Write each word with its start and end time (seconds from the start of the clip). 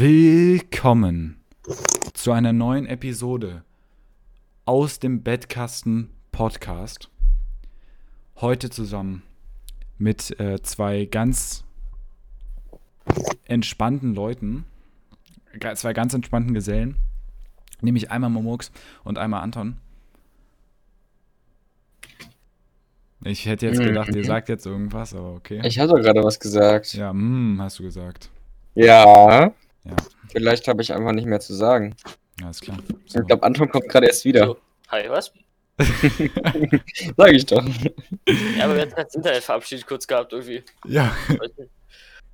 Willkommen 0.00 1.40
zu 2.14 2.30
einer 2.30 2.52
neuen 2.52 2.86
Episode 2.86 3.64
aus 4.64 5.00
dem 5.00 5.24
Bettkasten 5.24 6.10
Podcast. 6.30 7.10
Heute 8.36 8.70
zusammen 8.70 9.24
mit 9.98 10.38
äh, 10.38 10.62
zwei 10.62 11.06
ganz 11.06 11.64
entspannten 13.46 14.14
Leuten, 14.14 14.66
zwei 15.74 15.92
ganz 15.94 16.14
entspannten 16.14 16.54
Gesellen, 16.54 16.94
nämlich 17.80 18.12
einmal 18.12 18.30
Momux 18.30 18.70
und 19.02 19.18
einmal 19.18 19.42
Anton. 19.42 19.78
Ich 23.24 23.46
hätte 23.46 23.66
jetzt 23.66 23.80
gedacht, 23.80 24.14
ihr 24.14 24.24
sagt 24.24 24.48
jetzt 24.48 24.64
irgendwas, 24.64 25.12
aber 25.12 25.34
okay. 25.34 25.60
Ich 25.64 25.80
hatte 25.80 25.94
gerade 25.94 26.22
was 26.22 26.38
gesagt. 26.38 26.94
Ja, 26.94 27.12
mm, 27.12 27.60
hast 27.60 27.80
du 27.80 27.82
gesagt. 27.82 28.30
Ja. 28.76 29.52
Ja, 29.88 29.96
Vielleicht 30.30 30.68
habe 30.68 30.82
ich 30.82 30.92
einfach 30.92 31.12
nicht 31.12 31.26
mehr 31.26 31.40
zu 31.40 31.54
sagen. 31.54 31.96
alles 32.42 32.60
klar. 32.60 32.78
So. 33.06 33.20
Ich 33.20 33.26
glaube, 33.26 33.42
Anton 33.42 33.68
kommt 33.70 33.88
gerade 33.88 34.06
erst 34.06 34.24
wieder. 34.24 34.46
So. 34.46 34.58
Hi, 34.88 35.08
was? 35.08 35.32
Sag 37.16 37.32
ich 37.32 37.46
doch. 37.46 37.64
Ja, 38.56 38.64
aber 38.64 38.74
wir 38.74 38.82
hatten 38.82 38.94
das 38.96 39.14
Internet 39.14 39.44
verabschiedet 39.44 39.86
kurz 39.86 40.06
gehabt 40.06 40.32
irgendwie. 40.32 40.62
Ja, 40.86 41.14
Ich 41.28 41.38
weiß 41.38 41.50
nicht, 41.56 41.70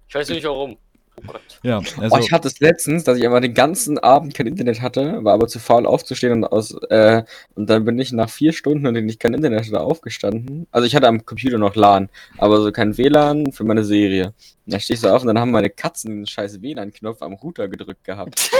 ich 0.08 0.14
weiß 0.14 0.28
nicht 0.30 0.44
warum. 0.44 0.78
Oh 1.16 1.32
Gott. 1.32 1.60
ja, 1.62 1.78
also 1.78 2.16
oh, 2.16 2.18
ich 2.18 2.32
hatte 2.32 2.48
es 2.48 2.58
letztens, 2.60 3.04
dass 3.04 3.16
ich 3.18 3.24
einfach 3.24 3.40
den 3.40 3.54
ganzen 3.54 3.98
Abend 3.98 4.34
kein 4.34 4.46
Internet 4.46 4.82
hatte, 4.82 5.22
war 5.22 5.34
aber 5.34 5.46
zu 5.46 5.58
faul 5.58 5.86
aufzustehen 5.86 6.32
und 6.32 6.44
aus 6.44 6.76
äh, 6.90 7.22
und 7.54 7.70
dann 7.70 7.84
bin 7.84 7.98
ich 7.98 8.12
nach 8.12 8.28
vier 8.28 8.52
Stunden, 8.52 8.84
in 8.86 8.94
denen 8.94 9.08
ich 9.08 9.18
kein 9.18 9.34
Internet 9.34 9.66
hatte, 9.66 9.80
aufgestanden. 9.80 10.66
Also 10.72 10.86
ich 10.86 10.96
hatte 10.96 11.06
am 11.06 11.24
Computer 11.24 11.58
noch 11.58 11.76
LAN, 11.76 12.08
aber 12.38 12.60
so 12.60 12.72
kein 12.72 12.98
WLAN 12.98 13.52
für 13.52 13.64
meine 13.64 13.84
Serie. 13.84 14.34
Und 14.66 14.72
dann 14.72 14.80
stehe 14.80 14.94
ich 14.94 15.00
so 15.00 15.08
auf 15.08 15.22
und 15.22 15.28
dann 15.28 15.38
haben 15.38 15.50
meine 15.50 15.70
Katzen 15.70 16.10
den 16.10 16.26
scheiß 16.26 16.60
WLAN-Knopf 16.62 17.22
am 17.22 17.34
Router 17.34 17.68
gedrückt 17.68 18.04
gehabt. 18.04 18.50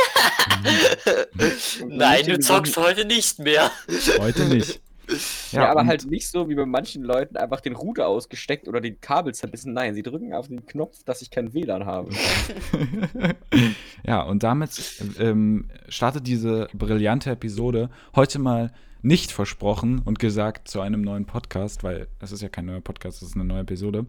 Nein, 1.89 2.27
du 2.27 2.39
zockst 2.39 2.77
heute 2.77 3.05
nicht 3.05 3.39
mehr. 3.39 3.71
heute 4.19 4.45
nicht. 4.45 4.81
Ja, 5.53 5.71
aber 5.71 5.83
und- 5.83 5.87
halt 5.89 6.07
nicht 6.07 6.29
so 6.29 6.49
wie 6.49 6.55
bei 6.55 6.67
manchen 6.67 7.03
Leuten 7.03 7.37
einfach 7.37 7.61
den 7.61 7.75
Router 7.77 8.07
ausgesteckt 8.09 8.69
oder 8.69 8.81
den 8.81 9.01
Kabel 9.01 9.35
zerbissen. 9.35 9.73
Nein, 9.73 9.95
sie 9.95 10.03
drücken 10.03 10.33
auf 10.33 10.49
den 10.49 10.67
Knopf, 10.67 11.05
dass 11.05 11.23
ich 11.23 11.31
kein 11.31 11.55
WLAN 11.55 11.87
habe. 11.87 12.11
ja, 14.05 14.23
und 14.23 14.43
damit 14.43 14.71
ähm, 15.19 15.69
startet 15.89 16.27
diese 16.27 16.69
brillante 16.73 17.31
Episode 17.31 17.91
heute 18.15 18.39
mal 18.39 18.73
nicht 19.03 19.33
versprochen 19.33 20.01
und 20.05 20.19
gesagt 20.19 20.67
zu 20.69 20.81
einem 20.81 21.03
neuen 21.03 21.27
Podcast, 21.27 21.85
weil 21.85 22.09
es 22.21 22.33
ist 22.33 22.41
ja 22.41 22.49
kein 22.49 22.65
neuer 22.65 22.81
Podcast, 22.81 23.23
es 23.23 23.29
ist 23.29 23.35
eine 23.35 23.45
neue 23.45 23.61
Episode. 23.61 24.07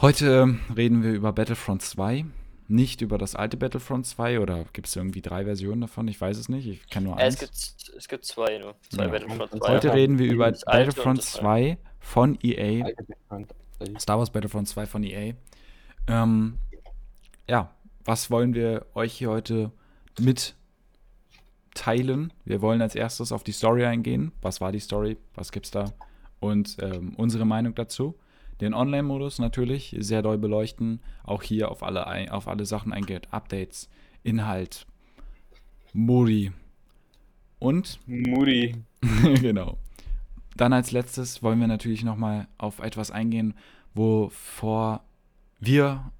Heute 0.00 0.56
reden 0.76 1.02
wir 1.02 1.12
über 1.12 1.32
Battlefront 1.32 1.82
2, 1.82 2.24
nicht 2.68 3.00
über 3.00 3.16
das 3.18 3.34
alte 3.34 3.56
Battlefront 3.56 4.06
2 4.06 4.40
oder 4.40 4.64
gibt 4.72 4.88
es 4.88 4.96
irgendwie 4.96 5.22
drei 5.22 5.44
Versionen 5.44 5.80
davon? 5.80 6.06
Ich 6.06 6.20
weiß 6.20 6.36
es 6.36 6.48
nicht, 6.48 6.66
ich 6.66 6.86
kenne 6.88 7.06
nur 7.08 7.16
eins. 7.16 7.34
es, 7.34 7.40
gibt, 7.40 7.96
es 7.96 8.08
gibt 8.08 8.24
zwei 8.26 8.58
nur. 8.58 8.74
Zwei 8.90 9.04
Ja. 9.04 9.10
Battlefront 9.10 9.52
Und 9.52 9.64
2. 9.64 9.72
Heute 9.72 9.94
reden 9.94 10.18
wir 10.18 10.30
über 10.30 10.52
Battlefront 10.52 11.18
das 11.18 11.32
2 11.32 11.78
von 11.98 12.38
EA. 12.42 12.86
Star 13.98 14.18
Wars 14.18 14.30
Battlefront 14.30 14.68
2 14.68 14.86
von 14.86 15.02
EA. 15.02 15.34
Ähm, 16.08 16.58
ja, 17.48 17.74
was 18.04 18.30
wollen 18.30 18.54
wir 18.54 18.86
euch 18.94 19.14
hier 19.14 19.30
heute 19.30 19.72
mitteilen? 21.74 22.32
Wir 22.44 22.60
wollen 22.60 22.82
als 22.82 22.94
erstes 22.94 23.32
auf 23.32 23.44
die 23.44 23.52
Story 23.52 23.84
eingehen. 23.84 24.32
Was 24.42 24.60
war 24.60 24.72
die 24.72 24.80
Story? 24.80 25.16
Was 25.34 25.52
gibt's 25.52 25.70
da? 25.70 25.92
Und 26.40 26.76
ähm, 26.80 27.14
unsere 27.16 27.44
Meinung 27.46 27.74
dazu. 27.74 28.14
Den 28.60 28.74
Online-Modus 28.74 29.38
natürlich 29.38 29.94
sehr 30.00 30.22
doll 30.22 30.38
beleuchten. 30.38 31.00
Auch 31.24 31.42
hier 31.42 31.70
auf 31.70 31.82
alle, 31.82 32.06
ein- 32.06 32.28
auf 32.30 32.48
alle 32.48 32.66
Sachen 32.66 32.92
eingehen. 32.92 33.22
Updates, 33.30 33.88
Inhalt, 34.22 34.86
Modi. 35.92 36.52
Und 37.58 37.98
Moody. 38.06 38.74
genau. 39.40 39.78
Dann 40.56 40.72
als 40.72 40.90
letztes 40.92 41.42
wollen 41.42 41.60
wir 41.60 41.66
natürlich 41.68 42.04
nochmal 42.04 42.48
auf 42.58 42.78
etwas 42.80 43.10
eingehen, 43.10 43.54
wovor 43.94 45.02
wir 45.60 46.10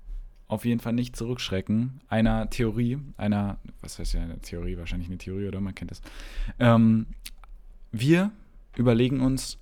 auf 0.48 0.64
jeden 0.64 0.80
Fall 0.80 0.92
nicht 0.94 1.14
zurückschrecken. 1.16 2.00
Einer 2.08 2.48
Theorie, 2.50 2.98
einer, 3.16 3.58
was 3.80 3.98
heißt 3.98 4.14
ja 4.14 4.22
eine 4.22 4.38
Theorie, 4.40 4.76
wahrscheinlich 4.78 5.08
eine 5.08 5.18
Theorie, 5.18 5.46
oder? 5.48 5.60
Man 5.60 5.74
kennt 5.74 5.92
es. 5.92 6.00
Ähm, 6.58 7.06
wir 7.92 8.30
überlegen 8.76 9.20
uns 9.20 9.58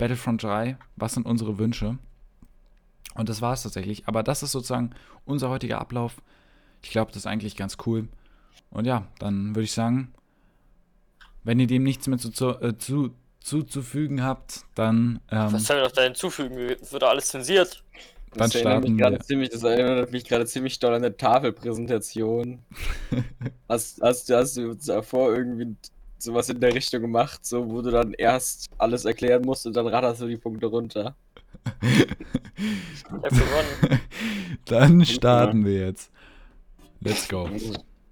Battlefront 0.00 0.42
3, 0.42 0.76
was 0.96 1.14
sind 1.14 1.26
unsere 1.26 1.58
Wünsche? 1.58 1.98
Und 3.14 3.28
das 3.28 3.42
war 3.42 3.52
es 3.52 3.62
tatsächlich. 3.62 4.06
Aber 4.08 4.22
das 4.22 4.42
ist 4.42 4.52
sozusagen 4.52 4.90
unser 5.24 5.48
heutiger 5.50 5.80
Ablauf. 5.80 6.16
Ich 6.82 6.90
glaube, 6.90 7.10
das 7.12 7.18
ist 7.22 7.26
eigentlich 7.26 7.56
ganz 7.56 7.76
cool. 7.86 8.08
Und 8.70 8.86
ja, 8.86 9.06
dann 9.18 9.50
würde 9.54 9.64
ich 9.64 9.72
sagen, 9.72 10.12
wenn 11.44 11.60
ihr 11.60 11.66
dem 11.66 11.82
nichts 11.82 12.06
mehr 12.06 12.18
zu, 12.18 12.30
zu, 12.30 12.50
äh, 12.60 12.76
zu, 12.78 13.14
zuzufügen 13.40 14.22
habt, 14.22 14.64
dann, 14.74 15.20
ähm, 15.30 15.52
Was 15.52 15.64
soll 15.64 15.78
ich 15.78 15.84
noch 15.84 15.92
da 15.92 16.02
hinzufügen? 16.02 16.56
Wird 16.56 17.02
alles 17.02 17.28
zensiert? 17.28 17.82
Dann 18.36 18.48
das 18.48 18.54
erinnert 18.54 18.84
starten 18.84 18.92
mich 18.92 18.96
gerade 18.96 19.16
wir. 19.16 19.20
ziemlich, 19.20 19.48
das 19.50 19.62
erinnert 19.64 20.12
mich 20.12 20.24
gerade 20.24 20.46
ziemlich 20.46 20.78
doll 20.78 20.94
an 20.94 21.04
eine 21.04 21.16
Tafelpräsentation. 21.16 22.60
hast, 23.68 24.00
hast, 24.02 24.28
du- 24.28 24.36
hast 24.36 24.56
du 24.56 24.74
davor 24.74 25.34
irgendwie 25.34 25.74
sowas 26.22 26.48
in 26.48 26.60
der 26.60 26.74
Richtung 26.74 27.02
gemacht, 27.02 27.44
so 27.44 27.68
wo 27.70 27.82
du 27.82 27.90
dann 27.90 28.12
erst 28.12 28.68
alles 28.78 29.04
erklären 29.04 29.42
musst 29.42 29.66
und 29.66 29.76
dann 29.76 29.86
ratterst 29.86 30.20
du 30.20 30.28
die 30.28 30.36
Punkte 30.36 30.66
runter. 30.66 31.16
Ich 31.82 33.04
hab 33.04 33.22
gewonnen. 33.22 34.00
dann 34.66 35.04
starten 35.04 35.64
wir 35.64 35.86
jetzt. 35.86 36.10
Let's 37.00 37.28
go. 37.28 37.48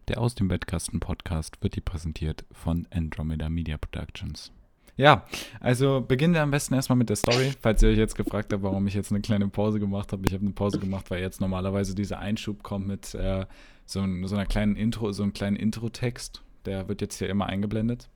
Der 0.09 0.21
Aus 0.21 0.35
dem 0.35 0.49
Bettkasten 0.49 1.01
Podcast 1.01 1.63
wird 1.63 1.77
dir 1.77 1.83
präsentiert 1.83 2.45
von 2.53 2.87
Andromeda 2.91 3.51
Media 3.51 3.77
Productions. 3.77 4.53
Ja, 4.97 5.27
also 5.61 6.01
beginnen 6.01 6.35
wir 6.35 6.43
am 6.43 6.51
besten 6.51 6.75
erstmal 6.75 6.97
mit 6.97 7.09
der 7.09 7.17
Story. 7.17 7.53
Falls 7.61 7.83
ihr 7.83 7.91
euch 7.91 7.99
jetzt 7.99 8.17
gefragt 8.17 8.53
habt, 8.53 8.65
warum 8.65 8.87
ich 8.89 8.95
jetzt 8.95 9.13
eine 9.13 9.21
kleine 9.21 9.47
Pause 9.49 9.79
gemacht 9.79 10.13
habe. 10.13 10.27
Ich 10.27 10.33
habe 10.33 10.43
eine 10.43 10.55
Pause 10.55 10.81
gemacht, 10.81 11.11
weil 11.11 11.21
jetzt 11.21 11.41
normalerweise 11.41 11.95
dieser 11.95 12.19
Einschub 12.19 12.65
kommt 12.65 12.89
mit 12.89 13.15
äh, 13.15 13.47
so, 13.87 14.05
so 14.25 14.35
einer 14.35 14.47
kleinen 14.47 14.75
Intro, 14.75 15.13
so 15.13 15.23
einem 15.23 15.33
kleinen 15.33 15.57
Intro-Text. 15.57 16.43
Der 16.69 16.87
wird 16.87 17.01
jetzt 17.01 17.19
hier 17.19 17.31
immer 17.31 17.47
eingeblendet. 17.47 18.09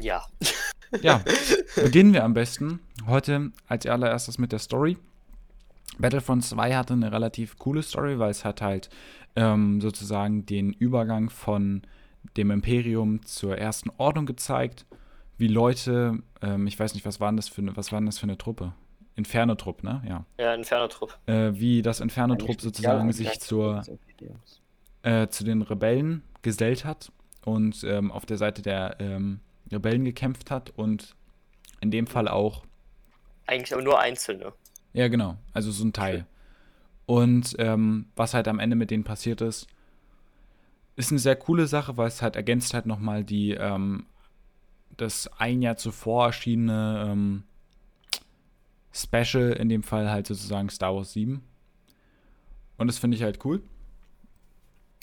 Ja. 0.00 0.24
Ja, 1.00 1.22
beginnen 1.74 2.12
wir 2.12 2.22
am 2.22 2.34
besten 2.34 2.78
heute 3.06 3.50
als 3.66 3.86
allererstes 3.86 4.36
mit 4.36 4.52
der 4.52 4.58
Story. 4.58 4.98
Battlefront 5.98 6.44
2 6.44 6.74
hatte 6.74 6.92
eine 6.92 7.10
relativ 7.10 7.56
coole 7.56 7.82
Story, 7.82 8.18
weil 8.18 8.30
es 8.30 8.44
hat 8.44 8.60
halt 8.60 8.90
ähm, 9.34 9.80
sozusagen 9.80 10.44
den 10.44 10.74
Übergang 10.74 11.30
von 11.30 11.80
dem 12.36 12.50
Imperium 12.50 13.24
zur 13.24 13.56
ersten 13.56 13.88
Ordnung 13.96 14.26
gezeigt, 14.26 14.84
wie 15.38 15.48
Leute, 15.48 16.18
ähm, 16.42 16.66
ich 16.66 16.78
weiß 16.78 16.92
nicht, 16.92 17.06
was 17.06 17.20
waren 17.20 17.36
das 17.36 17.48
für 17.48 17.62
eine, 17.62 17.74
was 17.74 17.90
waren 17.90 18.04
das 18.04 18.18
für 18.18 18.24
eine 18.24 18.36
Truppe? 18.36 18.74
Inferno-Trupp, 19.16 19.82
ne? 19.82 20.02
Ja. 20.06 20.26
Ja, 20.38 20.52
Inferno-Trupp. 20.52 21.18
Äh, 21.24 21.52
wie 21.54 21.80
das 21.80 22.00
Inferno-Trupp 22.00 22.60
sozusagen 22.60 23.10
sich 23.12 23.40
zur, 23.40 23.80
äh, 25.04 25.28
zu 25.28 25.42
den 25.44 25.62
Rebellen 25.62 26.22
gesellt 26.42 26.84
hat 26.84 27.10
und 27.44 27.84
ähm, 27.84 28.10
auf 28.12 28.26
der 28.26 28.38
Seite 28.38 28.62
der 28.62 28.96
ähm, 29.00 29.40
Rebellen 29.70 30.04
gekämpft 30.04 30.50
hat 30.50 30.70
und 30.76 31.14
in 31.80 31.90
dem 31.90 32.06
Fall 32.06 32.28
auch, 32.28 32.64
Eigentlich 33.46 33.72
aber 33.74 33.82
nur 33.82 33.98
Einzelne. 34.00 34.52
ja 34.92 35.08
genau, 35.08 35.36
also 35.52 35.70
so 35.70 35.84
ein 35.84 35.92
Teil. 35.92 36.26
Und 37.06 37.56
ähm, 37.58 38.06
was 38.16 38.34
halt 38.34 38.46
am 38.48 38.58
Ende 38.60 38.76
mit 38.76 38.90
denen 38.90 39.04
passiert 39.04 39.40
ist, 39.40 39.66
ist 40.96 41.10
eine 41.10 41.18
sehr 41.18 41.36
coole 41.36 41.66
Sache, 41.66 41.96
weil 41.96 42.08
es 42.08 42.22
halt 42.22 42.36
ergänzt 42.36 42.74
halt 42.74 42.86
nochmal 42.86 43.24
die, 43.24 43.52
ähm, 43.52 44.06
das 44.96 45.28
ein 45.38 45.62
Jahr 45.62 45.76
zuvor 45.76 46.26
erschienene 46.26 47.08
ähm, 47.10 47.44
Special, 48.92 49.52
in 49.52 49.68
dem 49.68 49.82
Fall 49.82 50.10
halt 50.10 50.26
sozusagen 50.26 50.68
Star 50.68 50.94
Wars 50.94 51.12
7. 51.14 51.42
Und 52.76 52.86
das 52.88 52.98
finde 52.98 53.16
ich 53.16 53.22
halt 53.22 53.42
cool. 53.44 53.62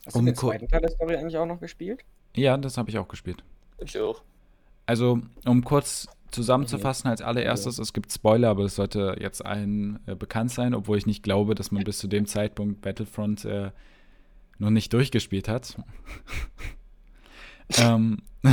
Hast 0.05 0.15
du 0.15 0.19
Um 0.19 0.25
den 0.25 0.35
ko- 0.35 0.49
zweiten 0.49 0.67
Teil 0.67 0.81
der 0.81 0.91
Story 0.91 1.15
eigentlich 1.15 1.37
auch 1.37 1.45
noch 1.45 1.59
gespielt? 1.59 2.03
Ja, 2.35 2.57
das 2.57 2.77
habe 2.77 2.89
ich 2.89 2.97
auch 2.97 3.07
gespielt. 3.07 3.43
Ich 3.79 3.97
auch. 3.99 4.21
Also, 4.85 5.21
um 5.45 5.63
kurz 5.63 6.07
zusammenzufassen, 6.31 7.09
als 7.09 7.21
allererstes, 7.21 7.79
es 7.79 7.93
gibt 7.93 8.11
Spoiler, 8.11 8.49
aber 8.49 8.63
das 8.63 8.75
sollte 8.75 9.15
jetzt 9.19 9.45
allen 9.45 9.99
äh, 10.05 10.15
bekannt 10.15 10.51
sein, 10.51 10.73
obwohl 10.73 10.97
ich 10.97 11.05
nicht 11.05 11.23
glaube, 11.23 11.55
dass 11.55 11.71
man 11.71 11.83
bis 11.83 11.97
zu 11.99 12.07
dem 12.07 12.25
Zeitpunkt 12.25 12.81
Battlefront 12.81 13.45
äh, 13.45 13.71
noch 14.57 14.69
nicht 14.69 14.93
durchgespielt 14.93 15.47
hat. 15.47 15.77
ähm, 17.77 18.19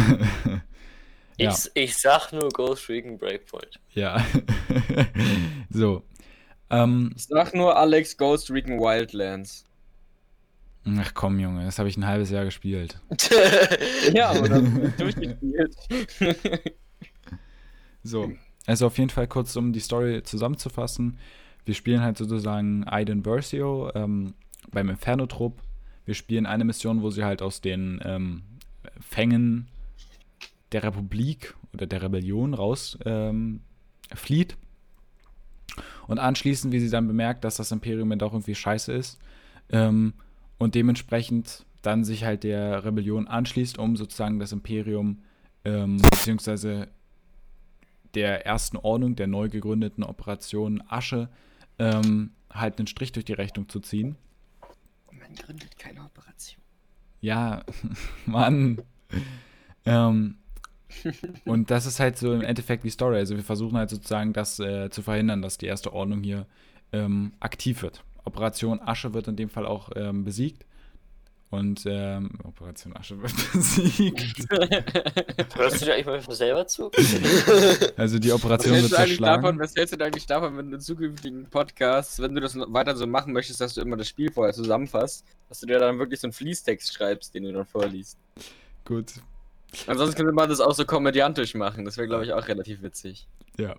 ja, 1.38 1.50
Ich, 1.50 1.70
ich 1.74 1.96
sag 1.96 2.32
nur 2.32 2.48
Ghost 2.50 2.88
Recon 2.88 3.18
Breakpoint. 3.18 3.80
ja. 3.92 4.24
so. 5.70 6.02
Ähm, 6.70 7.12
Ich 7.16 7.24
sag 7.26 7.54
nur 7.54 7.76
Alex 7.76 8.16
Ghost 8.16 8.50
Recon 8.50 8.78
Wildlands. 8.80 9.64
Ach 10.98 11.14
komm, 11.14 11.38
Junge, 11.38 11.64
das 11.64 11.78
habe 11.78 11.88
ich 11.88 11.96
ein 11.96 12.06
halbes 12.06 12.30
Jahr 12.30 12.44
gespielt. 12.44 13.00
Ja, 14.14 14.32
ist 14.32 14.50
durchgespielt. 15.00 15.76
So, 18.02 18.32
also 18.66 18.86
auf 18.86 18.98
jeden 18.98 19.10
Fall 19.10 19.26
kurz, 19.26 19.56
um 19.56 19.72
die 19.72 19.80
Story 19.80 20.22
zusammenzufassen. 20.22 21.18
Wir 21.64 21.74
spielen 21.74 22.00
halt 22.00 22.16
sozusagen 22.16 22.84
Aiden 22.86 23.24
Versio 23.24 23.90
ähm, 23.94 24.34
beim 24.70 24.88
Inferno-Trupp. 24.88 25.60
Wir 26.04 26.14
spielen 26.14 26.46
eine 26.46 26.64
Mission, 26.64 27.02
wo 27.02 27.10
sie 27.10 27.24
halt 27.24 27.42
aus 27.42 27.60
den 27.60 28.00
ähm, 28.04 28.42
Fängen 29.00 29.66
der 30.70 30.84
Republik 30.84 31.54
oder 31.74 31.86
der 31.86 32.02
Rebellion 32.02 32.54
raus 32.54 32.96
ähm, 33.04 33.60
flieht. 34.14 34.56
Und 36.06 36.20
anschließend, 36.20 36.72
wie 36.72 36.78
sie 36.78 36.90
dann 36.90 37.08
bemerkt, 37.08 37.42
dass 37.42 37.56
das 37.56 37.72
Imperium 37.72 38.08
dann 38.10 38.20
doch 38.20 38.32
irgendwie 38.32 38.54
scheiße 38.54 38.92
ist 38.92 39.18
ähm, 39.70 40.14
und 40.58 40.74
dementsprechend 40.74 41.66
dann 41.82 42.04
sich 42.04 42.24
halt 42.24 42.44
der 42.44 42.84
Rebellion 42.84 43.28
anschließt, 43.28 43.78
um 43.78 43.96
sozusagen 43.96 44.38
das 44.38 44.52
Imperium 44.52 45.22
ähm, 45.64 45.98
beziehungsweise 45.98 46.88
der 48.14 48.46
ersten 48.46 48.76
Ordnung 48.76 49.14
der 49.14 49.26
neu 49.26 49.48
gegründeten 49.48 50.02
Operation 50.02 50.82
Asche 50.88 51.28
ähm, 51.78 52.30
halt 52.50 52.78
einen 52.78 52.86
Strich 52.86 53.12
durch 53.12 53.24
die 53.24 53.34
Rechnung 53.34 53.68
zu 53.68 53.80
ziehen. 53.80 54.16
Man 55.12 55.34
gründet 55.34 55.78
keine 55.78 56.02
Operation. 56.02 56.60
Ja, 57.20 57.64
Mann. 58.26 58.80
ähm, 59.84 60.36
und 61.44 61.70
das 61.70 61.86
ist 61.86 62.00
halt 62.00 62.16
so 62.16 62.32
im 62.32 62.42
Endeffekt 62.42 62.84
die 62.84 62.90
Story. 62.90 63.16
Also 63.16 63.36
wir 63.36 63.44
versuchen 63.44 63.76
halt 63.76 63.90
sozusagen 63.90 64.32
das 64.32 64.58
äh, 64.58 64.88
zu 64.90 65.02
verhindern, 65.02 65.42
dass 65.42 65.58
die 65.58 65.66
erste 65.66 65.92
Ordnung 65.92 66.22
hier 66.22 66.46
ähm, 66.92 67.32
aktiv 67.40 67.82
wird. 67.82 68.02
Operation 68.26 68.80
Asche 68.80 69.14
wird 69.14 69.28
in 69.28 69.36
dem 69.36 69.48
Fall 69.48 69.66
auch 69.66 69.90
ähm, 69.96 70.24
besiegt. 70.24 70.66
Und 71.48 71.84
ähm, 71.86 72.32
Operation 72.42 72.94
Asche 72.96 73.22
wird 73.22 73.32
besiegt. 73.52 74.46
Hörst 75.54 75.80
du 75.80 75.86
dir 75.86 75.94
eigentlich 75.94 76.26
mal 76.26 76.34
selber 76.34 76.66
zu? 76.66 76.90
Also 77.96 78.18
die 78.18 78.32
Operation 78.32 78.74
wird 78.74 78.92
eigentlich 78.92 79.18
davon, 79.18 79.58
zerschlagen. 79.58 79.60
was 79.60 79.74
hältst 79.74 79.98
du 79.98 80.04
eigentlich 80.04 80.26
davon, 80.26 80.56
wenn 80.58 80.70
du 80.70 80.76
in 80.76 80.80
zukünftigen 80.82 81.46
Podcasts, 81.46 82.20
wenn 82.20 82.34
du 82.34 82.40
das 82.40 82.56
weiter 82.56 82.94
so 82.96 83.06
machen 83.06 83.32
möchtest, 83.32 83.60
dass 83.60 83.74
du 83.74 83.80
immer 83.80 83.96
das 83.96 84.08
Spiel 84.08 84.30
vorher 84.30 84.52
zusammenfasst, 84.52 85.24
dass 85.48 85.60
du 85.60 85.66
dir 85.66 85.78
dann 85.78 85.98
wirklich 85.98 86.20
so 86.20 86.26
einen 86.26 86.32
Fließtext 86.32 86.92
schreibst, 86.92 87.34
den 87.34 87.44
du 87.44 87.52
dann 87.52 87.64
vorliest? 87.64 88.18
Gut, 88.84 89.14
Ansonsten 89.86 90.16
könnte 90.16 90.32
man 90.32 90.48
das 90.48 90.60
auch 90.60 90.74
so 90.74 90.84
komödiantisch 90.84 91.54
machen. 91.54 91.84
Das 91.84 91.96
wäre, 91.96 92.08
glaube 92.08 92.24
ich, 92.24 92.32
auch 92.32 92.48
relativ 92.48 92.82
witzig. 92.82 93.26
Ja. 93.58 93.76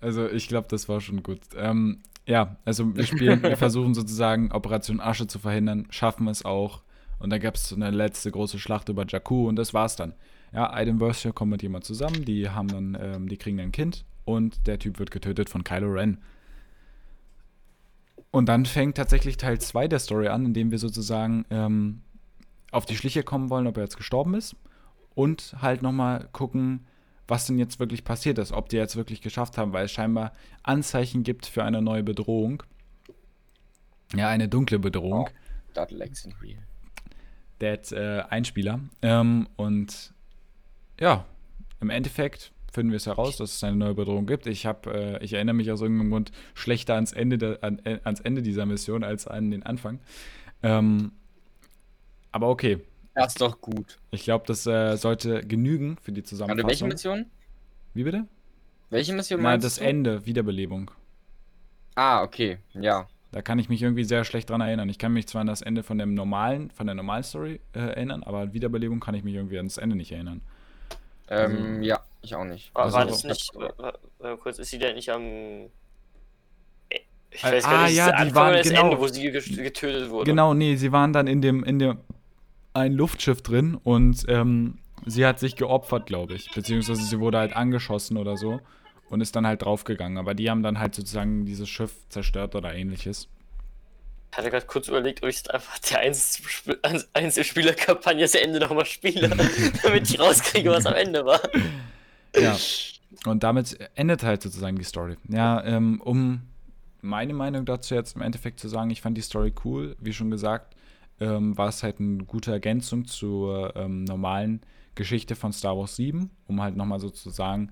Also 0.00 0.28
ich 0.28 0.48
glaube, 0.48 0.68
das 0.70 0.88
war 0.88 1.00
schon 1.00 1.22
gut. 1.22 1.40
Ähm, 1.56 2.02
ja, 2.30 2.56
also 2.64 2.94
wir 2.94 3.04
spielen, 3.04 3.42
wir 3.42 3.56
versuchen 3.58 3.92
sozusagen 3.92 4.52
Operation 4.52 5.00
Asche 5.00 5.26
zu 5.26 5.40
verhindern, 5.40 5.88
schaffen 5.90 6.28
es 6.28 6.44
auch. 6.44 6.82
Und 7.18 7.30
dann 7.30 7.40
gab 7.40 7.56
es 7.56 7.68
so 7.68 7.74
eine 7.74 7.90
letzte 7.90 8.30
große 8.30 8.60
Schlacht 8.60 8.88
über 8.88 9.04
Jakku 9.06 9.48
und 9.48 9.56
das 9.56 9.74
war's 9.74 9.96
dann. 9.96 10.14
Ja, 10.52 10.72
Aiden 10.72 10.98
Versio 11.00 11.32
kommt 11.32 11.50
mit 11.50 11.62
jemand 11.62 11.84
zusammen, 11.84 12.24
die 12.24 12.48
haben 12.48 12.68
dann, 12.68 12.96
ähm, 13.00 13.28
die 13.28 13.36
kriegen 13.36 13.58
ein 13.58 13.72
Kind 13.72 14.04
und 14.24 14.66
der 14.68 14.78
Typ 14.78 15.00
wird 15.00 15.10
getötet 15.10 15.50
von 15.50 15.64
Kylo 15.64 15.90
Ren. 15.90 16.18
Und 18.30 18.48
dann 18.48 18.64
fängt 18.64 18.96
tatsächlich 18.96 19.36
Teil 19.36 19.60
2 19.60 19.88
der 19.88 19.98
Story 19.98 20.28
an, 20.28 20.46
in 20.46 20.54
dem 20.54 20.70
wir 20.70 20.78
sozusagen 20.78 21.44
ähm, 21.50 22.02
auf 22.70 22.86
die 22.86 22.96
Schliche 22.96 23.24
kommen 23.24 23.50
wollen, 23.50 23.66
ob 23.66 23.76
er 23.76 23.82
jetzt 23.82 23.96
gestorben 23.96 24.34
ist. 24.34 24.54
Und 25.16 25.56
halt 25.60 25.82
nochmal 25.82 26.28
gucken, 26.30 26.86
was 27.30 27.46
denn 27.46 27.58
jetzt 27.58 27.78
wirklich 27.78 28.04
passiert 28.04 28.38
ist, 28.38 28.52
ob 28.52 28.68
die 28.68 28.76
jetzt 28.76 28.96
wirklich 28.96 29.20
geschafft 29.20 29.56
haben, 29.56 29.72
weil 29.72 29.86
es 29.86 29.92
scheinbar 29.92 30.32
Anzeichen 30.62 31.22
gibt 31.22 31.46
für 31.46 31.64
eine 31.64 31.80
neue 31.80 32.02
Bedrohung. 32.02 32.62
Ja, 34.14 34.28
eine 34.28 34.48
dunkle 34.48 34.78
Bedrohung. 34.78 35.30
That 35.74 35.92
legs 35.92 36.24
in 36.24 36.32
real. 36.42 36.58
Dead 37.60 37.92
äh, 37.92 38.22
Einspieler. 38.28 38.80
Ähm, 39.02 39.48
und 39.56 40.12
ja, 40.98 41.24
im 41.80 41.90
Endeffekt 41.90 42.52
finden 42.72 42.90
wir 42.90 42.96
es 42.96 43.06
heraus, 43.06 43.36
dass 43.36 43.54
es 43.56 43.64
eine 43.64 43.76
neue 43.76 43.94
Bedrohung 43.94 44.26
gibt. 44.26 44.46
Ich 44.46 44.66
habe, 44.66 45.18
äh, 45.20 45.24
ich 45.24 45.32
erinnere 45.32 45.54
mich 45.54 45.70
aus 45.70 45.80
irgendeinem 45.80 46.10
Grund 46.10 46.32
schlechter 46.54 46.94
ans 46.94 47.12
Ende, 47.12 47.38
der, 47.38 47.62
an, 47.62 47.80
äh, 47.84 48.00
ans 48.04 48.20
Ende 48.20 48.42
dieser 48.42 48.66
Mission 48.66 49.04
als 49.04 49.26
an 49.26 49.50
den 49.50 49.62
Anfang. 49.62 50.00
Ähm, 50.62 51.12
aber 52.32 52.48
okay, 52.48 52.80
Das 53.14 53.28
ist 53.28 53.40
doch 53.40 53.60
gut. 53.60 53.98
ich 54.12 54.22
glaube, 54.24 54.44
das 54.46 54.66
äh, 54.66 54.96
sollte 54.96 55.40
genügen 55.46 55.96
für 56.02 56.12
die 56.12 56.20
Warte, 56.20 56.28
Zusammenfassung. 56.28 56.68
welche 56.68 56.84
Mission? 56.86 57.26
Wie 57.94 58.04
bitte? 58.04 58.26
Welche 58.90 59.12
Mission 59.12 59.40
Na, 59.42 59.50
meinst 59.50 59.64
das 59.66 59.76
du? 59.76 59.84
Ende, 59.84 60.24
Wiederbelebung. 60.26 60.90
Ah, 61.96 62.22
okay. 62.22 62.58
Ja. 62.74 63.08
Da 63.32 63.42
kann 63.42 63.58
ich 63.58 63.68
mich 63.68 63.82
irgendwie 63.82 64.04
sehr 64.04 64.24
schlecht 64.24 64.50
dran 64.50 64.60
erinnern. 64.60 64.88
Ich 64.88 64.98
kann 64.98 65.12
mich 65.12 65.26
zwar 65.28 65.42
an 65.42 65.46
das 65.46 65.60
Ende 65.62 65.82
von 65.82 65.98
dem 65.98 66.14
normalen, 66.14 66.70
von 66.70 66.86
der 66.86 66.94
normalen 66.94 67.22
Story 67.22 67.60
äh, 67.74 67.78
erinnern, 67.80 68.22
aber 68.24 68.38
an 68.40 68.52
Wiederbelebung 68.52 69.00
kann 69.00 69.14
ich 69.14 69.22
mich 69.24 69.34
irgendwie 69.34 69.58
an 69.58 69.66
das 69.66 69.78
Ende 69.78 69.96
nicht 69.96 70.10
erinnern. 70.12 70.40
Ähm, 71.28 71.56
Also- 71.56 71.80
ja, 71.82 72.00
ich 72.22 72.34
auch 72.34 72.44
nicht. 72.44 72.74
War, 72.74 72.84
Also- 72.84 72.96
war 72.98 73.06
das 73.06 73.24
nicht. 73.24 73.54
War, 73.54 73.94
war, 74.18 74.36
kurz, 74.38 74.58
ist 74.58 74.70
sie 74.70 74.78
denn 74.78 74.94
nicht 74.96 75.10
am. 75.10 75.66
Ich 77.32 77.44
Ah, 77.44 77.52
weiß 77.52 77.62
gar 77.64 77.86
nicht, 77.86 77.96
ja, 77.96 78.06
die 78.08 78.12
Anfang 78.14 78.34
waren- 78.34 78.62
genau. 78.62 78.84
Ende, 78.86 78.98
wo 78.98 79.06
sie 79.06 79.30
get- 79.30 79.56
getötet 79.56 80.10
wurde. 80.10 80.28
Genau, 80.28 80.52
nee, 80.52 80.74
sie 80.74 80.90
waren 80.90 81.12
dann 81.12 81.28
in 81.28 81.40
dem, 81.40 81.62
in 81.62 81.78
dem 81.78 81.98
ein 82.72 82.92
Luftschiff 82.92 83.42
drin 83.42 83.74
und 83.74 84.24
ähm, 84.28 84.78
sie 85.06 85.26
hat 85.26 85.38
sich 85.38 85.56
geopfert, 85.56 86.06
glaube 86.06 86.34
ich. 86.34 86.50
Beziehungsweise 86.52 87.02
sie 87.02 87.18
wurde 87.20 87.38
halt 87.38 87.54
angeschossen 87.54 88.16
oder 88.16 88.36
so 88.36 88.60
und 89.08 89.20
ist 89.20 89.34
dann 89.36 89.46
halt 89.46 89.62
draufgegangen. 89.62 90.18
Aber 90.18 90.34
die 90.34 90.50
haben 90.50 90.62
dann 90.62 90.78
halt 90.78 90.94
sozusagen 90.94 91.44
dieses 91.44 91.68
Schiff 91.68 91.92
zerstört 92.08 92.54
oder 92.54 92.74
ähnliches. 92.74 93.28
Ich 94.32 94.38
hatte 94.38 94.50
gerade 94.50 94.66
kurz 94.66 94.86
überlegt, 94.86 95.22
ob 95.24 95.28
ich 95.28 95.50
einfach 95.52 95.78
die 95.78 95.96
Einzelspiel- 95.96 96.78
Einzelspieler-Kampagne 97.14 98.22
das 98.22 98.36
Ende 98.36 98.60
nochmal 98.60 98.86
spiele, 98.86 99.28
damit 99.82 100.08
ich 100.08 100.20
rauskriege, 100.20 100.70
was 100.70 100.86
am 100.86 100.94
Ende 100.94 101.24
war. 101.26 101.40
Ja. 102.36 102.56
Und 103.26 103.42
damit 103.42 103.76
endet 103.96 104.22
halt 104.22 104.42
sozusagen 104.42 104.76
die 104.76 104.84
Story. 104.84 105.16
Ja, 105.28 105.64
ähm, 105.64 106.00
um 106.00 106.42
meine 107.02 107.34
Meinung 107.34 107.64
dazu 107.64 107.94
jetzt 107.96 108.14
im 108.14 108.22
Endeffekt 108.22 108.60
zu 108.60 108.68
sagen, 108.68 108.90
ich 108.90 109.00
fand 109.00 109.16
die 109.16 109.22
Story 109.22 109.52
cool. 109.64 109.96
Wie 109.98 110.12
schon 110.12 110.30
gesagt, 110.30 110.76
ähm, 111.20 111.56
war 111.56 111.68
es 111.68 111.82
halt 111.82 112.00
eine 112.00 112.24
gute 112.24 112.50
Ergänzung 112.50 113.06
zur 113.06 113.76
ähm, 113.76 114.04
normalen 114.04 114.62
Geschichte 114.94 115.36
von 115.36 115.52
Star 115.52 115.76
Wars 115.76 115.96
7, 115.96 116.30
um 116.46 116.60
halt 116.60 116.76
nochmal 116.76 116.98
so 116.98 117.10
zu 117.10 117.30
sagen, 117.30 117.70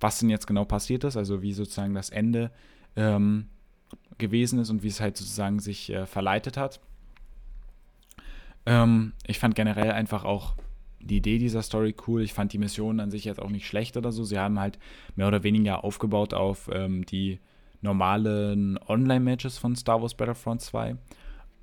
was 0.00 0.18
denn 0.18 0.30
jetzt 0.30 0.46
genau 0.46 0.64
passiert 0.64 1.04
ist, 1.04 1.16
also 1.16 1.42
wie 1.42 1.52
sozusagen 1.52 1.94
das 1.94 2.10
Ende 2.10 2.50
ähm, 2.96 3.46
gewesen 4.18 4.58
ist 4.58 4.70
und 4.70 4.82
wie 4.82 4.88
es 4.88 5.00
halt 5.00 5.16
sozusagen 5.16 5.58
sich 5.58 5.90
äh, 5.90 6.06
verleitet 6.06 6.56
hat. 6.56 6.80
Ähm, 8.64 9.12
ich 9.26 9.38
fand 9.38 9.54
generell 9.54 9.92
einfach 9.92 10.24
auch 10.24 10.54
die 11.00 11.18
Idee 11.18 11.38
dieser 11.38 11.62
Story 11.62 11.94
cool. 12.06 12.22
Ich 12.22 12.34
fand 12.34 12.52
die 12.52 12.58
Mission 12.58 13.00
an 13.00 13.10
sich 13.10 13.24
jetzt 13.24 13.40
auch 13.40 13.50
nicht 13.50 13.66
schlecht 13.66 13.96
oder 13.96 14.10
so. 14.10 14.24
Sie 14.24 14.38
haben 14.38 14.58
halt 14.58 14.78
mehr 15.14 15.28
oder 15.28 15.42
weniger 15.44 15.84
aufgebaut 15.84 16.34
auf 16.34 16.68
ähm, 16.72 17.06
die 17.06 17.38
normalen 17.80 18.78
Online-Matches 18.88 19.58
von 19.58 19.76
Star 19.76 20.00
Wars 20.00 20.14
Battlefront 20.14 20.62
2 20.62 20.96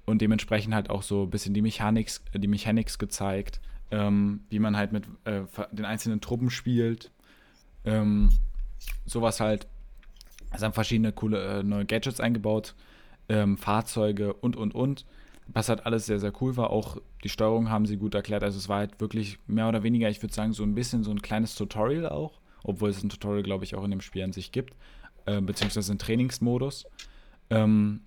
und 0.06 0.22
dementsprechend 0.22 0.74
halt 0.74 0.90
auch 0.90 1.04
so 1.04 1.24
ein 1.24 1.30
bisschen 1.30 1.54
die 1.54 1.62
Mechanics, 1.62 2.24
die 2.34 2.48
Mechanics 2.48 2.98
gezeigt, 2.98 3.62
ähm, 3.92 4.42
wie 4.50 4.60
man 4.60 4.76
halt 4.76 4.92
mit 4.92 5.06
äh, 5.26 5.42
den 5.72 5.86
einzelnen 5.86 6.22
Truppen 6.22 6.50
spielt. 6.50 7.12
Ähm, 7.86 8.30
sowas 9.06 9.40
halt. 9.40 9.68
Es 10.52 10.62
haben 10.62 10.74
verschiedene 10.74 11.12
coole 11.12 11.60
äh, 11.60 11.64
neue 11.64 11.86
Gadgets 11.86 12.20
eingebaut, 12.20 12.76
ähm, 13.28 13.58
Fahrzeuge 13.58 14.34
und 14.34 14.56
und 14.56 14.76
und. 14.76 15.06
Was 15.48 15.68
halt 15.68 15.86
alles 15.86 16.06
sehr, 16.06 16.20
sehr 16.20 16.32
cool 16.42 16.56
war. 16.58 16.70
Auch 16.70 16.98
die 17.24 17.30
Steuerung 17.30 17.70
haben 17.70 17.86
sie 17.86 17.98
gut 17.98 18.16
erklärt. 18.16 18.44
Also 18.44 18.58
es 18.58 18.70
war 18.70 18.78
halt 18.78 19.02
wirklich 19.02 19.40
mehr 19.48 19.68
oder 19.68 19.84
weniger, 19.84 20.10
ich 20.10 20.22
würde 20.22 20.34
sagen, 20.34 20.54
so 20.54 20.64
ein 20.64 20.76
bisschen 20.76 21.04
so 21.04 21.12
ein 21.12 21.22
kleines 21.22 21.56
Tutorial 21.56 22.08
auch. 22.08 22.40
Obwohl 22.64 22.90
es 22.90 23.04
ein 23.04 23.10
Tutorial, 23.10 23.44
glaube 23.44 23.66
ich, 23.66 23.76
auch 23.76 23.84
in 23.84 23.92
dem 23.92 24.00
Spiel 24.00 24.24
an 24.24 24.32
sich 24.32 24.52
gibt. 24.52 24.74
Äh, 25.26 25.42
beziehungsweise 25.42 25.92
einen 25.92 26.00
Trainingsmodus. 26.00 26.86
Ähm, 27.50 28.02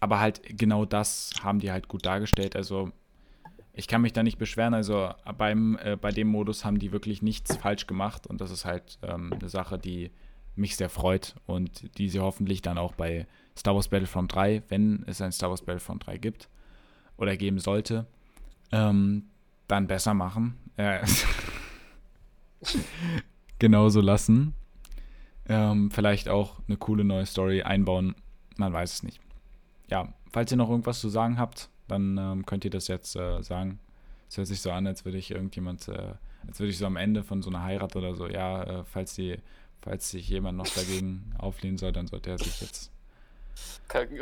aber 0.00 0.20
halt 0.20 0.40
genau 0.56 0.84
das 0.84 1.32
haben 1.42 1.58
die 1.58 1.72
halt 1.72 1.88
gut 1.88 2.06
dargestellt. 2.06 2.56
Also 2.56 2.92
ich 3.72 3.86
kann 3.86 4.02
mich 4.02 4.12
da 4.12 4.22
nicht 4.22 4.38
beschweren. 4.38 4.74
Also 4.74 5.12
beim, 5.36 5.78
äh, 5.82 5.96
bei 5.96 6.10
dem 6.10 6.28
Modus 6.28 6.64
haben 6.64 6.78
die 6.78 6.92
wirklich 6.92 7.22
nichts 7.22 7.56
falsch 7.56 7.86
gemacht. 7.86 8.26
Und 8.26 8.40
das 8.40 8.50
ist 8.50 8.64
halt 8.64 8.98
ähm, 9.02 9.32
eine 9.32 9.48
Sache, 9.48 9.78
die 9.78 10.10
mich 10.56 10.76
sehr 10.76 10.88
freut 10.90 11.36
und 11.46 11.96
die 11.98 12.08
sie 12.08 12.18
hoffentlich 12.18 12.62
dann 12.62 12.78
auch 12.78 12.94
bei 12.94 13.26
Star 13.56 13.74
Wars 13.74 13.88
Battlefront 13.88 14.34
3, 14.34 14.64
wenn 14.68 15.04
es 15.06 15.20
ein 15.20 15.32
Star 15.32 15.50
Wars 15.50 15.62
Battlefront 15.62 16.06
3 16.06 16.18
gibt 16.18 16.48
oder 17.16 17.36
geben 17.36 17.58
sollte, 17.58 18.06
ähm, 18.72 19.24
dann 19.68 19.86
besser 19.86 20.14
machen. 20.14 20.58
Äh, 20.76 21.06
genauso 23.58 24.00
lassen. 24.00 24.54
Ähm, 25.48 25.90
vielleicht 25.90 26.28
auch 26.28 26.60
eine 26.66 26.76
coole 26.76 27.04
neue 27.04 27.26
Story 27.26 27.62
einbauen. 27.62 28.14
Man 28.56 28.72
weiß 28.72 28.94
es 28.94 29.02
nicht. 29.02 29.20
Ja, 29.88 30.12
falls 30.30 30.50
ihr 30.50 30.56
noch 30.56 30.70
irgendwas 30.70 31.00
zu 31.00 31.08
sagen 31.08 31.38
habt, 31.38 31.68
dann 31.88 32.18
ähm, 32.18 32.46
könnt 32.46 32.64
ihr 32.64 32.70
das 32.70 32.88
jetzt 32.88 33.16
äh, 33.16 33.42
sagen. 33.42 33.78
Es 34.28 34.36
hört 34.36 34.46
sich 34.46 34.60
so 34.60 34.70
an, 34.70 34.86
als 34.86 35.04
würde 35.04 35.16
ich 35.18 35.30
irgendjemand, 35.30 35.88
äh, 35.88 36.12
als 36.46 36.58
würde 36.60 36.70
ich 36.70 36.78
so 36.78 36.86
am 36.86 36.96
Ende 36.96 37.22
von 37.24 37.42
so 37.42 37.48
einer 37.50 37.62
Heirat 37.62 37.96
oder 37.96 38.14
so, 38.14 38.28
ja, 38.28 38.62
äh, 38.62 38.84
falls 38.84 39.14
die, 39.14 39.38
falls 39.80 40.10
sich 40.10 40.28
jemand 40.28 40.58
noch 40.58 40.68
dagegen 40.68 41.32
auflehnen 41.38 41.78
soll, 41.78 41.92
dann 41.92 42.06
sollte 42.06 42.30
er 42.30 42.38
sich 42.38 42.60
jetzt. 42.60 42.92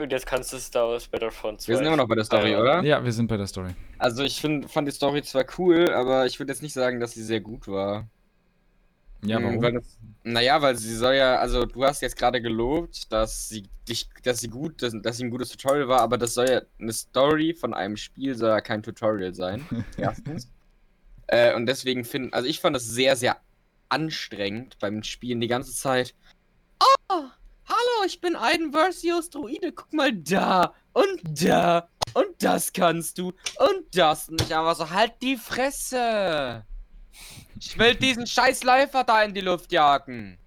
Und 0.01 0.13
jetzt 0.13 0.27
kannst 0.27 0.53
du 0.53 0.59
Star 0.59 0.89
Wars 0.89 1.09
Battlefront 1.09 1.61
2. 1.61 1.69
Wir 1.69 1.77
sind 1.79 1.87
immer 1.87 1.97
noch 1.97 2.09
bei 2.09 2.15
der 2.15 2.25
Story, 2.25 2.53
Ja. 2.53 2.61
oder? 2.61 2.83
Ja, 2.85 3.05
wir 3.05 3.13
sind 3.13 3.27
bei 3.27 3.37
der 3.37 3.49
Story. 3.49 3.75
Also 3.99 4.23
ich 4.23 4.41
find, 4.41 4.71
fand 4.71 4.87
die 4.87 4.93
Story 4.93 5.23
zwar 5.23 5.45
cool, 5.59 5.91
aber 5.93 6.25
ich 6.25 6.39
würde 6.39 6.53
jetzt 6.53 6.63
nicht 6.63 6.73
sagen, 6.73 7.01
dass 7.01 7.13
sie 7.13 7.23
sehr 7.25 7.41
gut 7.41 7.67
war. 7.67 8.07
Ja, 9.25 9.39
Mm, 9.41 9.45
warum? 9.45 9.63
Weil 9.63 9.73
das, 9.73 9.99
naja, 10.25 10.61
weil 10.63 10.77
sie 10.77 10.95
soll 10.95 11.15
ja, 11.15 11.37
also 11.39 11.65
du 11.65 11.85
hast 11.85 12.03
jetzt 12.03 12.17
gerade 12.17 12.41
gelobt, 12.43 13.11
dass 13.13 13.49
sie 13.49 13.69
dich, 13.89 14.09
dass 14.23 14.41
sie 14.41 14.49
gut, 14.49 14.83
dass, 14.83 14.93
dass 15.03 15.17
sie 15.17 15.25
ein 15.25 15.31
gutes 15.31 15.51
Tutorial 15.51 15.89
war, 15.89 16.01
aber 16.01 16.19
das 16.19 16.35
soll 16.35 16.49
ja 16.49 16.63
eine 16.81 16.93
Story 16.93 17.55
von 17.55 17.75
einem 17.75 17.97
Spiel 17.97 18.35
soll 18.35 18.51
ja 18.51 18.61
kein 18.61 18.83
Tutorial 18.83 19.35
sein. 19.35 19.65
Erstens. 19.97 20.51
äh, 21.29 21.55
und 21.55 21.67
deswegen 21.67 22.05
finden, 22.05 22.33
also 22.33 22.49
ich 22.49 22.61
fand 22.61 22.77
das 22.77 22.87
sehr, 22.87 23.17
sehr 23.17 23.37
anstrengend 23.89 24.79
beim 24.81 25.03
Spielen 25.03 25.41
die 25.41 25.47
ganze 25.49 25.73
Zeit. 25.75 26.15
Oh, 26.81 27.23
hallo, 27.69 28.05
ich 28.07 28.21
bin 28.21 28.37
Aiden 28.37 28.73
Versius 28.73 29.31
Druide, 29.31 29.73
guck 29.73 29.93
mal 29.93 30.13
da 30.13 30.75
und 30.93 31.21
da 31.45 31.89
und 32.15 32.43
das 32.43 32.73
kannst 32.73 33.19
du 33.19 33.29
und 33.59 33.85
das 33.95 34.29
nicht, 34.29 34.53
aber 34.53 34.75
so 34.75 34.91
halt 34.91 35.13
die 35.23 35.37
Fresse. 35.37 36.65
Ich 37.59 37.79
will 37.79 37.95
diesen 37.95 38.27
scheiß 38.27 38.65
Läufer 38.65 39.05
da 39.05 39.23
in 39.23 39.35
die 39.35 39.41
Luft 39.41 39.73
jagen. 39.73 40.39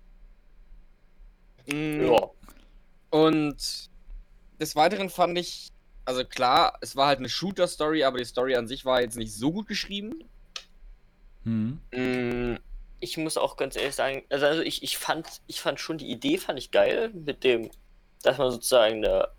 Mm, 1.67 2.01
Ja. 2.05 2.29
Und 3.09 3.89
des 4.59 4.75
Weiteren 4.75 5.09
fand 5.09 5.37
ich, 5.37 5.69
also 6.05 6.23
klar, 6.23 6.77
es 6.81 6.95
war 6.95 7.07
halt 7.07 7.19
eine 7.19 7.29
Shooter-Story, 7.29 8.03
aber 8.03 8.17
die 8.19 8.25
Story 8.25 8.55
an 8.55 8.67
sich 8.67 8.85
war 8.85 9.01
jetzt 9.01 9.17
nicht 9.17 9.33
so 9.33 9.51
gut 9.51 9.67
geschrieben. 9.67 10.23
Hm. 11.43 11.79
Mm, 11.91 12.57
Ich 13.01 13.15
muss 13.17 13.37
auch 13.37 13.55
ganz 13.57 13.75
ehrlich 13.77 13.95
sagen, 13.95 14.23
also, 14.29 14.45
also 14.45 14.61
ich, 14.61 14.83
ich 14.83 14.97
fand, 14.97 15.41
ich 15.47 15.61
fand 15.61 15.79
schon 15.79 15.97
die 15.97 16.11
Idee 16.11 16.37
fand 16.37 16.59
ich 16.59 16.69
geil, 16.71 17.09
mit 17.13 17.43
dem, 17.45 17.71
dass 18.23 18.37
man 18.37 18.51
sozusagen 18.51 19.05
eine, 19.05 19.29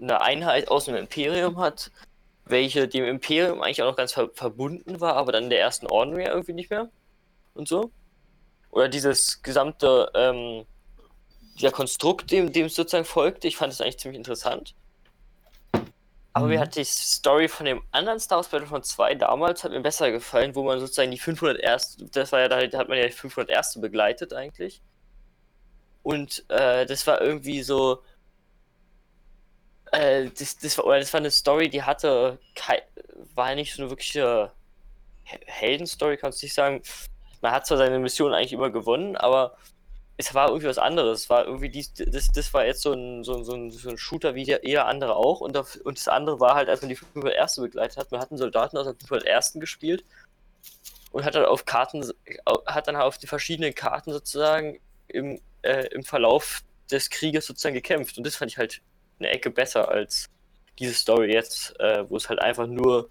eine 0.00 0.20
Einheit 0.22 0.68
aus 0.68 0.86
dem 0.86 0.94
Imperium 0.96 1.58
hat, 1.58 1.90
welche 2.50 2.88
dem 2.88 3.04
Imperium 3.04 3.62
eigentlich 3.62 3.82
auch 3.82 3.90
noch 3.90 3.96
ganz 3.96 4.12
ver 4.12 4.30
verbunden 4.34 5.00
war, 5.00 5.14
aber 5.16 5.32
dann 5.32 5.50
der 5.50 5.60
ersten 5.60 5.86
Ordnung 5.86 6.20
ja 6.20 6.28
irgendwie 6.30 6.52
nicht 6.54 6.70
mehr. 6.70 6.90
Und 7.54 7.68
so. 7.68 7.90
Oder 8.70 8.88
dieses 8.88 9.42
gesamte, 9.42 10.10
ähm, 10.14 10.64
dieser 11.58 11.72
Konstrukt, 11.72 12.30
dem, 12.30 12.52
dem 12.52 12.66
es 12.66 12.74
sozusagen 12.74 13.04
folgte, 13.04 13.48
ich 13.48 13.56
fand 13.56 13.72
es 13.72 13.80
eigentlich 13.80 13.98
ziemlich 13.98 14.18
interessant. 14.18 14.74
Aber 16.32 16.46
mir 16.46 16.56
Mhm. 16.56 16.60
hat 16.60 16.76
die 16.76 16.84
Story 16.84 17.48
von 17.48 17.66
dem 17.66 17.82
anderen 17.90 18.20
Star 18.20 18.36
Wars 18.36 18.48
Battlefront 18.48 18.86
2 18.86 19.14
damals 19.16 19.64
hat 19.64 19.72
mir 19.72 19.80
besser 19.80 20.12
gefallen, 20.12 20.54
wo 20.54 20.62
man 20.62 20.78
sozusagen 20.78 21.10
die 21.10 21.18
500 21.18 21.58
erste, 21.58 22.04
das 22.06 22.30
war 22.30 22.40
ja 22.40 22.48
da, 22.48 22.64
da 22.66 22.78
hat 22.78 22.88
man 22.88 22.98
ja 22.98 23.06
die 23.06 23.12
500 23.12 23.50
erste 23.50 23.80
begleitet 23.80 24.32
eigentlich. 24.32 24.80
Und 26.02 26.44
äh, 26.48 26.86
das 26.86 27.06
war 27.06 27.20
irgendwie 27.20 27.62
so, 27.62 28.02
äh, 29.92 30.30
das, 30.38 30.56
das, 30.58 30.78
war, 30.78 30.98
das 30.98 31.12
war 31.12 31.20
eine 31.20 31.30
Story, 31.30 31.68
die 31.68 31.82
hatte, 31.82 32.38
kei, 32.54 32.82
war 33.34 33.54
nicht 33.54 33.74
so 33.74 33.82
eine 33.82 33.90
wirkliche 33.90 34.50
He- 35.24 35.38
Heldenstory, 35.46 36.16
kannst 36.16 36.42
du 36.42 36.46
nicht 36.46 36.54
sagen. 36.54 36.82
Man 37.40 37.52
hat 37.52 37.66
zwar 37.66 37.78
seine 37.78 37.98
Mission 37.98 38.32
eigentlich 38.34 38.52
immer 38.52 38.70
gewonnen, 38.70 39.16
aber 39.16 39.56
es 40.16 40.34
war 40.34 40.48
irgendwie 40.48 40.66
was 40.66 40.78
anderes. 40.78 41.22
Es 41.22 41.30
war 41.30 41.44
irgendwie 41.46 41.68
dies, 41.68 41.92
das, 41.94 42.32
das 42.32 42.52
war 42.54 42.66
jetzt 42.66 42.82
so 42.82 42.92
ein, 42.92 43.22
so 43.24 43.42
so 43.44 43.54
ein, 43.54 43.70
so 43.70 43.88
ein 43.90 43.98
Shooter 43.98 44.34
wie 44.34 44.44
der, 44.44 44.64
jeder 44.66 44.86
andere 44.86 45.14
auch. 45.16 45.40
Und, 45.40 45.54
das, 45.54 45.76
und 45.76 45.98
das 45.98 46.08
andere 46.08 46.40
war 46.40 46.54
halt, 46.56 46.68
als 46.68 46.82
man 46.82 46.88
die 46.88 46.96
501. 46.96 47.56
begleitet 47.56 47.96
hat. 47.98 48.10
Man 48.10 48.20
hat 48.20 48.30
einen 48.30 48.38
Soldaten 48.38 48.76
aus 48.76 48.86
der 48.86 48.94
501. 48.96 49.54
gespielt 49.60 50.04
und 51.12 51.24
hat 51.24 51.34
dann 51.34 51.44
auf 51.44 51.64
Karten, 51.64 52.04
hat 52.66 52.88
dann 52.88 52.96
auf 52.96 53.18
die 53.18 53.26
verschiedenen 53.28 53.74
Karten 53.74 54.12
sozusagen 54.12 54.80
im, 55.08 55.40
äh, 55.62 55.86
im 55.88 56.02
Verlauf 56.02 56.62
des 56.90 57.10
Krieges 57.10 57.46
sozusagen 57.46 57.74
gekämpft. 57.74 58.18
Und 58.18 58.26
das 58.26 58.36
fand 58.36 58.50
ich 58.50 58.58
halt 58.58 58.82
eine 59.18 59.28
Ecke 59.30 59.50
besser 59.50 59.88
als 59.88 60.28
diese 60.78 60.94
Story 60.94 61.32
jetzt, 61.32 61.78
äh, 61.80 62.08
wo 62.08 62.16
es 62.16 62.28
halt 62.28 62.40
einfach 62.40 62.66
nur 62.66 63.08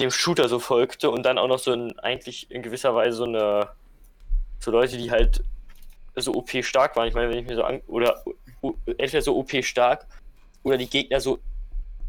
dem 0.00 0.10
Shooter 0.10 0.48
so 0.48 0.58
folgte 0.58 1.10
und 1.10 1.22
dann 1.22 1.38
auch 1.38 1.48
noch 1.48 1.58
so 1.58 1.72
ein, 1.72 1.98
eigentlich 1.98 2.50
in 2.50 2.62
gewisser 2.62 2.94
Weise 2.94 3.16
so 3.16 3.24
eine 3.24 3.68
so 4.58 4.70
Leute, 4.70 4.96
die 4.96 5.10
halt 5.10 5.42
so 6.16 6.32
OP 6.34 6.50
stark 6.64 6.96
waren. 6.96 7.08
Ich 7.08 7.14
meine, 7.14 7.30
wenn 7.30 7.38
ich 7.38 7.46
mir 7.46 7.56
so 7.56 7.64
an 7.64 7.80
oder 7.86 8.22
entweder 8.86 9.22
so 9.22 9.36
OP 9.36 9.50
stark 9.64 10.06
oder 10.62 10.78
die 10.78 10.88
Gegner 10.88 11.20
so 11.20 11.38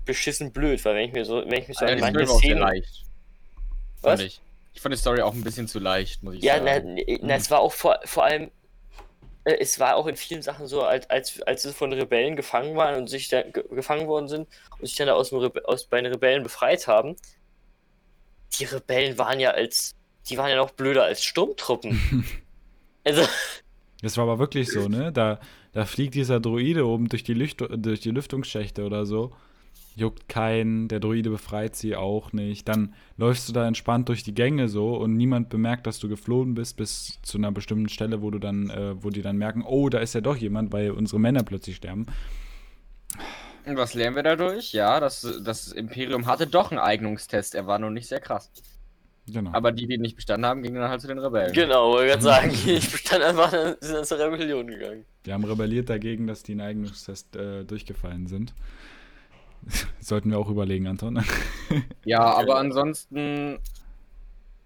beschissen 0.05 0.51
blöd, 0.51 0.83
weil 0.85 0.95
wenn 0.95 1.07
ich 1.07 1.13
mir 1.13 1.25
so, 1.25 1.37
wenn 1.37 1.61
ich 1.61 1.67
mich 1.67 1.77
so 1.77 1.85
Alter, 1.85 2.05
an 2.05 2.13
manche 2.13 2.27
sehr 2.27 2.37
Szenen. 2.37 2.59
leicht. 2.59 3.03
Was? 4.01 4.19
Ich. 4.21 4.41
Ich 4.75 4.81
fand 4.81 4.93
die 4.93 4.97
Story 4.97 5.21
auch 5.21 5.33
ein 5.33 5.43
bisschen 5.43 5.67
zu 5.67 5.77
leicht, 5.79 6.23
muss 6.23 6.35
ich 6.35 6.41
Ja, 6.43 6.59
na, 6.59 6.75
sagen. 6.75 6.99
na, 7.21 7.35
es 7.35 7.51
war 7.51 7.59
auch 7.59 7.71
vor, 7.71 7.99
vor 8.05 8.23
allem, 8.23 8.49
es 9.45 9.79
war 9.79 9.95
auch 9.95 10.07
in 10.07 10.15
vielen 10.15 10.41
Sachen 10.41 10.67
so, 10.67 10.83
als, 10.83 11.09
als, 11.09 11.41
als 11.41 11.63
sie 11.63 11.73
von 11.73 11.91
Rebellen 11.91 12.35
gefangen 12.35 12.75
waren 12.75 12.95
und 12.95 13.09
sich 13.09 13.27
da 13.27 13.41
ge 13.41 13.63
gefangen 13.69 14.07
worden 14.07 14.27
sind 14.27 14.47
und 14.79 14.85
sich 14.85 14.95
dann 14.95 15.07
da 15.07 15.13
aus, 15.13 15.29
dem 15.29 15.39
Rebe 15.39 15.67
aus 15.67 15.85
bei 15.85 16.01
den 16.01 16.11
Rebellen 16.11 16.43
befreit 16.43 16.87
haben. 16.87 17.15
Die 18.57 18.65
Rebellen 18.65 19.17
waren 19.17 19.39
ja 19.39 19.51
als, 19.51 19.95
die 20.29 20.37
waren 20.37 20.49
ja 20.49 20.55
noch 20.55 20.71
blöder 20.71 21.03
als 21.03 21.23
Sturmtruppen. 21.23 22.25
also, 23.03 23.27
Das 24.01 24.15
war 24.17 24.23
aber 24.23 24.39
wirklich 24.39 24.69
so, 24.69 24.87
ne? 24.87 25.11
Da, 25.11 25.39
da 25.73 25.85
fliegt 25.85 26.15
dieser 26.15 26.39
Droide 26.39 26.85
oben 26.85 27.09
durch 27.09 27.23
die, 27.23 27.33
Lüft 27.33 27.61
durch 27.69 27.99
die 27.99 28.11
Lüftungsschächte 28.11 28.85
oder 28.85 29.05
so. 29.05 29.35
Juckt 29.95 30.27
keinen, 30.27 30.87
der 30.87 30.99
Droide 30.99 31.29
befreit 31.29 31.75
sie 31.75 31.95
auch 31.95 32.33
nicht. 32.33 32.67
Dann 32.67 32.93
läufst 33.17 33.47
du 33.47 33.53
da 33.53 33.67
entspannt 33.67 34.09
durch 34.09 34.23
die 34.23 34.33
Gänge 34.33 34.67
so 34.67 34.95
und 34.95 35.15
niemand 35.15 35.49
bemerkt, 35.49 35.85
dass 35.85 35.99
du 35.99 36.09
geflohen 36.09 36.55
bist, 36.55 36.77
bis 36.77 37.19
zu 37.21 37.37
einer 37.37 37.51
bestimmten 37.51 37.89
Stelle, 37.89 38.21
wo 38.21 38.31
du 38.31 38.39
dann, 38.39 38.69
äh, 38.69 39.03
wo 39.03 39.09
die 39.09 39.21
dann 39.21 39.37
merken, 39.37 39.63
oh, 39.63 39.89
da 39.89 39.99
ist 39.99 40.15
ja 40.15 40.21
doch 40.21 40.35
jemand, 40.35 40.73
weil 40.73 40.91
unsere 40.91 41.19
Männer 41.19 41.43
plötzlich 41.43 41.75
sterben. 41.75 42.07
Und 43.65 43.77
was 43.77 43.93
lernen 43.93 44.15
wir 44.15 44.23
dadurch? 44.23 44.73
Ja, 44.73 44.99
das, 44.99 45.41
das 45.43 45.71
Imperium 45.71 46.25
hatte 46.25 46.47
doch 46.47 46.71
einen 46.71 46.79
Eignungstest. 46.79 47.55
Er 47.55 47.67
war 47.67 47.79
nur 47.79 47.91
nicht 47.91 48.07
sehr 48.07 48.19
krass. 48.19 48.51
Genau. 49.27 49.51
Aber 49.53 49.71
die, 49.71 49.87
die 49.87 49.97
nicht 49.97 50.17
bestanden 50.17 50.45
haben, 50.45 50.63
gingen 50.63 50.75
dann 50.75 50.89
halt 50.89 50.99
zu 50.99 51.07
den 51.07 51.17
Rebellen. 51.17 51.53
genau, 51.53 51.91
wollte 51.91 52.07
gerade 52.07 52.23
sagen, 52.23 52.51
ich 52.65 52.91
bestand 52.91 53.23
einfach, 53.23 53.51
dann 53.51 53.75
sind 53.79 53.95
dann 53.95 54.05
zur 54.05 54.19
Rebellion 54.19 54.67
gegangen. 54.67 55.05
Die 55.25 55.31
haben 55.31 55.45
rebelliert 55.45 55.89
dagegen, 55.89 56.27
dass 56.27 56.43
die 56.43 56.53
in 56.53 56.61
Eignungstest 56.61 57.35
äh, 57.37 57.63
durchgefallen 57.63 58.27
sind. 58.27 58.53
Sollten 59.99 60.31
wir 60.31 60.39
auch 60.39 60.49
überlegen, 60.49 60.87
Anton. 60.87 61.23
Ja, 62.05 62.19
aber 62.19 62.57
ansonsten 62.57 63.57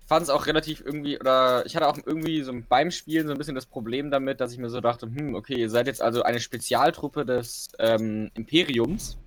fand 0.07 0.23
es 0.23 0.29
auch 0.29 0.45
relativ 0.45 0.81
irgendwie, 0.83 1.19
oder 1.19 1.65
ich 1.65 1.75
hatte 1.75 1.87
auch 1.87 1.97
irgendwie 2.05 2.41
so 2.41 2.53
beim 2.67 2.91
Spielen 2.91 3.27
so 3.27 3.33
ein 3.33 3.37
bisschen 3.37 3.55
das 3.55 3.65
Problem 3.65 4.11
damit, 4.11 4.41
dass 4.41 4.51
ich 4.51 4.57
mir 4.57 4.69
so 4.69 4.81
dachte, 4.81 5.05
hm, 5.05 5.35
okay, 5.35 5.55
ihr 5.55 5.69
seid 5.69 5.87
jetzt 5.87 6.01
also 6.01 6.23
eine 6.23 6.39
Spezialtruppe 6.39 7.25
des 7.25 7.69
ähm, 7.79 8.31
Imperiums. 8.33 9.17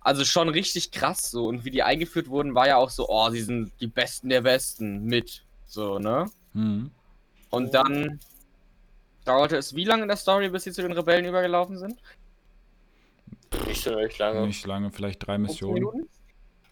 Also 0.00 0.24
schon 0.24 0.48
richtig 0.48 0.92
krass 0.92 1.30
so. 1.30 1.46
Und 1.46 1.64
wie 1.64 1.70
die 1.70 1.82
eingeführt 1.82 2.28
wurden, 2.28 2.54
war 2.54 2.68
ja 2.68 2.76
auch 2.76 2.90
so, 2.90 3.08
oh, 3.08 3.28
sie 3.30 3.42
sind 3.42 3.72
die 3.80 3.88
Besten 3.88 4.28
der 4.28 4.42
Besten 4.42 5.04
mit. 5.04 5.42
So, 5.66 5.98
ne? 5.98 6.30
Hm. 6.52 6.90
Und 7.50 7.74
dann 7.74 8.20
dauerte 9.24 9.56
es 9.56 9.74
wie 9.74 9.84
lange 9.84 10.02
in 10.02 10.08
der 10.08 10.16
Story, 10.16 10.48
bis 10.48 10.64
sie 10.64 10.72
zu 10.72 10.82
den 10.82 10.92
Rebellen 10.92 11.24
übergelaufen 11.24 11.78
sind? 11.78 11.98
Nicht 13.66 13.82
so 13.82 13.94
recht 13.94 14.18
lange. 14.18 14.46
Nicht 14.46 14.66
lange, 14.66 14.90
vielleicht 14.90 15.26
drei 15.26 15.36
15 15.36 15.42
Missionen. 15.42 15.74
Minuten? 15.74 16.08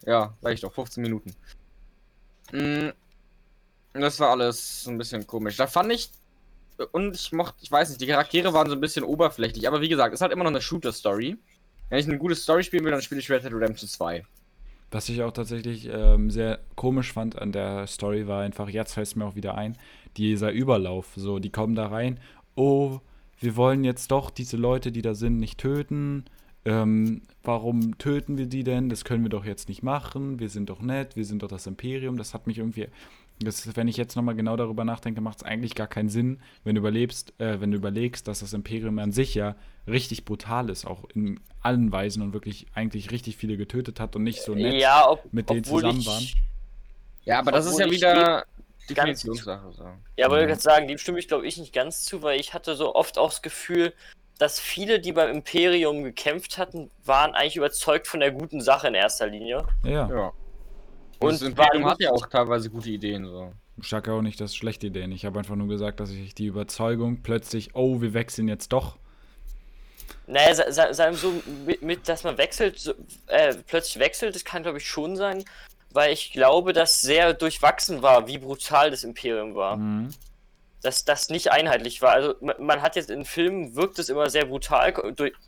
Ja, 0.07 0.37
reicht 0.43 0.65
doch, 0.65 0.73
15 0.73 1.03
Minuten. 1.03 1.35
Mm, 2.53 2.91
Das 3.95 4.19
war 4.21 4.31
alles 4.31 4.87
ein 4.87 4.99
bisschen 4.99 5.27
komisch. 5.27 5.57
Da 5.57 5.67
fand 5.67 5.93
ich. 5.93 6.11
Und 6.93 7.15
ich 7.15 7.31
mochte, 7.33 7.59
ich 7.63 7.71
weiß 7.71 7.89
nicht, 7.91 8.01
die 8.01 8.07
Charaktere 8.09 8.53
waren 8.53 8.69
so 8.69 8.75
ein 8.75 8.81
bisschen 8.81 9.05
oberflächlich, 9.05 9.69
aber 9.69 9.81
wie 9.81 9.89
gesagt, 9.89 10.13
es 10.13 10.19
ist 10.19 10.23
halt 10.23 10.33
immer 10.33 10.43
noch 10.43 10.51
eine 10.51 10.61
Shooter-Story. 10.61 11.37
Wenn 11.89 11.99
ich 11.99 12.07
eine 12.09 12.19
gute 12.19 12.35
Story 12.35 12.65
spielen 12.65 12.85
will, 12.85 12.91
dann 12.91 13.03
spiele 13.03 13.21
ich 13.21 13.31
Red 13.31 13.45
Dead 13.45 13.53
Redemption 13.53 13.89
2. 13.89 14.25
Was 14.91 15.09
ich 15.09 15.23
auch 15.23 15.33
tatsächlich 15.33 15.87
ähm, 15.87 16.31
sehr 16.31 16.59
komisch 16.75 17.13
fand 17.13 17.39
an 17.41 17.53
der 17.53 17.87
Story 17.87 18.27
war 18.27 18.43
einfach, 18.43 18.69
jetzt 18.69 18.95
fällt 18.95 19.07
es 19.07 19.17
mir 19.17 19.25
auch 19.25 19.37
wieder 19.37 19.55
ein, 19.57 19.77
dieser 20.17 20.51
Überlauf. 20.51 21.13
So, 21.15 21.39
die 21.39 21.51
kommen 21.51 21.75
da 21.77 21.87
rein, 21.87 22.19
oh, 22.57 22.99
wir 23.39 23.57
wollen 23.57 23.85
jetzt 23.85 24.11
doch 24.11 24.31
diese 24.31 24.57
Leute, 24.57 24.91
die 24.93 25.03
da 25.03 25.15
sind, 25.15 25.39
nicht 25.39 25.59
töten. 25.59 26.25
Ähm, 26.67 27.23
warum 27.43 27.99
töten 27.99 28.39
wir 28.39 28.47
die 28.47 28.65
denn? 28.65 28.89
Das 28.89 29.05
können 29.05 29.23
wir 29.23 29.29
doch 29.31 29.45
jetzt 29.45 29.69
nicht 29.69 29.83
machen. 29.83 30.39
Wir 30.41 30.49
sind 30.49 30.71
doch 30.71 30.81
nett, 30.81 31.15
wir 31.17 31.25
sind 31.25 31.43
doch 31.43 31.49
das 31.49 31.67
Imperium. 31.67 32.17
Das 32.17 32.33
hat 32.35 32.47
mich 32.47 32.59
irgendwie. 32.59 32.89
Das, 33.41 33.77
wenn 33.77 33.89
ich 33.89 33.97
jetzt 33.97 34.15
nochmal 34.15 34.37
genau 34.37 34.57
darüber 34.57 34.85
nachdenke, 34.85 35.21
macht 35.21 35.39
es 35.39 35.43
eigentlich 35.43 35.75
gar 35.75 35.89
keinen 35.89 36.09
Sinn, 36.09 36.39
wenn 36.63 36.77
du 36.77 36.81
überlebst, 36.81 37.35
äh, 37.41 37.61
wenn 37.61 37.73
du 37.73 37.77
überlegst, 37.77 38.29
dass 38.29 38.39
das 38.41 38.53
Imperium 38.53 38.99
an 39.01 39.11
sich 39.11 39.35
ja 39.35 39.57
richtig 39.89 40.25
brutal 40.25 40.71
ist, 40.71 40.87
auch 40.87 41.05
in 41.15 41.41
allen 41.61 41.91
Weisen 41.91 42.23
und 42.23 42.33
wirklich 42.33 42.67
eigentlich 42.75 43.11
richtig 43.11 43.37
viele 43.37 43.57
getötet 43.57 43.99
hat 43.99 44.15
und 44.15 44.23
nicht 44.23 44.43
so 44.43 44.55
nett 44.55 44.81
ja, 44.81 45.11
ob, 45.11 45.33
mit 45.33 45.51
denen 45.51 45.65
zusammen 45.65 45.99
ich, 45.99 46.07
waren. 46.07 46.25
Ja, 47.25 47.41
aber 47.41 47.51
das 47.51 47.67
ist 47.67 47.79
ja 47.81 47.91
wieder 47.91 48.15
ganz- 48.15 48.47
Definitionssache. 48.89 49.73
So. 49.73 49.85
Ja, 50.17 50.31
wollte 50.31 50.45
Mhm. 50.45 50.51
ich 50.51 50.53
gerade 50.53 50.61
sagen, 50.63 50.89
dem 50.89 50.99
stimme 50.99 51.19
ich 51.19 51.27
glaube 51.27 51.45
ich 51.47 51.57
nicht 51.59 51.73
ganz 51.73 52.05
zu, 52.05 52.23
weil 52.23 52.39
ich 52.39 52.55
hatte 52.55 52.77
so 52.77 52.95
oft 52.95 53.19
auch 53.19 53.31
das 53.31 53.43
Gefühl, 53.43 53.93
dass 54.39 54.59
viele, 54.61 55.01
die 55.01 55.13
beim 55.13 55.31
Imperium 55.31 56.03
gekämpft 56.05 56.59
hatten, 56.59 56.91
waren 57.05 57.35
eigentlich 57.35 57.57
überzeugt 57.57 58.07
von 58.09 58.21
der 58.21 58.33
guten 58.33 58.61
Sache 58.61 58.89
in 58.89 58.95
erster 58.95 59.27
Linie. 59.27 59.65
Ja, 59.85 60.09
Ja. 60.09 60.33
Und, 61.21 61.29
Und 61.31 61.33
das 61.41 61.43
Imperium 61.43 61.87
hat 61.87 62.01
ja 62.01 62.11
auch 62.11 62.27
teilweise 62.27 62.69
gute 62.71 62.91
Ideen. 62.91 63.25
So. 63.25 63.53
ich 63.81 63.89
sage 63.89 64.13
auch 64.13 64.21
nicht, 64.21 64.41
das 64.41 64.51
ist 64.51 64.57
schlechte 64.57 64.89
Ideen. 64.89 65.13
Ich 65.13 65.25
habe 65.25 65.39
einfach 65.39 65.55
nur 65.57 65.69
gesagt, 65.69 66.01
dass 66.01 66.11
ich 66.11 66.35
die 66.35 66.47
Überzeugung 66.47 67.23
plötzlich, 67.23 67.75
oh, 67.75 68.01
wir 68.01 68.13
wechseln 68.15 68.49
jetzt 68.49 68.73
doch. 68.73 68.97
Naja, 70.27 70.55
sa- 70.55 70.73
sa- 70.73 70.93
sagen 70.93 71.13
wir 71.15 71.19
so, 71.19 71.33
mit, 71.67 71.83
mit, 71.83 72.09
dass 72.09 72.25
man 72.25 72.37
wechselt, 72.37 72.79
so, 72.79 72.93
äh, 73.29 73.55
plötzlich 73.67 73.99
wechselt, 74.01 74.35
das 74.35 74.45
kann 74.45 74.63
glaube 74.65 74.79
ich 74.79 74.87
schon 74.87 75.17
sein, 75.17 75.45
weil 75.93 76.13
ich 76.13 76.33
glaube, 76.33 76.73
dass 76.73 77.01
sehr 77.01 77.33
durchwachsen 77.35 78.03
war, 78.03 78.27
wie 78.27 78.39
brutal 78.39 78.91
das 78.91 79.05
Imperium 79.05 79.55
war. 79.55 79.77
Mhm. 79.77 80.09
Dass 80.85 81.05
das 81.07 81.31
nicht 81.31 81.51
einheitlich 81.51 82.03
war. 82.03 82.13
Also 82.13 82.35
man, 82.41 82.83
hat 82.83 82.95
jetzt 82.95 83.09
in 83.09 83.25
Filmen 83.25 83.75
wirkt 83.75 83.99
es 83.99 84.11
immer 84.11 84.29
sehr 84.29 84.45
brutal, 84.45 84.93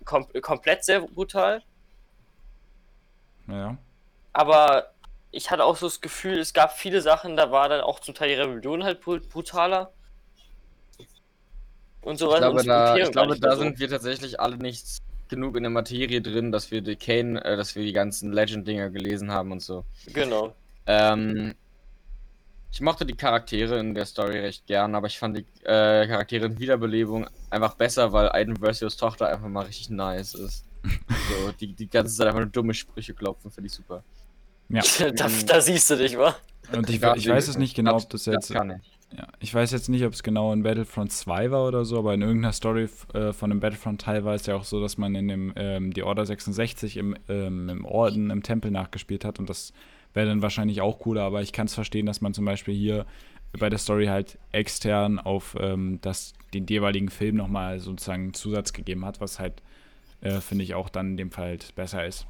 kom 0.05 0.27
komplett 0.41 0.83
sehr 0.83 1.03
brutal. 1.03 1.63
Ja. 3.47 3.77
Aber 4.33 4.93
ich 5.31 5.51
hatte 5.51 5.65
auch 5.65 5.77
so 5.77 5.87
das 5.87 6.01
Gefühl, 6.01 6.39
es 6.39 6.55
gab 6.55 6.73
viele 6.73 7.03
Sachen, 7.03 7.37
da 7.37 7.51
war 7.51 7.69
dann 7.69 7.83
auch 7.83 8.01
zum 8.01 8.15
Teil 8.15 8.31
die 8.31 8.35
Rebellion 8.35 8.83
halt 8.83 9.03
bru- 9.03 9.21
brutaler. 9.29 9.93
Und 12.01 12.19
sowas. 12.19 12.37
Ich 12.37 12.41
glaube, 12.41 12.61
und 12.61 12.67
da, 12.67 12.97
ich 12.97 13.11
glaube, 13.11 13.39
da 13.39 13.57
so. 13.57 13.63
sind 13.63 13.79
wir 13.79 13.91
tatsächlich 13.91 14.41
alle 14.41 14.57
nicht 14.57 15.03
genug 15.29 15.57
in 15.57 15.65
der 15.65 15.71
Materie 15.71 16.23
drin, 16.23 16.51
dass 16.51 16.71
wir 16.71 16.81
die 16.81 16.97
Kane, 16.97 17.45
äh, 17.45 17.57
dass 17.59 17.77
wir 17.77 17.83
die 17.83 17.93
ganzen 17.93 18.33
Legend-Dinger 18.33 18.89
gelesen 18.89 19.31
haben 19.31 19.53
und 19.53 19.61
so. 19.61 19.85
Genau. 20.15 20.55
Ähm, 20.87 21.55
ich 22.73 22.81
mochte 22.81 23.07
die 23.07 23.15
Charaktere 23.15 23.79
in 23.79 23.95
der 23.95 24.07
Story 24.07 24.39
recht 24.41 24.67
gern, 24.67 24.95
aber 24.95 25.07
ich 25.07 25.19
fand 25.19 25.37
die 25.37 25.47
äh, 25.65 26.07
Charaktere 26.07 26.47
in 26.47 26.59
Wiederbelebung 26.59 27.27
einfach 27.51 27.75
besser, 27.75 28.13
weil 28.13 28.31
Aiden 28.31 28.57
Versios 28.57 28.97
Tochter 28.97 29.29
einfach 29.29 29.49
mal 29.49 29.65
richtig 29.65 29.91
nice 29.91 30.35
ist. 30.35 30.65
so, 30.85 31.53
die, 31.61 31.73
die 31.73 31.89
ganze 31.89 32.15
Zeit 32.15 32.29
einfach 32.29 32.41
nur 32.41 32.51
dumme 32.51 32.75
Sprüche 32.75 33.15
klopfen, 33.15 33.51
finde 33.51 33.67
ich 33.67 33.73
super. 33.73 34.03
Ja. 34.69 34.83
da, 35.17 35.29
da 35.47 35.61
siehst 35.61 35.91
du 35.91 35.97
dich, 35.97 36.19
wa? 36.19 36.37
Und 36.73 36.91
ich, 36.91 37.01
Ja, 37.01 37.15
ich 37.15 37.29
weiß 37.29 37.49
es 37.49 37.57
nicht 37.57 37.75
genau, 37.75 37.97
ob 37.97 38.11
das 38.11 38.25
Das 38.25 38.35
jetzt. 38.35 38.53
kann 38.53 38.71
ich. 38.71 38.97
Ja, 39.17 39.29
ich 39.39 39.55
weiß 39.55 39.71
jetzt 39.71 39.89
nicht, 39.89 40.05
ob 40.05 40.13
es 40.13 40.23
genau 40.25 40.53
in 40.53 40.65
Battlefront 40.65 41.13
2 41.13 41.53
war 41.53 41.67
oder 41.69 41.85
so, 41.85 41.99
aber 41.99 42.13
in 42.15 42.23
irgendeiner 42.23 42.53
Story 42.53 42.89
äh, 43.15 43.33
von 43.33 43.51
dem 43.51 43.61
Battlefront-Teil 43.61 44.25
war 44.25 44.35
es 44.35 44.47
ja 44.47 44.57
auch 44.57 44.65
so, 44.65 44.81
dass 44.81 44.99
man 44.99 45.15
in 45.15 45.29
dem 45.29 45.53
ähm, 45.55 45.93
die 45.93 46.03
Order 46.03 46.27
66 46.27 46.97
im, 46.97 47.17
ähm, 47.29 47.69
im 47.69 47.85
Orden, 47.85 48.31
im 48.31 48.43
Tempel 48.43 48.73
nachgespielt 48.73 49.25
hat 49.25 49.39
und 49.39 49.49
das 49.49 49.73
wäre 50.17 50.27
dann 50.27 50.43
wahrscheinlich 50.43 50.81
auch 50.81 50.99
cooler, 50.99 51.23
aber 51.23 51.43
ich 51.43 51.53
kann 51.53 51.67
es 51.67 51.75
verstehen, 51.75 52.07
dass 52.07 52.23
man 52.23 52.35
zum 52.35 52.47
Beispiel 52.47 52.75
hier 52.75 53.07
bei 53.53 53.69
der 53.69 53.79
Story 53.79 54.07
halt 54.07 54.39
extern 54.51 55.19
auf 55.19 55.57
ähm, 55.61 55.99
das, 56.01 56.33
den 56.55 56.67
jeweiligen 56.67 57.11
Film 57.11 57.37
nochmal 57.37 57.79
sozusagen 57.79 58.23
einen 58.25 58.35
Zusatz 58.35 58.73
gegeben 58.73 59.05
hat, 59.05 59.21
was 59.21 59.39
halt, 59.39 59.63
äh, 60.23 60.41
finde 60.41 60.65
ich, 60.65 60.75
auch 60.75 60.89
dann 60.89 61.13
in 61.13 61.17
dem 61.19 61.31
Fall 61.31 61.49
halt 61.49 61.75
besser 61.75 62.07
ist. 62.07 62.27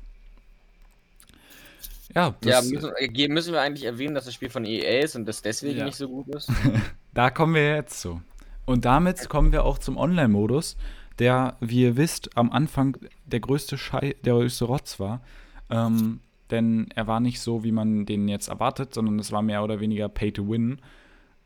Ja, 2.15 2.35
Ja, 2.43 2.61
das, 2.61 2.71
müssen, 2.71 2.91
äh, 2.99 3.29
müssen 3.29 3.53
wir 3.53 3.61
eigentlich 3.61 3.85
erwähnen, 3.85 4.15
dass 4.15 4.25
das 4.25 4.35
Spiel 4.35 4.51
von 4.51 4.65
EA 4.65 5.05
ist 5.05 5.17
und 5.17 5.27
das 5.27 5.43
deswegen 5.43 5.79
Ja. 5.79 5.85
nicht 5.87 5.97
so 5.97 6.09
gut 6.09 6.29
ist? 6.35 6.51
Da 7.15 7.31
kommen 7.31 7.55
wir 7.55 7.77
jetzt 7.77 8.01
zu. 8.01 8.21
Und 8.67 8.85
damit 8.85 9.31
kommen 9.31 9.51
wir 9.51 9.65
auch 9.65 9.79
zum 9.79 9.97
Online-Modus, 9.97 10.77
der, 11.19 11.57
wie 11.61 11.83
ihr 11.83 11.97
wisst, 11.97 12.37
am 12.37 12.53
Anfang 12.53 12.99
der 13.25 13.41
größte 13.41 13.79
Schei 13.79 14.17
der 14.25 14.35
größte 14.35 14.67
Rotz 14.67 15.01
war. 15.01 15.23
Ähm, 15.71 16.21
denn 16.51 16.89
er 16.95 17.07
war 17.07 17.21
nicht 17.21 17.41
so, 17.41 17.65
wie 17.65 17.73
man 17.73 18.07
den 18.07 18.29
jetzt 18.29 18.49
erwartet, 18.49 18.95
sondern 18.95 19.19
es 19.19 19.33
war 19.33 19.43
mehr 19.43 19.65
oder 19.65 19.81
weniger 19.81 20.09
Pay 20.09 20.33
to 20.33 20.49
Win. 20.49 20.81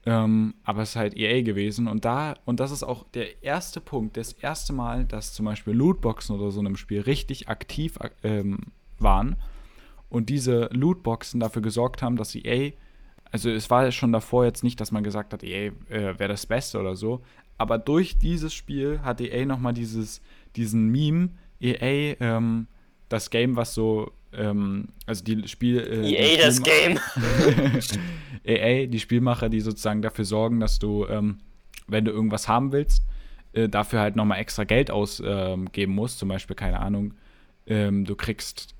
Ähm, 0.07 0.55
aber 0.65 0.83
es 0.83 0.91
ist 0.91 0.97
halt 0.97 1.17
EA 1.17 1.43
gewesen. 1.43 1.87
Und 1.87 2.05
da, 2.05 2.35
und 2.45 2.59
das 2.61 2.71
ist 2.71 2.83
auch 2.83 3.05
der 3.13 3.43
erste 3.43 3.81
Punkt, 3.81 4.17
das 4.17 4.33
erste 4.33 4.73
Mal, 4.73 5.05
dass 5.05 5.35
zum 5.35 5.47
Beispiel 5.47 5.75
Lootboxen 5.75 6.35
oder 6.37 6.51
so 6.51 6.61
in 6.61 6.67
einem 6.67 6.77
Spiel 6.77 7.03
richtig 7.03 7.49
aktiv 7.49 7.99
ähm, 8.23 8.59
waren 8.99 9.37
und 10.09 10.31
diese 10.31 10.71
Lootboxen 10.73 11.39
dafür 11.41 11.63
gesorgt 11.63 12.03
haben, 12.03 12.17
dass 12.17 12.35
EA 12.35 12.73
also 13.33 13.49
es 13.51 13.71
war 13.71 13.91
schon 13.93 14.13
davor 14.13 14.45
jetzt 14.45 14.65
nicht, 14.65 14.81
dass 14.81 14.91
man 14.91 15.05
gesagt 15.05 15.33
hat, 15.33 15.45
EA 15.45 15.73
äh, 15.89 16.19
wäre 16.19 16.29
das 16.29 16.47
Beste 16.47 16.81
oder 16.81 16.97
so, 16.97 17.23
aber 17.59 17.79
durch 17.79 18.19
dieses 18.19 18.55
Spiel 18.55 19.01
hat 19.03 19.21
EA 19.21 19.45
nochmal 19.45 19.75
dieses, 19.75 20.21
diesen 20.57 20.89
Meme, 20.89 21.31
EA, 21.61 22.17
ähm, 22.21 22.67
das 23.09 23.31
Game, 23.31 23.57
was 23.57 23.75
so, 23.75 24.13
ähm, 24.33 24.89
also 25.07 25.25
die 25.25 25.47
Spiel... 25.49 25.79
Äh, 25.79 26.03
die 26.03 26.17
EA 26.17 26.47
das 26.47 26.61
Spielma- 26.61 27.01
Game. 27.55 27.81
EA, 28.45 28.87
die 28.87 29.01
Spielmacher, 29.01 29.49
die 29.49 29.61
sozusagen 29.61 30.03
dafür 30.03 30.25
sorgen, 30.25 30.61
dass 30.61 30.79
du, 30.79 31.07
ähm, 31.07 31.39
wenn 31.87 32.05
du 32.05 32.11
irgendwas 32.11 32.49
haben 32.49 32.73
willst, 32.73 33.03
äh, 33.53 33.69
dafür 33.69 34.01
halt 34.01 34.17
nochmal 34.17 34.39
extra 34.39 34.65
Geld 34.65 34.91
ausgeben 34.91 35.93
musst, 35.93 36.19
zum 36.19 36.29
Beispiel, 36.29 36.57
keine 36.57 36.81
Ahnung, 36.81 37.15
ähm, 37.67 38.05
du 38.05 38.17
kriegst, 38.17 38.75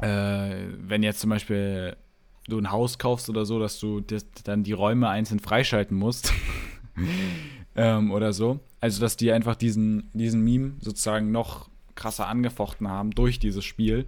äh, 0.00 0.54
wenn 0.78 1.02
jetzt 1.02 1.20
zum 1.20 1.30
Beispiel 1.30 1.96
du 2.48 2.58
ein 2.58 2.70
Haus 2.70 2.98
kaufst 2.98 3.28
oder 3.28 3.44
so, 3.44 3.58
dass 3.58 3.80
du 3.80 4.00
das, 4.00 4.26
dann 4.44 4.62
die 4.62 4.72
Räume 4.72 5.08
einzeln 5.08 5.40
freischalten 5.40 5.96
musst. 5.96 6.32
ähm, 7.76 8.10
oder 8.10 8.32
so. 8.32 8.60
Also, 8.80 9.00
dass 9.00 9.16
die 9.16 9.32
einfach 9.32 9.56
diesen, 9.56 10.10
diesen 10.12 10.42
Meme 10.42 10.74
sozusagen 10.80 11.32
noch 11.32 11.68
krasser 11.96 12.28
angefochten 12.28 12.88
haben 12.88 13.10
durch 13.10 13.38
dieses 13.38 13.64
Spiel. 13.64 14.06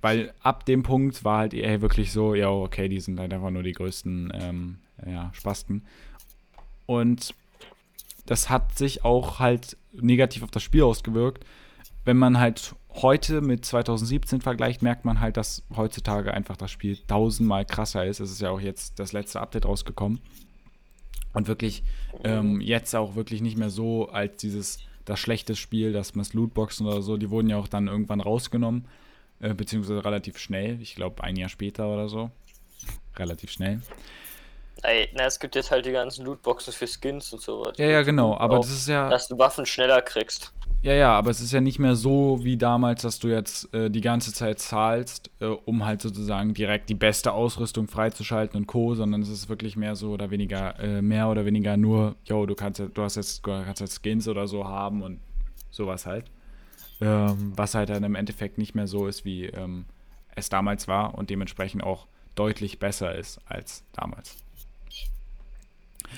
Weil 0.00 0.34
ab 0.40 0.66
dem 0.66 0.82
Punkt 0.82 1.24
war 1.24 1.38
halt 1.38 1.54
EA 1.54 1.80
wirklich 1.80 2.12
so, 2.12 2.34
ja, 2.34 2.50
okay, 2.50 2.88
die 2.88 3.00
sind 3.00 3.18
halt 3.18 3.32
einfach 3.32 3.50
nur 3.50 3.62
die 3.62 3.72
größten 3.72 4.32
ähm, 4.34 4.78
ja, 5.06 5.30
Spasten. 5.32 5.84
Und 6.86 7.34
das 8.26 8.50
hat 8.50 8.76
sich 8.76 9.04
auch 9.04 9.38
halt 9.38 9.76
negativ 9.92 10.42
auf 10.42 10.50
das 10.50 10.62
Spiel 10.62 10.82
ausgewirkt. 10.82 11.44
Wenn 12.04 12.18
man 12.18 12.38
halt 12.38 12.74
heute 12.90 13.40
mit 13.40 13.64
2017 13.64 14.40
vergleicht, 14.40 14.82
merkt 14.82 15.04
man 15.04 15.20
halt, 15.20 15.36
dass 15.36 15.64
heutzutage 15.74 16.32
einfach 16.32 16.56
das 16.56 16.70
Spiel 16.70 16.98
tausendmal 17.06 17.64
krasser 17.64 18.04
ist. 18.04 18.20
Es 18.20 18.30
ist 18.30 18.40
ja 18.40 18.50
auch 18.50 18.60
jetzt 18.60 18.98
das 18.98 19.12
letzte 19.12 19.40
Update 19.40 19.66
rausgekommen. 19.66 20.20
Und 21.32 21.48
wirklich 21.48 21.82
ähm, 22.22 22.60
jetzt 22.60 22.94
auch 22.94 23.16
wirklich 23.16 23.42
nicht 23.42 23.58
mehr 23.58 23.70
so 23.70 24.08
als 24.08 24.36
dieses, 24.36 24.78
das 25.04 25.18
schlechte 25.20 25.56
Spiel, 25.56 25.92
das 25.92 26.14
mit 26.14 26.32
Lootboxen 26.32 26.86
oder 26.86 27.02
so, 27.02 27.16
die 27.16 27.30
wurden 27.30 27.48
ja 27.48 27.58
auch 27.58 27.68
dann 27.68 27.88
irgendwann 27.88 28.20
rausgenommen, 28.20 28.86
äh, 29.40 29.54
beziehungsweise 29.54 30.04
relativ 30.04 30.38
schnell. 30.38 30.80
Ich 30.80 30.94
glaube, 30.94 31.22
ein 31.22 31.36
Jahr 31.36 31.48
später 31.48 31.88
oder 31.88 32.08
so. 32.08 32.30
Relativ 33.16 33.50
schnell. 33.50 33.80
Ey, 34.82 35.08
na, 35.14 35.24
es 35.24 35.38
gibt 35.38 35.54
jetzt 35.54 35.70
halt 35.70 35.86
die 35.86 35.92
ganzen 35.92 36.24
Lootboxen 36.24 36.72
für 36.72 36.86
Skins 36.86 37.32
und 37.32 37.40
sowas. 37.40 37.78
Ja, 37.78 37.86
ja, 37.86 38.02
genau. 38.02 38.36
Aber 38.36 38.58
Auch, 38.58 38.62
das 38.62 38.70
ist 38.70 38.88
ja. 38.88 39.08
Dass 39.08 39.28
du 39.28 39.38
Waffen 39.38 39.64
schneller 39.66 40.02
kriegst. 40.02 40.52
Ja, 40.84 40.92
ja, 40.92 41.12
aber 41.16 41.30
es 41.30 41.40
ist 41.40 41.50
ja 41.50 41.62
nicht 41.62 41.78
mehr 41.78 41.96
so 41.96 42.40
wie 42.42 42.58
damals, 42.58 43.00
dass 43.00 43.18
du 43.18 43.28
jetzt 43.28 43.72
äh, 43.72 43.90
die 43.90 44.02
ganze 44.02 44.34
Zeit 44.34 44.58
zahlst, 44.58 45.30
äh, 45.40 45.46
um 45.46 45.86
halt 45.86 46.02
sozusagen 46.02 46.52
direkt 46.52 46.90
die 46.90 46.94
beste 46.94 47.32
Ausrüstung 47.32 47.88
freizuschalten 47.88 48.60
und 48.60 48.66
Co., 48.66 48.94
sondern 48.94 49.22
es 49.22 49.30
ist 49.30 49.48
wirklich 49.48 49.76
mehr 49.76 49.96
so 49.96 50.10
oder 50.12 50.30
weniger, 50.30 50.78
äh, 50.78 51.00
mehr 51.00 51.30
oder 51.30 51.46
weniger 51.46 51.78
nur, 51.78 52.16
yo, 52.26 52.44
du 52.44 52.54
kannst, 52.54 52.80
ja- 52.80 52.88
du 52.92 53.00
hast 53.00 53.16
jetzt, 53.16 53.42
kannst 53.42 53.80
jetzt 53.80 54.02
Skins 54.02 54.28
oder 54.28 54.46
so 54.46 54.68
haben 54.68 55.00
und 55.02 55.20
sowas 55.70 56.04
halt. 56.04 56.26
Ähm, 57.00 57.54
was 57.56 57.74
halt 57.74 57.88
dann 57.88 58.04
im 58.04 58.14
Endeffekt 58.14 58.58
nicht 58.58 58.74
mehr 58.74 58.86
so 58.86 59.06
ist, 59.06 59.24
wie 59.24 59.46
ähm, 59.46 59.86
es 60.36 60.50
damals 60.50 60.86
war 60.86 61.14
und 61.16 61.30
dementsprechend 61.30 61.82
auch 61.82 62.06
deutlich 62.34 62.78
besser 62.78 63.14
ist 63.14 63.40
als 63.46 63.84
damals. 63.94 64.36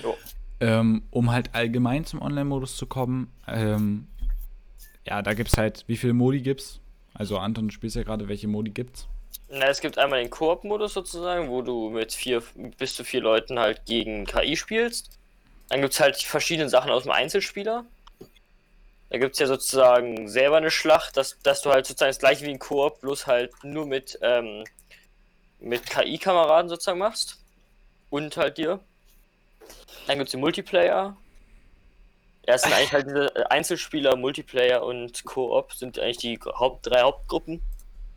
Jo. 0.03 0.17
Ähm, 0.59 1.03
um 1.09 1.31
halt 1.31 1.55
allgemein 1.55 2.03
zum 2.03 2.21
Online-Modus 2.21 2.75
zu 2.75 2.85
kommen, 2.85 3.31
ähm, 3.47 4.07
ja, 5.07 5.21
da 5.21 5.33
gibt's 5.33 5.57
halt, 5.57 5.85
wie 5.87 5.97
viele 5.97 6.13
Modi 6.13 6.41
gibt's? 6.41 6.79
Also 7.13 7.37
Anton, 7.37 7.69
du 7.69 7.73
spielst 7.73 7.95
ja 7.95 8.03
gerade, 8.03 8.27
welche 8.27 8.47
Modi 8.47 8.71
gibt's? 8.71 9.07
Na, 9.49 9.67
es 9.67 9.79
gibt 9.79 9.97
einmal 9.97 10.19
den 10.19 10.29
Koop-Modus 10.29 10.93
sozusagen, 10.93 11.49
wo 11.49 11.61
du 11.61 11.89
mit 11.89 12.11
vier, 12.11 12.43
bis 12.77 12.95
zu 12.95 13.05
vier 13.05 13.21
Leuten 13.21 13.57
halt 13.57 13.85
gegen 13.85 14.25
KI 14.25 14.57
spielst. 14.57 15.17
Dann 15.69 15.81
gibt 15.81 15.93
es 15.93 15.99
halt 15.99 16.21
die 16.21 16.25
verschiedenen 16.25 16.69
Sachen 16.69 16.91
aus 16.91 17.03
dem 17.03 17.13
Einzelspieler. 17.13 17.85
Da 19.09 19.17
gibt 19.17 19.33
es 19.33 19.39
ja 19.39 19.47
sozusagen 19.47 20.27
selber 20.27 20.57
eine 20.57 20.71
Schlacht, 20.71 21.15
dass, 21.15 21.39
dass 21.39 21.61
du 21.61 21.71
halt 21.71 21.85
sozusagen 21.85 22.09
das 22.09 22.19
gleiche 22.19 22.45
wie 22.45 22.49
ein 22.49 22.59
Koop, 22.59 22.99
bloß 22.99 23.27
halt 23.27 23.51
nur 23.63 23.85
mit, 23.85 24.19
ähm, 24.21 24.65
mit 25.61 25.85
KI-Kameraden 25.85 26.67
sozusagen 26.67 26.99
machst. 26.99 27.37
Und 28.09 28.35
halt 28.35 28.57
dir. 28.57 28.81
Dann 30.07 30.17
gibt 30.17 30.27
es 30.27 30.31
den 30.31 30.41
Multiplayer. 30.41 31.15
Ja, 32.47 32.57
sind 32.57 32.73
eigentlich 32.73 32.93
halt 32.93 33.07
diese 33.07 33.51
Einzelspieler, 33.51 34.15
Multiplayer 34.15 34.83
und 34.83 35.23
Koop 35.25 35.73
sind 35.73 35.99
eigentlich 35.99 36.17
die 36.17 36.39
Haupt, 36.57 36.87
drei 36.87 37.01
Hauptgruppen 37.01 37.61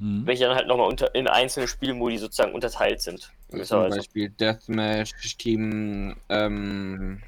Mhm. 0.00 0.26
welche 0.26 0.44
dann 0.44 0.56
halt 0.56 0.66
nochmal 0.66 0.88
unter, 0.88 1.14
in 1.14 1.28
einzelne 1.28 1.68
Spielmodi 1.68 2.16
sozusagen 2.16 2.54
unterteilt 2.54 3.02
sind. 3.02 3.20
Zum 3.20 3.32
gewisserweise. 3.50 3.98
Beispiel 3.98 4.30
Deathmatch, 4.30 5.36
Team, 5.36 6.16
ähm, 6.30 7.20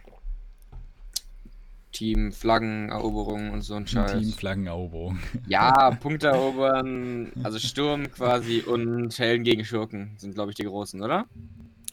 Team 1.92 2.32
Flaggeneroberung 2.32 3.50
und 3.50 3.60
so 3.60 3.74
ein 3.74 3.86
Scheiß. 3.86 4.12
Team 4.12 4.32
Flaggeneroberung. 4.32 5.18
Ja, 5.46 5.90
Punkte 6.00 6.28
erobern, 6.28 7.30
also 7.44 7.58
Sturm 7.58 8.10
quasi 8.10 8.60
und 8.60 9.18
Helden 9.18 9.44
gegen 9.44 9.66
Schurken 9.66 10.14
sind, 10.16 10.34
glaube 10.34 10.52
ich, 10.52 10.56
die 10.56 10.64
großen, 10.64 11.02
oder? 11.02 11.26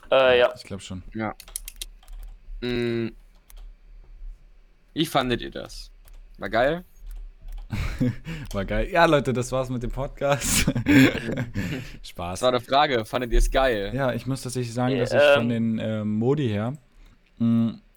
Äh, 0.10 0.40
ja. 0.40 0.54
Ich 0.56 0.64
glaube 0.64 0.82
schon. 0.82 1.04
Mm. 2.62 3.10
Wie 4.94 5.06
fandet 5.06 5.42
ihr 5.42 5.52
das? 5.52 5.92
War 6.38 6.50
geil? 6.50 6.84
War 8.54 8.66
geil. 8.66 8.90
Ja, 8.92 9.06
Leute, 9.06 9.32
das 9.32 9.52
war's 9.52 9.70
mit 9.70 9.84
dem 9.84 9.92
Podcast. 9.92 10.72
Das 12.02 12.10
Spaß. 12.10 12.42
war 12.42 12.50
eine 12.50 12.60
Frage, 12.62 13.06
fandet 13.06 13.32
ihr 13.32 13.38
es 13.38 13.52
geil? 13.52 13.92
Ja, 13.94 14.14
ich 14.14 14.26
muss 14.26 14.42
tatsächlich 14.42 14.74
sagen, 14.74 14.96
Ja, 14.96 15.02
dass 15.02 15.14
ich 15.14 15.22
von 15.36 15.44
ähm, 15.52 15.78
den 15.78 15.80
ähm, 15.80 16.18
Modi 16.18 16.50
her 16.50 16.74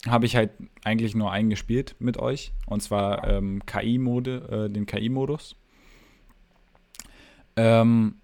habe 0.09 0.27
ich 0.27 0.37
halt 0.37 0.51
eigentlich 0.85 1.15
nur 1.15 1.31
einen 1.33 1.51
gespielt 1.51 1.97
mit 1.99 2.17
euch. 2.19 2.53
Und 2.67 2.83
zwar 2.83 3.27
ähm, 3.29 3.65
KI-Mode, 3.67 4.67
äh, 4.67 4.73
den 4.73 4.87
KI-Modus. 4.87 5.57
Ähm, 7.57 8.17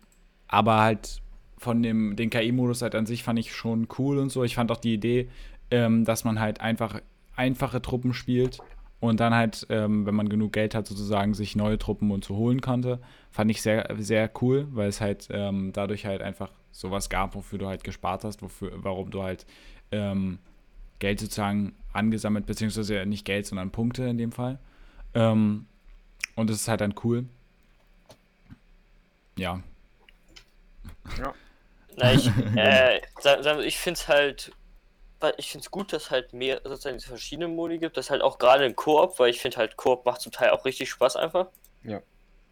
aber 0.48 0.80
halt 0.80 1.20
von 1.58 1.82
dem 1.82 2.16
den 2.16 2.30
KI-Modus 2.30 2.82
halt 2.82 2.94
an 2.94 3.06
sich 3.06 3.22
fand 3.22 3.38
ich 3.38 3.54
schon 3.54 3.88
cool 3.98 4.18
und 4.18 4.30
so. 4.30 4.44
Ich 4.44 4.54
fand 4.54 4.70
auch 4.70 4.78
die 4.78 4.94
Idee, 4.94 5.28
ähm, 5.70 6.04
dass 6.04 6.24
man 6.24 6.40
halt 6.40 6.60
einfach 6.60 7.00
einfache 7.38 7.80
Truppen 7.80 8.12
spielt 8.12 8.58
und 9.00 9.20
dann 9.20 9.34
halt, 9.34 9.66
ähm, 9.70 10.06
wenn 10.06 10.14
man 10.14 10.28
genug 10.28 10.52
Geld 10.52 10.74
hat, 10.74 10.86
sozusagen 10.86 11.34
sich 11.34 11.54
neue 11.54 11.78
Truppen 11.78 12.10
und 12.10 12.24
so 12.24 12.36
holen 12.36 12.60
konnte. 12.60 12.98
Fand 13.30 13.50
ich 13.50 13.62
sehr, 13.62 13.88
sehr 13.98 14.30
cool, 14.42 14.66
weil 14.72 14.88
es 14.88 15.00
halt 15.00 15.28
ähm, 15.30 15.72
dadurch 15.72 16.04
halt 16.04 16.20
einfach 16.20 16.50
sowas 16.72 17.08
gab, 17.08 17.34
wofür 17.34 17.58
du 17.58 17.66
halt 17.66 17.84
gespart 17.84 18.24
hast, 18.24 18.42
wofür, 18.42 18.72
warum 18.74 19.10
du 19.10 19.22
halt 19.22 19.46
ähm, 19.92 20.38
Geld 20.98 21.20
sozusagen 21.20 21.74
angesammelt, 21.92 22.46
beziehungsweise 22.46 23.06
nicht 23.06 23.24
Geld, 23.24 23.46
sondern 23.46 23.70
Punkte 23.70 24.04
in 24.04 24.18
dem 24.18 24.32
Fall. 24.32 24.58
Ähm, 25.14 25.66
und 26.34 26.50
es 26.50 26.62
ist 26.62 26.68
halt 26.68 26.80
dann 26.80 26.94
cool. 27.04 27.24
Ja. 29.36 29.62
Ja. 31.18 31.34
Na, 31.96 32.12
ich, 32.12 32.30
äh, 32.56 33.00
ich 33.64 33.78
finde 33.78 33.98
es 34.00 34.08
halt, 34.08 34.52
weil 35.20 35.34
ich 35.36 35.50
finde 35.50 35.64
es 35.64 35.70
gut, 35.70 35.92
dass 35.92 36.10
halt 36.10 36.32
mehr 36.32 36.60
sozusagen 36.64 36.96
diese 36.96 37.08
verschiedenen 37.08 37.54
Modi 37.56 37.78
gibt, 37.78 37.96
das 37.96 38.10
halt 38.10 38.22
auch 38.22 38.38
gerade 38.38 38.64
im 38.64 38.76
Koop, 38.76 39.18
weil 39.18 39.30
ich 39.30 39.40
finde 39.40 39.56
halt 39.56 39.76
Koop 39.76 40.06
macht 40.06 40.20
zum 40.20 40.32
Teil 40.32 40.50
auch 40.50 40.64
richtig 40.64 40.90
Spaß 40.90 41.16
einfach. 41.16 41.48
Ja. 41.82 42.00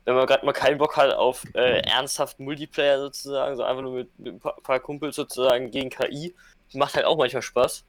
Wenn 0.05 0.14
man 0.14 0.26
gerade 0.26 0.44
mal 0.46 0.52
keinen 0.52 0.79
Bock 0.79 0.96
hat 0.96 1.12
auf 1.14 1.44
äh, 1.55 1.81
ernsthaften 1.81 2.44
Multiplayer 2.44 3.00
sozusagen, 3.00 3.57
so 3.57 3.62
einfach 3.64 3.83
nur 3.83 3.92
mit, 3.92 4.18
mit 4.18 4.35
ein 4.35 4.40
paar, 4.40 4.57
paar 4.62 4.81
Kumpels 4.81 5.16
sozusagen 5.16 5.70
gegen 5.70 5.90
KI, 5.90 6.35
macht 6.72 6.94
halt 6.94 7.07
auch 7.07 7.16
manchmal 7.16 7.42
Spaß. 7.42 7.85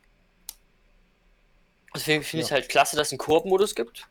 Deswegen 1.95 2.23
finde 2.23 2.43
ich 2.43 2.49
Ja. 2.49 2.55
halt 2.55 2.69
klasse, 2.69 2.95
dass 2.95 3.07
es 3.07 3.13
einen 3.13 3.19
Koop-Modus 3.19 3.75
gibt. 3.75 4.07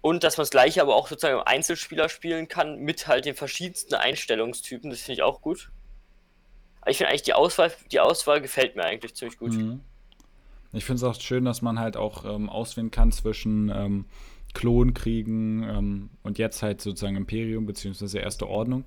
Und 0.00 0.22
dass 0.22 0.36
man 0.36 0.42
das 0.42 0.50
gleiche 0.50 0.82
aber 0.82 0.94
auch 0.96 1.08
sozusagen 1.08 1.38
im 1.38 1.46
Einzelspieler 1.46 2.10
spielen 2.10 2.46
kann, 2.48 2.78
mit 2.78 3.06
halt 3.06 3.24
den 3.24 3.34
verschiedensten 3.34 3.94
Einstellungstypen. 3.94 4.90
Das 4.90 5.00
finde 5.00 5.14
ich 5.14 5.22
auch 5.22 5.40
gut. 5.40 5.70
Aber 6.84 6.90
ich 6.90 6.98
finde 6.98 7.08
eigentlich 7.08 7.22
die 7.22 7.32
Auswahl, 7.32 7.72
die 7.90 7.98
Auswahl 7.98 8.42
gefällt 8.42 8.76
mir 8.76 8.84
eigentlich 8.84 9.14
ziemlich 9.14 9.38
gut. 9.38 9.52
Mhm. 9.52 9.80
Ich 10.74 10.84
finde 10.84 10.98
es 10.98 11.02
auch 11.04 11.18
schön, 11.18 11.46
dass 11.46 11.62
man 11.62 11.80
halt 11.80 11.96
auch 11.96 12.26
ähm, 12.26 12.50
auswählen 12.50 12.90
kann 12.90 13.10
zwischen 13.10 13.72
ähm, 13.74 14.04
Klonkriegen 14.52 15.62
ähm, 15.62 16.10
und 16.22 16.36
jetzt 16.36 16.62
halt 16.62 16.82
sozusagen 16.82 17.16
Imperium 17.16 17.64
beziehungsweise 17.64 18.18
Erste 18.18 18.46
Ordnung. 18.46 18.84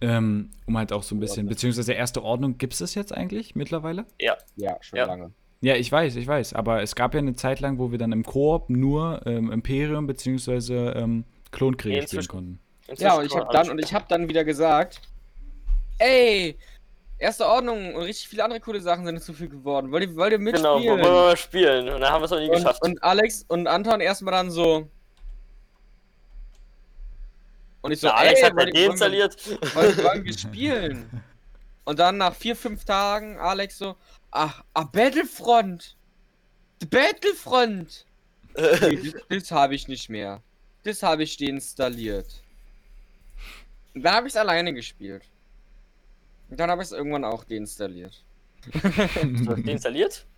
Ähm, 0.00 0.52
um 0.64 0.78
halt 0.78 0.90
auch 0.90 1.02
so 1.02 1.14
ein 1.14 1.20
bisschen, 1.20 1.46
beziehungsweise 1.46 1.92
Erste 1.92 2.22
Ordnung, 2.22 2.56
gibt 2.56 2.72
es 2.72 2.78
das 2.78 2.94
jetzt 2.94 3.12
eigentlich 3.12 3.54
mittlerweile? 3.54 4.06
Ja, 4.18 4.36
schon 4.80 4.98
Ja. 4.98 5.04
lange. 5.04 5.32
Ja, 5.60 5.76
ich 5.76 5.92
weiß, 5.92 6.16
ich 6.16 6.26
weiß. 6.26 6.54
Aber 6.54 6.82
es 6.82 6.94
gab 6.94 7.12
ja 7.12 7.18
eine 7.20 7.36
Zeit 7.36 7.60
lang, 7.60 7.78
wo 7.78 7.90
wir 7.90 7.98
dann 7.98 8.12
im 8.12 8.22
Koop 8.22 8.70
nur 8.70 9.20
ähm, 9.26 9.52
Imperium 9.52 10.06
beziehungsweise 10.06 10.94
ähm, 10.96 11.24
Klonkriege 11.52 12.02
spielen 12.06 12.26
konnten. 12.26 12.60
Ja, 12.96 13.16
und 13.18 13.26
ich 13.26 13.34
habe 13.34 13.46
dann 13.46 13.56
alles 13.56 13.70
und 13.70 13.78
ich 13.78 13.92
habe 13.92 14.06
dann 14.08 14.28
wieder 14.28 14.44
gesagt, 14.44 15.00
ey, 15.98 16.56
erste 17.24 17.46
Ordnung 17.46 17.94
und 17.94 18.02
richtig 18.02 18.28
viele 18.28 18.44
andere 18.44 18.60
coole 18.60 18.80
Sachen 18.80 19.04
sind 19.04 19.16
hinzugefügt 19.16 19.52
geworden. 19.52 19.90
Wollt 19.90 20.04
ihr, 20.04 20.14
wollt 20.16 20.32
ihr 20.32 20.38
Genau, 20.38 20.76
mitspielen? 20.78 21.00
wollen 21.00 21.02
wir 21.14 21.20
mal 21.22 21.36
spielen. 21.36 21.88
Und 21.88 22.00
dann 22.00 22.12
haben 22.12 22.20
wir 22.20 22.26
es 22.26 22.30
noch 22.30 22.38
nie 22.38 22.48
und, 22.48 22.54
geschafft. 22.56 22.82
und 22.82 23.02
Alex 23.02 23.44
und 23.48 23.66
Anton 23.66 24.00
erstmal 24.00 24.32
dann 24.32 24.50
so. 24.50 24.88
Und 27.82 27.92
ich 27.92 28.00
so, 28.00 28.06
Na, 28.08 28.14
Alex 28.14 28.40
ey, 28.40 28.46
hat 28.46 28.56
wir- 28.56 28.66
deinstalliert. 28.66 29.74
wollen, 29.74 29.96
wollen 30.04 30.24
wir 30.24 30.32
spielen? 30.38 31.22
Und 31.84 31.98
dann 31.98 32.16
nach 32.16 32.34
vier, 32.34 32.56
fünf 32.56 32.84
Tagen 32.84 33.38
Alex 33.38 33.76
so, 33.78 33.96
ach, 34.30 34.62
ah, 34.72 34.84
Battlefront. 34.84 35.96
The 36.80 36.86
Battlefront. 36.86 38.06
Nee, 38.56 39.10
das 39.10 39.22
das 39.28 39.50
habe 39.50 39.74
ich 39.74 39.88
nicht 39.88 40.08
mehr. 40.08 40.40
Das 40.84 41.02
habe 41.02 41.24
ich 41.24 41.36
deinstalliert. 41.36 42.26
Und 43.94 44.02
dann 44.04 44.14
habe 44.14 44.28
ich 44.28 44.32
es 44.32 44.36
alleine 44.36 44.72
gespielt. 44.72 45.24
Dann 46.56 46.70
habe 46.70 46.82
ich 46.82 46.86
es 46.88 46.92
irgendwann 46.92 47.24
auch 47.24 47.44
deinstalliert. 47.44 48.24
Deinstalliert? 49.64 50.26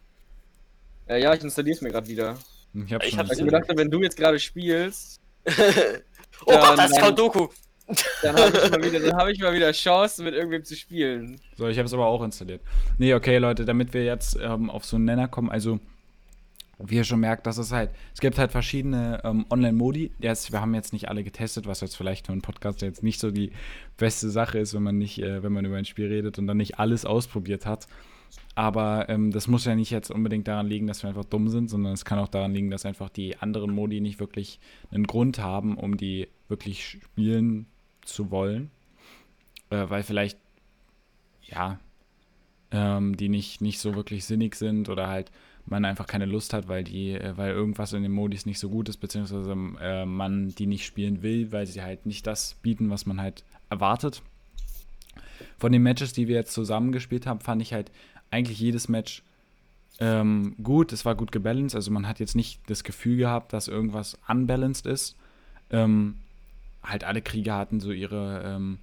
Äh, 1.09 1.23
ja, 1.23 1.33
ich 1.33 1.41
installiere 1.45 1.77
es 1.77 1.81
mir 1.83 1.91
gerade 1.91 2.09
wieder. 2.09 2.37
Ich 2.75 2.93
habe 2.93 3.05
Ich 3.05 3.11
schon 3.11 3.21
hab's 3.21 3.41
mir 3.41 3.49
dachte, 3.49 3.77
wenn 3.77 3.89
du 3.89 4.03
jetzt 4.03 4.17
gerade 4.17 4.41
spielst, 4.41 5.21
oh 5.47 5.53
Gott, 6.47 6.77
das 6.77 6.91
ist. 6.91 6.99
Count 6.99 7.17
Doku. 7.17 7.47
dann 8.23 8.35
habe 8.37 8.59
ich, 8.59 8.71
mal 8.73 8.83
wieder- 8.83 8.99
dann 9.07 9.17
hab 9.17 9.29
ich 9.29 9.39
mal 9.39 9.55
wieder 9.55 9.71
Chance, 9.71 10.25
mit 10.25 10.35
irgendwem 10.35 10.65
zu 10.65 10.75
spielen. 10.75 11.41
So, 11.57 11.69
ich 11.69 11.79
habe 11.79 11.87
es 11.87 11.95
aber 11.95 12.07
auch 12.07 12.25
installiert. 12.25 12.61
Nee, 12.99 13.15
okay, 13.15 13.39
Leute, 13.39 13.65
damit 13.65 13.95
wir 13.95 14.05
jetzt 14.05 14.37
ähm, 14.43 14.69
auf 14.69 14.85
so 14.85 14.97
einen 14.97 15.05
Nenner 15.05 15.29
kommen, 15.29 15.49
also 15.49 15.79
wie 16.79 16.97
ihr 16.97 17.05
schon 17.05 17.21
merkt, 17.21 17.47
dass 17.47 17.57
es 17.59 17.73
halt, 17.73 17.91
es 18.15 18.21
gibt 18.21 18.39
halt 18.39 18.53
verschiedene 18.53 19.21
ähm, 19.25 19.47
Online-Modi. 19.49 20.13
Jetzt, 20.19 20.53
wir 20.53 20.61
haben 20.61 20.75
jetzt 20.75 20.93
nicht 20.93 21.09
alle 21.09 21.25
getestet, 21.25 21.67
was 21.67 21.81
jetzt 21.81 21.97
vielleicht 21.97 22.27
für 22.27 22.33
einen 22.33 22.43
Podcast 22.43 22.83
jetzt 22.83 23.03
nicht 23.03 23.19
so 23.19 23.31
die 23.31 23.51
beste 23.97 24.29
Sache 24.29 24.59
ist, 24.59 24.75
wenn 24.75 24.83
man 24.83 24.99
nicht, 24.99 25.19
äh, 25.23 25.43
wenn 25.43 25.53
man 25.53 25.65
über 25.65 25.77
ein 25.77 25.87
Spiel 25.87 26.09
redet 26.09 26.39
und 26.39 26.47
dann 26.47 26.59
nicht 26.59 26.79
alles 26.79 27.07
ausprobiert 27.07 27.65
hat. 27.65 27.87
Aber 28.55 29.09
ähm, 29.09 29.31
das 29.31 29.49
muss 29.49 29.65
ja 29.65 29.75
nicht 29.75 29.91
jetzt 29.91 30.11
unbedingt 30.11 30.49
daran 30.49 30.67
liegen, 30.67 30.87
dass 30.87 31.03
wir 31.03 31.09
einfach 31.09 31.25
dumm 31.25 31.49
sind, 31.49 31.71
sondern 31.71 31.93
es 31.93 32.05
kann 32.05 32.19
auch 32.19 32.29
daran 32.29 32.53
liegen, 32.53 32.71
dass 32.71 32.85
einfach 32.85 33.09
die 33.09 33.39
anderen 33.39 33.75
Modi 33.75 34.01
nicht 34.01 34.21
wirklich 34.21 34.61
einen 34.91 35.07
Grund 35.07 35.39
haben, 35.39 35.77
um 35.77 35.97
die 35.97 36.29
wirklich 36.49 36.87
spielen 36.87 37.67
zu 38.03 38.31
wollen. 38.31 38.71
Äh, 39.71 39.89
weil 39.89 40.03
vielleicht, 40.03 40.39
ja, 41.43 41.79
ähm, 42.71 43.17
die 43.17 43.29
nicht, 43.29 43.61
nicht 43.61 43.79
so 43.79 43.95
wirklich 43.95 44.25
sinnig 44.25 44.57
sind 44.57 44.89
oder 44.89 45.09
halt 45.09 45.31
man 45.67 45.85
einfach 45.85 46.07
keine 46.07 46.27
Lust 46.27 46.53
hat, 46.53 46.69
weil 46.69 46.85
die, 46.85 47.13
äh, 47.13 47.37
weil 47.37 47.53
irgendwas 47.53 47.93
in 47.93 48.03
den 48.03 48.13
Modis 48.13 48.47
nicht 48.47 48.59
so 48.59 48.69
gut 48.69 48.89
ist, 48.89 48.99
beziehungsweise 48.99 49.57
äh, 49.81 50.07
man 50.07 50.55
die 50.55 50.67
nicht 50.67 50.87
spielen 50.87 51.23
will, 51.23 51.53
weil 51.53 51.67
sie 51.67 51.83
halt 51.83 52.07
nicht 52.07 52.27
das 52.27 52.55
bieten, 52.63 52.91
was 52.91 53.07
man 53.07 53.21
halt 53.21 53.45
erwartet. 53.69 54.23
Von 55.59 55.73
den 55.73 55.83
Matches, 55.83 56.13
die 56.13 56.29
wir 56.29 56.37
jetzt 56.37 56.53
zusammengespielt 56.53 57.27
haben, 57.27 57.41
fand 57.41 57.63
ich 57.63 57.73
halt 57.73 57.91
eigentlich 58.31 58.59
jedes 58.59 58.89
Match 58.89 59.23
ähm, 59.99 60.55
gut. 60.63 60.93
Es 60.93 61.05
war 61.05 61.15
gut 61.15 61.33
gebalanced, 61.33 61.75
also 61.75 61.91
man 61.91 62.07
hat 62.07 62.21
jetzt 62.21 62.37
nicht 62.37 62.61
das 62.69 62.85
Gefühl 62.85 63.17
gehabt, 63.17 63.53
dass 63.53 63.69
irgendwas 63.69 64.19
unbalanced 64.29 64.87
ist. 64.87 65.17
Ähm, 65.71 66.17
halt 66.83 67.05
alle 67.05 67.23
Kriege 67.23 67.53
hatten 67.53 67.81
so 67.81 67.91
ihre 67.91 68.43
ähm, 68.45 68.79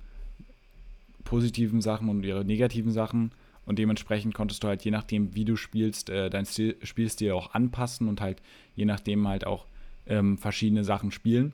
positiven 1.24 1.82
Sachen 1.82 2.10
und 2.10 2.24
ihre 2.24 2.44
negativen 2.44 2.92
Sachen. 2.92 3.32
Und 3.66 3.80
dementsprechend 3.80 4.34
konntest 4.34 4.64
du 4.64 4.68
halt 4.68 4.84
je 4.84 4.92
nachdem, 4.92 5.36
wie 5.36 5.46
du 5.46 5.56
spielst, 5.56 6.10
äh, 6.10 6.30
dein 6.30 6.46
Stil, 6.46 6.76
Spielstil 6.84 7.32
auch 7.32 7.54
anpassen 7.54 8.08
und 8.08 8.20
halt 8.20 8.42
je 8.76 8.86
nachdem 8.86 9.28
halt 9.28 9.46
auch 9.46 9.66
ähm, 10.06 10.38
verschiedene 10.38 10.84
Sachen 10.84 11.12
spielen. 11.12 11.54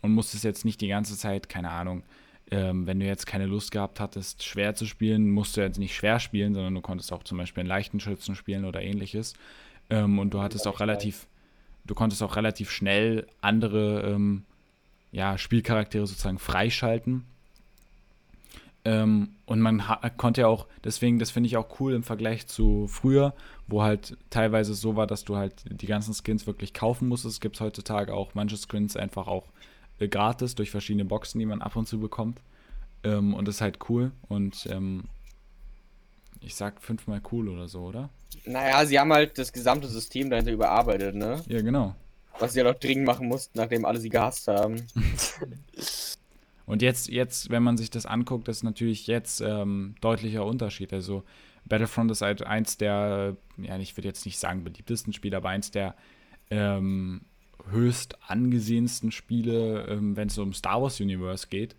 Und 0.00 0.12
musstest 0.12 0.44
jetzt 0.44 0.64
nicht 0.64 0.80
die 0.80 0.88
ganze 0.88 1.16
Zeit, 1.16 1.48
keine 1.48 1.70
Ahnung, 1.70 2.04
ähm, 2.50 2.86
wenn 2.86 3.00
du 3.00 3.06
jetzt 3.06 3.26
keine 3.26 3.46
Lust 3.46 3.72
gehabt 3.72 4.00
hattest, 4.00 4.44
schwer 4.44 4.74
zu 4.74 4.86
spielen, 4.86 5.30
musst 5.30 5.56
du 5.56 5.60
jetzt 5.60 5.78
nicht 5.78 5.94
schwer 5.94 6.20
spielen, 6.20 6.54
sondern 6.54 6.74
du 6.74 6.80
konntest 6.80 7.12
auch 7.12 7.22
zum 7.24 7.38
Beispiel 7.38 7.62
einen 7.62 7.68
leichten 7.68 8.00
Schützen 8.00 8.34
spielen 8.34 8.64
oder 8.64 8.80
ähnliches. 8.80 9.34
Ähm, 9.90 10.18
und 10.18 10.32
du 10.32 10.40
hattest 10.40 10.66
auch 10.66 10.80
relativ, 10.80 11.26
du 11.84 11.94
konntest 11.94 12.22
auch 12.22 12.36
relativ 12.36 12.70
schnell 12.70 13.26
andere 13.40 14.02
ähm, 14.02 14.44
ja, 15.12 15.36
Spielcharaktere 15.36 16.06
sozusagen 16.06 16.38
freischalten. 16.38 17.24
Ähm, 18.84 19.34
und 19.44 19.60
man 19.60 19.82
konnte 20.16 20.42
ja 20.42 20.46
auch, 20.46 20.66
deswegen, 20.84 21.18
das 21.18 21.30
finde 21.30 21.48
ich 21.48 21.56
auch 21.56 21.80
cool 21.80 21.94
im 21.94 22.02
Vergleich 22.02 22.46
zu 22.46 22.86
früher, 22.88 23.34
wo 23.66 23.82
halt 23.82 24.16
teilweise 24.30 24.74
so 24.74 24.96
war, 24.96 25.06
dass 25.06 25.24
du 25.24 25.36
halt 25.36 25.64
die 25.68 25.86
ganzen 25.86 26.14
Skins 26.14 26.46
wirklich 26.46 26.74
kaufen 26.74 27.08
musstest. 27.08 27.40
Gibt 27.40 27.56
es 27.56 27.60
heutzutage 27.60 28.14
auch 28.14 28.34
manche 28.34 28.56
Skins 28.56 28.96
einfach 28.96 29.26
auch 29.26 29.44
äh, 29.98 30.08
gratis 30.08 30.54
durch 30.54 30.70
verschiedene 30.70 31.04
Boxen, 31.04 31.38
die 31.38 31.46
man 31.46 31.60
ab 31.60 31.76
und 31.76 31.86
zu 31.88 31.98
bekommt. 31.98 32.40
Ähm, 33.04 33.34
und 33.34 33.48
das 33.48 33.56
ist 33.56 33.60
halt 33.60 33.78
cool. 33.88 34.12
Und 34.28 34.66
ähm, 34.70 35.04
ich 36.40 36.54
sag 36.54 36.80
fünfmal 36.80 37.20
cool 37.32 37.48
oder 37.48 37.68
so, 37.68 37.80
oder? 37.80 38.10
Naja, 38.44 38.86
sie 38.86 38.98
haben 38.98 39.12
halt 39.12 39.38
das 39.38 39.52
gesamte 39.52 39.88
System 39.88 40.30
dahinter 40.30 40.52
überarbeitet, 40.52 41.14
ne? 41.14 41.42
Ja, 41.48 41.60
genau. 41.62 41.94
Was 42.38 42.52
sie 42.52 42.60
ja 42.60 42.64
noch 42.64 42.78
dringend 42.78 43.06
machen 43.06 43.26
mussten, 43.26 43.58
nachdem 43.58 43.84
alle 43.84 43.98
sie 43.98 44.08
gehasst 44.08 44.46
haben. 44.46 44.86
Und 46.68 46.82
jetzt, 46.82 47.08
jetzt, 47.08 47.50
wenn 47.50 47.62
man 47.62 47.76
sich 47.78 47.90
das 47.90 48.04
anguckt, 48.06 48.46
ist 48.48 48.62
natürlich 48.62 49.06
jetzt 49.06 49.40
ähm, 49.40 49.94
deutlicher 50.00 50.44
Unterschied. 50.44 50.92
Also 50.92 51.24
Battlefront 51.64 52.10
ist 52.10 52.20
halt 52.22 52.42
eins 52.42 52.76
der, 52.76 53.36
ja, 53.56 53.78
ich 53.78 53.96
würde 53.96 54.08
jetzt 54.08 54.26
nicht 54.26 54.38
sagen 54.38 54.64
beliebtesten 54.64 55.12
Spiele, 55.12 55.38
aber 55.38 55.48
eins 55.48 55.70
der 55.70 55.94
ähm, 56.50 57.22
höchst 57.70 58.16
angesehensten 58.28 59.12
Spiele, 59.12 59.86
ähm, 59.88 60.16
wenn 60.16 60.28
es 60.28 60.38
um 60.38 60.52
Star 60.52 60.82
Wars 60.82 61.00
Universe 61.00 61.46
geht. 61.48 61.74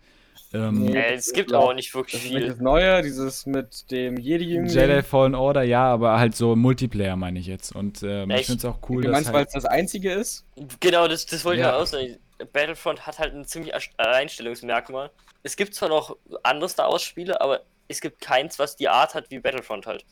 Ähm, 0.52 0.84
Nee. 0.84 0.98
Äh, 0.98 1.14
es 1.14 1.32
gibt 1.32 1.52
Ja. 1.52 1.58
aber 1.60 1.74
nicht 1.74 1.94
wirklich 1.94 2.22
viel. 2.22 2.48
das 2.48 2.58
Neue, 2.58 3.02
dieses 3.02 3.46
mit 3.46 3.90
dem 3.90 4.16
jedi 4.18 4.44
Jedi 4.66 5.02
Fallen 5.02 5.34
Order, 5.36 5.62
ja, 5.62 5.84
aber 5.84 6.18
halt 6.18 6.34
so 6.34 6.56
Multiplayer 6.56 7.16
meine 7.16 7.38
ich 7.38 7.46
jetzt. 7.46 7.74
Und 7.74 8.02
ähm, 8.02 8.30
ich 8.30 8.46
finde 8.46 8.58
es 8.58 8.64
auch 8.64 8.78
cool, 8.88 9.02
Du 9.02 9.08
dass 9.08 9.12
meinst, 9.12 9.28
weil 9.28 9.38
halt, 9.40 9.48
es 9.48 9.54
das 9.54 9.64
einzige 9.64 10.12
ist? 10.12 10.44
Genau, 10.80 11.06
das, 11.06 11.26
das 11.26 11.44
wollte 11.44 11.60
ich 11.60 11.66
Ja. 11.66 11.76
aussagen. 11.76 12.16
Battlefront 12.52 13.06
hat 13.06 13.18
halt 13.18 13.34
ein 13.34 13.44
ziemlich 13.44 13.72
Alleinstellungsmerkmal. 13.98 15.10
Es 15.42 15.56
gibt 15.56 15.74
zwar 15.74 15.88
noch 15.88 16.16
andere 16.42 16.68
Star 16.68 16.90
Wars 16.90 17.02
Spiele, 17.02 17.40
aber 17.40 17.62
es 17.88 18.00
gibt 18.00 18.20
keins, 18.20 18.58
was 18.58 18.76
die 18.76 18.88
Art 18.88 19.14
hat 19.14 19.30
wie 19.30 19.38
Battlefront 19.40 19.86
halt. 19.86 20.04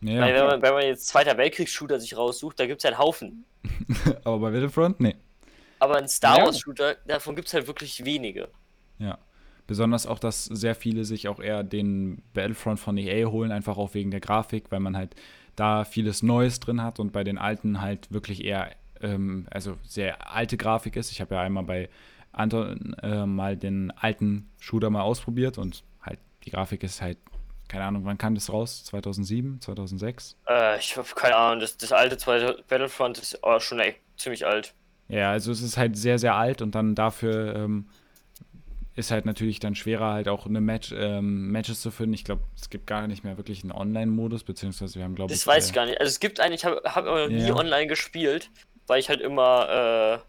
ja, 0.00 0.20
Weil 0.20 0.34
wenn, 0.34 0.46
man, 0.46 0.62
wenn 0.62 0.74
man 0.74 0.82
jetzt 0.84 1.06
Zweiter 1.06 1.36
Weltkriegs-Shooter 1.36 2.00
sich 2.00 2.16
raussucht, 2.16 2.58
da 2.60 2.66
gibt 2.66 2.80
es 2.82 2.84
einen 2.86 2.98
Haufen. 2.98 3.44
aber 4.24 4.38
bei 4.38 4.50
Battlefront, 4.50 5.00
nee. 5.00 5.16
Aber 5.78 5.96
ein 5.96 6.08
Star 6.08 6.38
Ja. 6.38 6.44
Wars 6.46 6.58
Shooter, 6.60 6.96
davon 7.06 7.36
gibt 7.36 7.48
es 7.48 7.54
halt 7.54 7.66
wirklich 7.66 8.04
wenige. 8.04 8.48
Ja. 8.98 9.18
besonders 9.66 10.06
auch, 10.06 10.18
dass 10.18 10.44
sehr 10.44 10.74
viele 10.74 11.04
sich 11.04 11.26
auch 11.28 11.40
eher 11.40 11.62
den 11.64 12.22
Battlefront 12.34 12.78
von 12.78 12.96
EA 12.98 13.26
holen, 13.30 13.50
einfach 13.50 13.76
auch 13.78 13.94
wegen 13.94 14.10
der 14.10 14.20
Grafik, 14.20 14.70
weil 14.70 14.80
man 14.80 14.96
halt 14.96 15.14
da 15.56 15.84
vieles 15.84 16.22
Neues 16.22 16.60
drin 16.60 16.82
hat 16.82 17.00
und 17.00 17.12
bei 17.12 17.24
den 17.24 17.38
alten 17.38 17.80
halt 17.80 18.12
wirklich 18.12 18.44
eher, 18.44 18.70
ähm, 19.04 19.46
also 19.50 19.76
sehr 19.82 20.32
alte 20.32 20.56
Grafik 20.56 20.96
ist. 20.96 21.10
Ich 21.10 21.20
habe 21.20 21.34
ja 21.34 21.40
einmal 21.42 21.64
bei 21.64 21.88
Anton 22.32 22.94
äh, 23.02 23.26
mal 23.26 23.56
den 23.56 23.90
alten 23.92 24.50
Shooter 24.58 24.90
mal 24.90 25.02
ausprobiert 25.02 25.58
und 25.58 25.84
halt 26.02 26.18
die 26.44 26.50
Grafik 26.50 26.82
ist 26.82 27.00
halt, 27.00 27.18
keine 27.68 27.84
Ahnung, 27.84 28.04
wann 28.04 28.18
kam 28.18 28.34
das 28.34 28.52
raus? 28.52 28.84
2007, 28.84 29.60
2006? 29.60 30.36
Äh, 30.48 30.78
ich 30.78 30.96
habe 30.96 31.08
keine 31.14 31.36
Ahnung, 31.36 31.60
das, 31.60 31.76
das 31.76 31.92
alte 31.92 32.16
zweite 32.18 32.62
Battlefront 32.68 33.18
ist 33.18 33.42
auch 33.44 33.60
schon 33.60 33.78
echt 33.80 34.00
ziemlich 34.16 34.46
alt. 34.46 34.74
Ja, 35.08 35.30
also 35.30 35.52
es 35.52 35.62
ist 35.62 35.76
halt 35.76 35.96
sehr, 35.96 36.18
sehr 36.18 36.34
alt 36.34 36.62
und 36.62 36.74
dann 36.74 36.94
dafür 36.94 37.54
ähm, 37.54 37.86
ist 38.96 39.10
halt 39.10 39.26
natürlich 39.26 39.58
dann 39.60 39.74
schwerer, 39.74 40.12
halt 40.12 40.28
auch 40.28 40.46
eine 40.46 40.60
Match, 40.60 40.92
ähm, 40.96 41.50
Matches 41.50 41.80
zu 41.80 41.90
finden. 41.90 42.14
Ich 42.14 42.24
glaube, 42.24 42.42
es 42.56 42.70
gibt 42.70 42.86
gar 42.86 43.06
nicht 43.06 43.24
mehr 43.24 43.36
wirklich 43.36 43.62
einen 43.62 43.72
Online-Modus, 43.72 44.44
beziehungsweise 44.44 44.94
wir 44.96 45.04
haben, 45.04 45.14
glaube 45.14 45.32
ich. 45.32 45.40
Das 45.40 45.46
weiß 45.46 45.64
äh, 45.64 45.68
ich 45.68 45.74
gar 45.74 45.86
nicht. 45.86 46.00
Also 46.00 46.10
es 46.10 46.20
gibt 46.20 46.40
einen, 46.40 46.54
ich 46.54 46.64
habe 46.64 46.80
hab 46.84 47.04
aber 47.04 47.24
noch 47.24 47.28
nie 47.28 47.48
Ja. 47.48 47.56
online 47.56 47.86
gespielt, 47.86 48.50
weil 48.86 49.00
ich 49.00 49.08
halt 49.08 49.20
immer, 49.20 50.20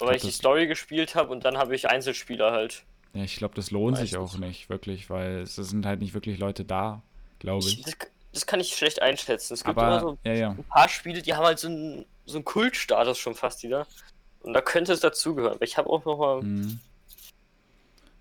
äh, 0.00 0.04
weil 0.04 0.16
ich 0.16 0.22
die 0.22 0.28
das- 0.28 0.36
Story 0.36 0.66
gespielt 0.66 1.14
habe 1.14 1.30
und 1.30 1.44
dann 1.44 1.56
habe 1.58 1.74
ich 1.74 1.88
Einzelspieler 1.88 2.52
halt. 2.52 2.84
Ja, 3.14 3.22
ich 3.22 3.36
glaube, 3.36 3.54
das 3.54 3.70
lohnt 3.70 3.96
sich 3.98 4.16
auch 4.16 4.36
nicht. 4.38 4.68
wirklich, 4.68 5.08
weil 5.08 5.42
es 5.42 5.54
sind 5.54 5.86
halt 5.86 6.00
nicht 6.00 6.14
wirklich 6.14 6.38
Leute 6.38 6.64
da, 6.64 7.00
glaube 7.38 7.64
Ich, 7.66 7.78
ich. 7.78 7.84
das, 7.84 7.94
das 8.32 8.46
kann 8.46 8.58
ich 8.58 8.74
schlecht 8.76 9.00
einschätzen. 9.02 9.54
Es 9.54 9.62
gibt 9.62 9.76
immer 9.78 9.86
Aber, 9.86 10.00
so 10.00 10.18
ja, 10.24 10.32
ja. 10.34 10.50
ein 10.50 10.64
paar 10.64 10.88
Spiele, 10.88 11.22
die 11.22 11.34
haben 11.34 11.44
halt 11.44 11.60
so 11.60 11.68
einen, 11.68 12.04
so 12.26 12.38
einen 12.38 12.44
Kultstatus 12.44 13.18
schon 13.18 13.34
fast 13.36 13.62
wieder. 13.62 13.86
Und 14.42 14.52
da 14.52 14.60
könnte 14.60 14.92
es 14.92 15.00
dazugehören. 15.00 15.58
Ich 15.60 15.78
habe 15.78 15.88
auch 15.88 16.04
noch 16.04 16.18
mal. 16.18 16.42
Mhm. 16.42 16.80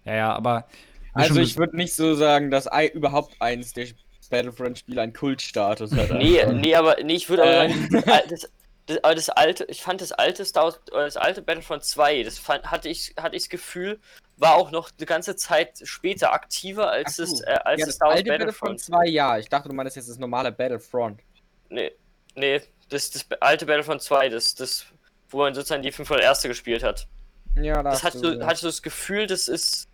Ja, 0.06 0.16
ja, 0.16 0.34
aber. 0.36 0.68
Also 1.14 1.40
ich 1.42 1.58
würde 1.58 1.76
nicht 1.76 1.94
so 1.96 2.16
sagen, 2.16 2.50
dass 2.52 2.72
ei- 2.72 2.88
überhaupt 2.88 3.36
eins 3.40 3.74
der 3.74 3.88
Battlefront-Spiele 4.30 5.02
einen 5.02 5.14
Kultstatus 5.14 5.92
hat. 5.94 6.12
Nee, 6.12 6.44
nee, 6.54 6.76
aber 6.76 6.98
nee, 7.04 7.14
ich 7.16 7.30
würde 7.30 7.44
aber 7.44 7.66
Äh. 7.66 7.70
sagen, 7.70 7.90
das, 7.92 8.08
al- 8.08 8.50
das, 8.86 9.04
aber 9.04 9.16
das 9.16 9.30
alte, 9.30 9.64
ich 9.66 9.82
fand 9.82 10.02
das 10.02 10.12
alte 10.12 10.44
Star 10.44 10.66
Wars, 10.66 10.80
das 10.92 11.18
alte 11.18 11.42
Battlefront 11.42 11.84
2, 11.84 12.24
das 12.24 12.38
fand, 12.38 12.70
hatte 12.70 12.90
ich 12.90 13.14
hatte 13.18 13.36
ich 13.36 13.44
das 13.44 13.50
Gefühl, 13.50 14.00
war 14.38 14.56
auch 14.56 14.72
noch 14.72 14.92
eine 14.98 15.06
ganze 15.06 15.36
Zeit 15.36 15.80
später 15.84 16.34
aktiver 16.34 16.92
als 16.92 17.16
das 17.16 17.42
äh, 17.42 17.60
als 17.64 17.80
ja, 17.80 17.86
das 17.86 17.96
Star 17.96 18.10
Wars 18.10 18.18
alte 18.18 18.30
Battlefront 18.30 18.80
Battlefront. 18.80 19.06
2, 19.06 19.08
ja. 19.08 19.38
Ich 19.38 19.48
dachte, 19.48 19.70
du 19.70 19.76
meinst 19.76 19.96
jetzt 19.96 20.10
das 20.10 20.18
normale 20.18 20.52
Battlefront. 20.52 21.22
Nee, 21.70 21.94
nee, 22.36 22.62
das 22.90 23.10
das 23.12 23.26
alte 23.40 23.66
Battlefront 23.66 24.02
2, 24.02 24.30
das 24.30 24.54
das 24.56 24.86
wo 25.30 25.40
man 25.40 25.56
sozusagen 25.56 25.82
die 25.82 25.92
500 25.92 26.24
erste 26.24 26.48
gespielt 26.48 26.84
hat. 26.84 27.08
Ja, 27.56 27.82
da 27.82 27.92
Das 27.92 28.04
hast 28.04 28.24
du, 28.24 28.34
ja. 28.34 28.46
hatte 28.46 28.60
so 28.60 28.68
das 28.68 28.82
Gefühl, 28.82 29.28
das 29.28 29.48
ist 29.48 29.88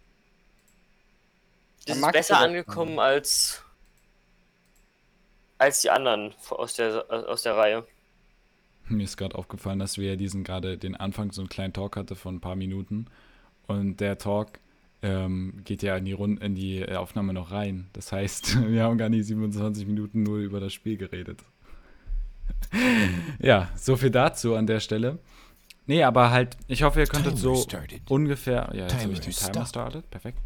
das 1.85 1.99
Da 1.99 2.07
ist 2.07 2.13
besser 2.13 2.35
du 2.35 2.41
angekommen 2.41 2.99
als 2.99 3.63
als 5.57 5.81
die 5.81 5.91
anderen 5.91 6.33
aus 6.49 6.73
der 6.73 7.05
aus 7.09 7.43
der 7.43 7.55
Reihe. 7.55 7.85
Mir 8.89 9.03
ist 9.03 9.17
gerade 9.17 9.35
aufgefallen, 9.35 9.79
dass 9.79 9.97
wir 9.97 10.09
ja 10.09 10.15
diesen 10.15 10.43
gerade 10.43 10.77
den 10.77 10.95
Anfang 10.95 11.31
so 11.31 11.41
einen 11.41 11.49
kleinen 11.49 11.73
Talk 11.73 11.95
hatte 11.95 12.15
von 12.15 12.35
ein 12.35 12.41
paar 12.41 12.55
Minuten. 12.55 13.05
Und 13.67 13.99
der 13.99 14.17
Talk 14.17 14.59
ähm, 15.01 15.61
geht 15.63 15.83
ja 15.83 15.95
in 15.95 16.05
die, 16.05 16.13
Rund 16.13 16.41
in 16.41 16.55
die 16.55 16.79
äh, 16.81 16.95
Aufnahme 16.95 17.33
noch 17.33 17.51
rein. 17.51 17.87
Das 17.93 18.11
heißt, 18.11 18.67
wir 18.69 18.83
haben 18.83 18.97
gar 18.97 19.09
nicht 19.09 19.25
27 19.25 19.85
Minuten 19.87 20.23
nur 20.23 20.39
über 20.39 20.59
das 20.59 20.73
Spiel 20.73 20.97
geredet. 20.97 21.39
ja, 23.39 23.69
so 23.75 23.95
viel 23.95 24.09
dazu 24.11 24.55
an 24.55 24.67
der 24.67 24.79
Stelle. 24.79 25.19
Nee, 25.85 26.03
aber 26.03 26.29
halt, 26.29 26.55
ich 26.67 26.83
hoffe, 26.83 26.99
ihr 26.99 27.07
könntet 27.07 27.35
Timer 27.37 27.41
so 27.41 27.55
started. 27.55 28.01
ungefähr. 28.09 28.69
Ja, 28.73 28.83
jetzt 28.83 29.01
habe 29.01 29.13
ich 29.13 29.21
den 29.21 29.31
Timer 29.33 29.51
stop. 29.53 29.67
startet. 29.67 30.09
Perfekt. 30.11 30.37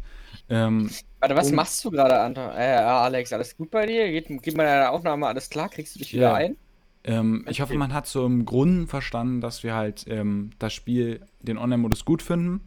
Ähm, 0.48 0.90
Warte, 1.20 1.36
was 1.36 1.52
machst 1.52 1.84
du 1.84 1.90
gerade, 1.90 2.18
Anton? 2.20 2.50
Äh, 2.50 2.76
Alex, 2.76 3.32
alles 3.32 3.56
gut 3.56 3.70
bei 3.70 3.86
dir? 3.86 4.10
Geht, 4.10 4.28
geht 4.42 4.56
bei 4.56 4.64
deiner 4.64 4.90
Aufnahme 4.90 5.26
alles 5.26 5.50
klar? 5.50 5.68
Kriegst 5.68 5.94
du 5.94 5.98
dich 5.98 6.12
wieder 6.14 6.30
Ja. 6.30 6.34
ein? 6.34 6.56
Ähm, 7.04 7.44
ich 7.48 7.60
hoffe, 7.60 7.74
man 7.74 7.92
hat 7.92 8.06
so 8.06 8.24
im 8.24 8.46
Grunde 8.46 8.86
verstanden, 8.86 9.40
dass 9.40 9.62
wir 9.62 9.74
halt 9.74 10.06
ähm, 10.08 10.50
das 10.58 10.72
Spiel, 10.72 11.20
den 11.40 11.58
Online-Modus 11.58 12.04
gut 12.04 12.22
finden. 12.22 12.66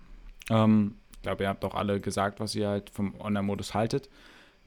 Ähm, 0.50 0.96
ich 1.14 1.22
glaube, 1.24 1.44
ihr 1.44 1.50
habt 1.50 1.66
auch 1.66 1.74
alle 1.74 2.00
gesagt, 2.00 2.40
was 2.40 2.54
ihr 2.54 2.68
halt 2.68 2.92
vom 2.92 3.20
Online-Modus 3.20 3.74
haltet. 3.74 4.10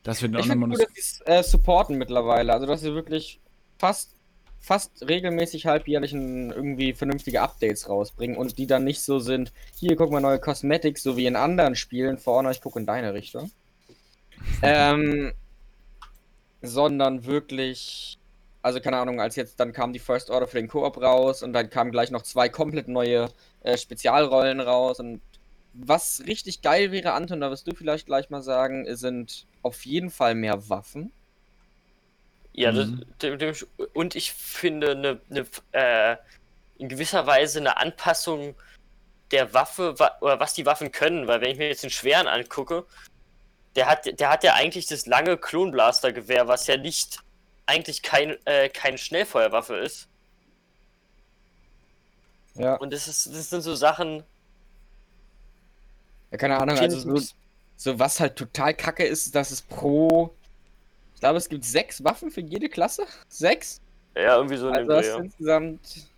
Dass 0.02 0.22
wir 0.22 0.28
den 0.28 0.36
Online-Modus. 0.36 0.78
gut, 0.78 0.88
dass 0.96 1.20
äh, 1.24 1.42
supporten 1.42 1.96
mittlerweile. 1.98 2.52
Also, 2.52 2.66
dass 2.66 2.80
sie 2.80 2.94
wirklich 2.94 3.40
fast, 3.78 4.16
fast 4.58 5.08
regelmäßig 5.08 5.66
halbjährlich 5.66 6.14
irgendwie 6.14 6.92
vernünftige 6.92 7.40
Updates 7.40 7.88
rausbringen 7.88 8.36
und 8.36 8.58
die 8.58 8.66
dann 8.66 8.84
nicht 8.84 9.02
so 9.02 9.20
sind, 9.20 9.52
hier, 9.78 9.94
guck 9.94 10.10
mal, 10.10 10.20
neue 10.20 10.40
Cosmetics, 10.40 11.02
so 11.02 11.16
wie 11.16 11.26
in 11.26 11.36
anderen 11.36 11.76
Spielen. 11.76 12.18
Vorne, 12.18 12.50
ich 12.50 12.60
gucke 12.60 12.80
in 12.80 12.86
deine 12.86 13.14
Richtung. 13.14 13.52
ähm, 14.62 15.32
sondern 16.62 17.24
wirklich, 17.24 18.19
also 18.62 18.80
keine 18.80 18.98
Ahnung, 18.98 19.20
als 19.20 19.36
jetzt, 19.36 19.58
dann 19.60 19.72
kam 19.72 19.92
die 19.92 19.98
First 19.98 20.30
Order 20.30 20.46
für 20.46 20.58
den 20.58 20.68
Koop 20.68 21.00
raus 21.00 21.42
und 21.42 21.52
dann 21.52 21.70
kamen 21.70 21.90
gleich 21.90 22.10
noch 22.10 22.22
zwei 22.22 22.48
komplett 22.48 22.88
neue 22.88 23.28
äh, 23.62 23.76
Spezialrollen 23.76 24.60
raus 24.60 25.00
und 25.00 25.20
was 25.72 26.22
richtig 26.26 26.62
geil 26.62 26.90
wäre, 26.92 27.12
Anton, 27.12 27.40
da 27.40 27.50
wirst 27.50 27.66
du 27.66 27.74
vielleicht 27.74 28.06
gleich 28.06 28.28
mal 28.28 28.42
sagen, 28.42 28.86
sind 28.96 29.46
auf 29.62 29.86
jeden 29.86 30.10
Fall 30.10 30.34
mehr 30.34 30.68
Waffen. 30.68 31.12
Ja, 32.52 32.72
das, 32.72 32.88
Mhm. 32.88 33.04
dem, 33.22 33.38
dem, 33.38 33.54
und 33.94 34.16
ich 34.16 34.32
finde 34.32 34.90
eine, 34.90 35.20
eine 35.30 35.46
äh, 35.72 36.16
in 36.78 36.88
gewisser 36.88 37.26
Weise 37.26 37.60
eine 37.60 37.76
Anpassung 37.76 38.56
der 39.30 39.54
Waffe 39.54 39.98
wa 39.98 40.10
oder 40.20 40.40
was 40.40 40.54
die 40.54 40.66
Waffen 40.66 40.90
können, 40.90 41.28
weil 41.28 41.40
wenn 41.40 41.52
ich 41.52 41.58
mir 41.58 41.68
jetzt 41.68 41.84
den 41.84 41.90
schweren 41.90 42.26
angucke, 42.26 42.84
der 43.76 43.86
hat, 43.86 44.18
der 44.18 44.30
hat 44.30 44.42
ja 44.42 44.54
eigentlich 44.54 44.86
das 44.86 45.06
lange 45.06 45.36
Klonblaster-Gewehr, 45.36 46.48
was 46.48 46.66
ja 46.66 46.76
nicht 46.76 47.20
eigentlich 47.70 48.02
kein, 48.02 48.36
äh, 48.46 48.68
keine 48.68 48.98
Schnellfeuerwaffe 48.98 49.76
ist. 49.76 50.08
Ja. 52.54 52.74
Und 52.76 52.92
das, 52.92 53.06
ist, 53.06 53.26
das 53.26 53.48
sind 53.48 53.62
so 53.62 53.74
Sachen. 53.74 54.24
ja 56.30 56.36
keine 56.36 56.58
Ahnung, 56.58 56.76
also 56.76 57.16
so, 57.16 57.26
so 57.76 57.98
was 57.98 58.18
halt 58.20 58.36
total 58.36 58.74
kacke 58.74 59.04
ist, 59.04 59.34
dass 59.34 59.50
es 59.52 59.62
pro. 59.62 60.34
Ich 61.14 61.20
glaube, 61.20 61.38
es 61.38 61.48
gibt 61.48 61.64
sechs 61.64 62.02
Waffen 62.02 62.30
für 62.30 62.40
jede 62.40 62.68
Klasse. 62.68 63.06
Sechs? 63.28 63.80
Ja, 64.16 64.36
irgendwie 64.36 64.56
so 64.56 64.68
in 64.68 64.74
dem 64.74 64.90
Also 64.90 64.96
hast 64.96 65.04
Dreh. 65.04 65.12
du 65.12 65.18
ja. 65.18 65.24
insgesamt 65.24 66.08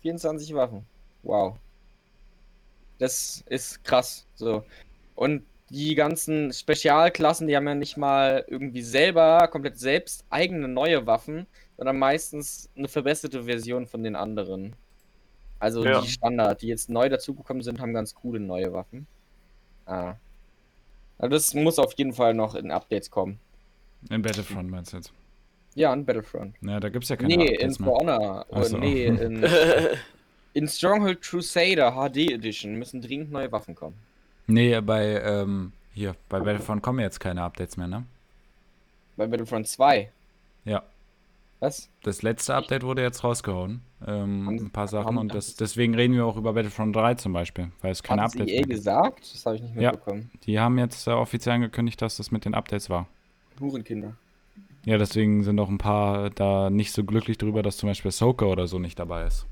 24 0.00 0.54
Waffen. 0.54 0.86
Wow. 1.22 1.56
Das 2.98 3.44
ist 3.48 3.84
krass. 3.84 4.24
So. 4.36 4.64
Und 5.14 5.44
die 5.70 5.94
ganzen 5.94 6.52
Spezialklassen, 6.52 7.48
die 7.48 7.56
haben 7.56 7.66
ja 7.66 7.74
nicht 7.74 7.96
mal 7.96 8.44
irgendwie 8.48 8.82
selber, 8.82 9.48
komplett 9.48 9.78
selbst 9.78 10.24
eigene 10.30 10.68
neue 10.68 11.06
Waffen, 11.06 11.46
sondern 11.76 11.98
meistens 11.98 12.70
eine 12.76 12.88
verbesserte 12.88 13.44
Version 13.44 13.86
von 13.86 14.02
den 14.04 14.14
anderen. 14.16 14.74
Also 15.58 15.84
Ja. 15.84 16.00
die 16.00 16.08
Standard, 16.08 16.62
die 16.62 16.68
jetzt 16.68 16.88
neu 16.90 17.08
dazugekommen 17.08 17.62
sind, 17.62 17.80
haben 17.80 17.94
ganz 17.94 18.14
coole 18.14 18.38
neue 18.40 18.72
Waffen. 18.72 19.06
Ah. 19.86 20.14
Also 21.18 21.30
das 21.34 21.54
muss 21.54 21.78
auf 21.78 21.94
jeden 21.96 22.12
Fall 22.12 22.34
noch 22.34 22.54
in 22.54 22.70
Updates 22.70 23.10
kommen. 23.10 23.38
In 24.10 24.22
Battlefront 24.22 24.70
meinst 24.70 24.92
du 24.92 24.98
jetzt? 24.98 25.12
Ja, 25.74 25.92
in 25.92 26.04
Battlefront. 26.04 26.54
Ja, 26.60 26.78
da 26.78 26.88
gibt 26.90 27.04
es 27.04 27.08
ja 27.10 27.16
keine 27.16 27.36
Nee, 27.36 27.46
in 27.46 27.70
Updates 27.70 27.76
For 27.78 28.04
mehr. 28.04 28.16
Honor. 28.18 28.46
Oh, 28.50 28.62
so. 28.62 28.78
nee, 28.78 29.06
in, 29.06 29.44
in 30.52 30.68
Stronghold 30.68 31.22
Crusader 31.22 31.92
HD 31.92 32.30
Edition 32.32 32.76
müssen 32.76 33.00
dringend 33.00 33.32
neue 33.32 33.50
Waffen 33.50 33.74
kommen. 33.74 33.96
Nee, 34.46 34.80
bei, 34.80 35.20
ähm, 35.22 35.72
hier, 35.92 36.14
bei 36.28 36.38
Battlefront 36.40 36.82
kommen 36.82 37.00
jetzt 37.00 37.18
keine 37.20 37.42
Updates 37.42 37.76
mehr, 37.76 37.88
ne? 37.88 38.04
Bei 39.16 39.26
Battlefront 39.26 39.66
2. 39.66 40.10
Ja. 40.64 40.82
Was? 41.60 41.88
Das 42.02 42.20
letzte 42.22 42.54
Update 42.54 42.82
wurde 42.82 43.02
jetzt 43.02 43.24
rausgehauen. 43.24 43.80
Ähm, 44.06 44.46
Haben- 44.46 44.56
ein 44.58 44.70
paar 44.70 44.88
Sachen 44.88 45.06
haben- 45.06 45.16
und 45.18 45.34
das, 45.34 45.56
deswegen 45.56 45.94
reden 45.94 46.14
wir 46.14 46.26
auch 46.26 46.36
über 46.36 46.52
Battlefront 46.52 46.94
3 46.94 47.14
zum 47.14 47.32
Beispiel, 47.32 47.70
weil 47.80 47.92
es 47.92 48.02
keine 48.02 48.22
Updates 48.22 48.46
EA 48.48 48.52
mehr 48.52 48.58
gibt. 48.60 48.68
gesagt? 48.70 49.34
Das 49.34 49.46
habe 49.46 49.56
ich 49.56 49.62
nicht 49.62 49.74
Ja. 49.76 49.92
mitbekommen. 49.92 50.30
Die 50.44 50.60
haben 50.60 50.78
jetzt 50.78 51.06
äh, 51.06 51.12
offiziell 51.12 51.54
angekündigt, 51.54 52.00
dass 52.02 52.18
das 52.18 52.30
mit 52.30 52.44
den 52.44 52.54
Updates 52.54 52.90
war. 52.90 53.06
Hurenkinder. 53.58 54.14
Ja, 54.84 54.98
deswegen 54.98 55.42
sind 55.44 55.58
auch 55.58 55.70
ein 55.70 55.78
paar 55.78 56.28
da 56.30 56.68
nicht 56.70 56.92
so 56.92 57.02
glücklich 57.04 57.38
drüber, 57.38 57.62
dass 57.62 57.78
zum 57.78 57.88
Beispiel 57.88 58.10
Ahsoka 58.10 58.44
oder 58.44 58.66
so 58.68 58.78
nicht 58.78 58.98
dabei 58.98 59.26
ist. 59.26 59.46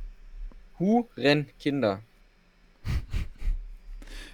Hurenkinder. 0.78 2.00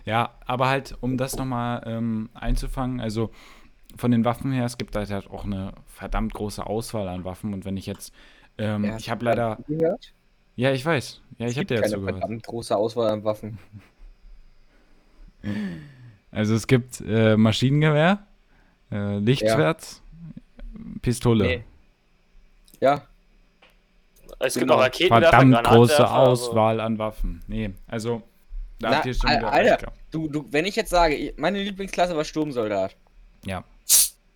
Ja, 0.04 0.30
aber 0.46 0.68
halt, 0.68 0.96
um 1.00 1.16
das 1.18 1.36
nochmal 1.36 1.82
ähm, 1.86 2.30
einzufangen, 2.34 3.00
also 3.00 3.30
von 3.96 4.10
den 4.10 4.24
Waffen 4.24 4.52
her, 4.52 4.64
es 4.64 4.78
gibt 4.78 4.96
halt, 4.96 5.10
halt 5.10 5.28
auch 5.30 5.44
eine 5.44 5.72
verdammt 5.86 6.32
große 6.34 6.64
Auswahl 6.64 7.08
an 7.08 7.24
Waffen 7.24 7.52
und 7.52 7.64
wenn 7.64 7.76
ich 7.76 7.86
jetzt, 7.86 8.12
ähm, 8.58 8.84
Ja, 8.84 8.96
ich 8.96 9.10
habe 9.10 9.24
leider, 9.24 9.50
hast 9.58 9.68
du 9.68 9.76
Gehört? 9.76 10.12
ja, 10.56 10.72
ich 10.72 10.84
weiß, 10.86 11.20
ja, 11.38 11.46
ich 11.48 11.56
habe 11.56 11.66
dir 11.66 11.76
ja 11.76 11.82
zugehört. 11.84 12.18
verdammt 12.20 12.46
große 12.46 12.76
Auswahl 12.76 13.10
an 13.10 13.24
Waffen. 13.24 13.58
Also 16.30 16.54
es 16.54 16.66
gibt 16.66 17.00
äh, 17.06 17.36
Maschinengewehr, 17.36 18.26
äh, 18.92 19.18
Lichtschwert, 19.18 20.00
Pistole. 21.02 21.44
Nee. 21.44 21.64
Ja, 22.80 23.02
es 24.38 24.54
gibt 24.54 24.64
Genau. 24.66 24.76
auch 24.76 24.80
Raketenwerfer, 24.84 25.30
Verdammt 25.30 25.64
große 25.66 26.06
aber- 26.08 26.28
Auswahl 26.28 26.80
an 26.80 26.98
Waffen. 26.98 27.42
Nee, 27.46 27.70
also 27.88 28.22
da 28.80 28.90
Na, 28.90 28.96
habt 28.96 29.06
ihr 29.06 29.14
schon 29.14 29.30
wieder 29.30 29.52
Alter. 29.52 29.92
du, 30.10 30.28
du, 30.28 30.46
wenn 30.50 30.64
ich 30.64 30.74
jetzt 30.76 30.90
sage, 30.90 31.32
meine 31.36 31.62
Lieblingsklasse 31.62 32.16
war 32.16 32.24
Sturmsoldat, 32.24 32.96
Ja. 33.46 33.64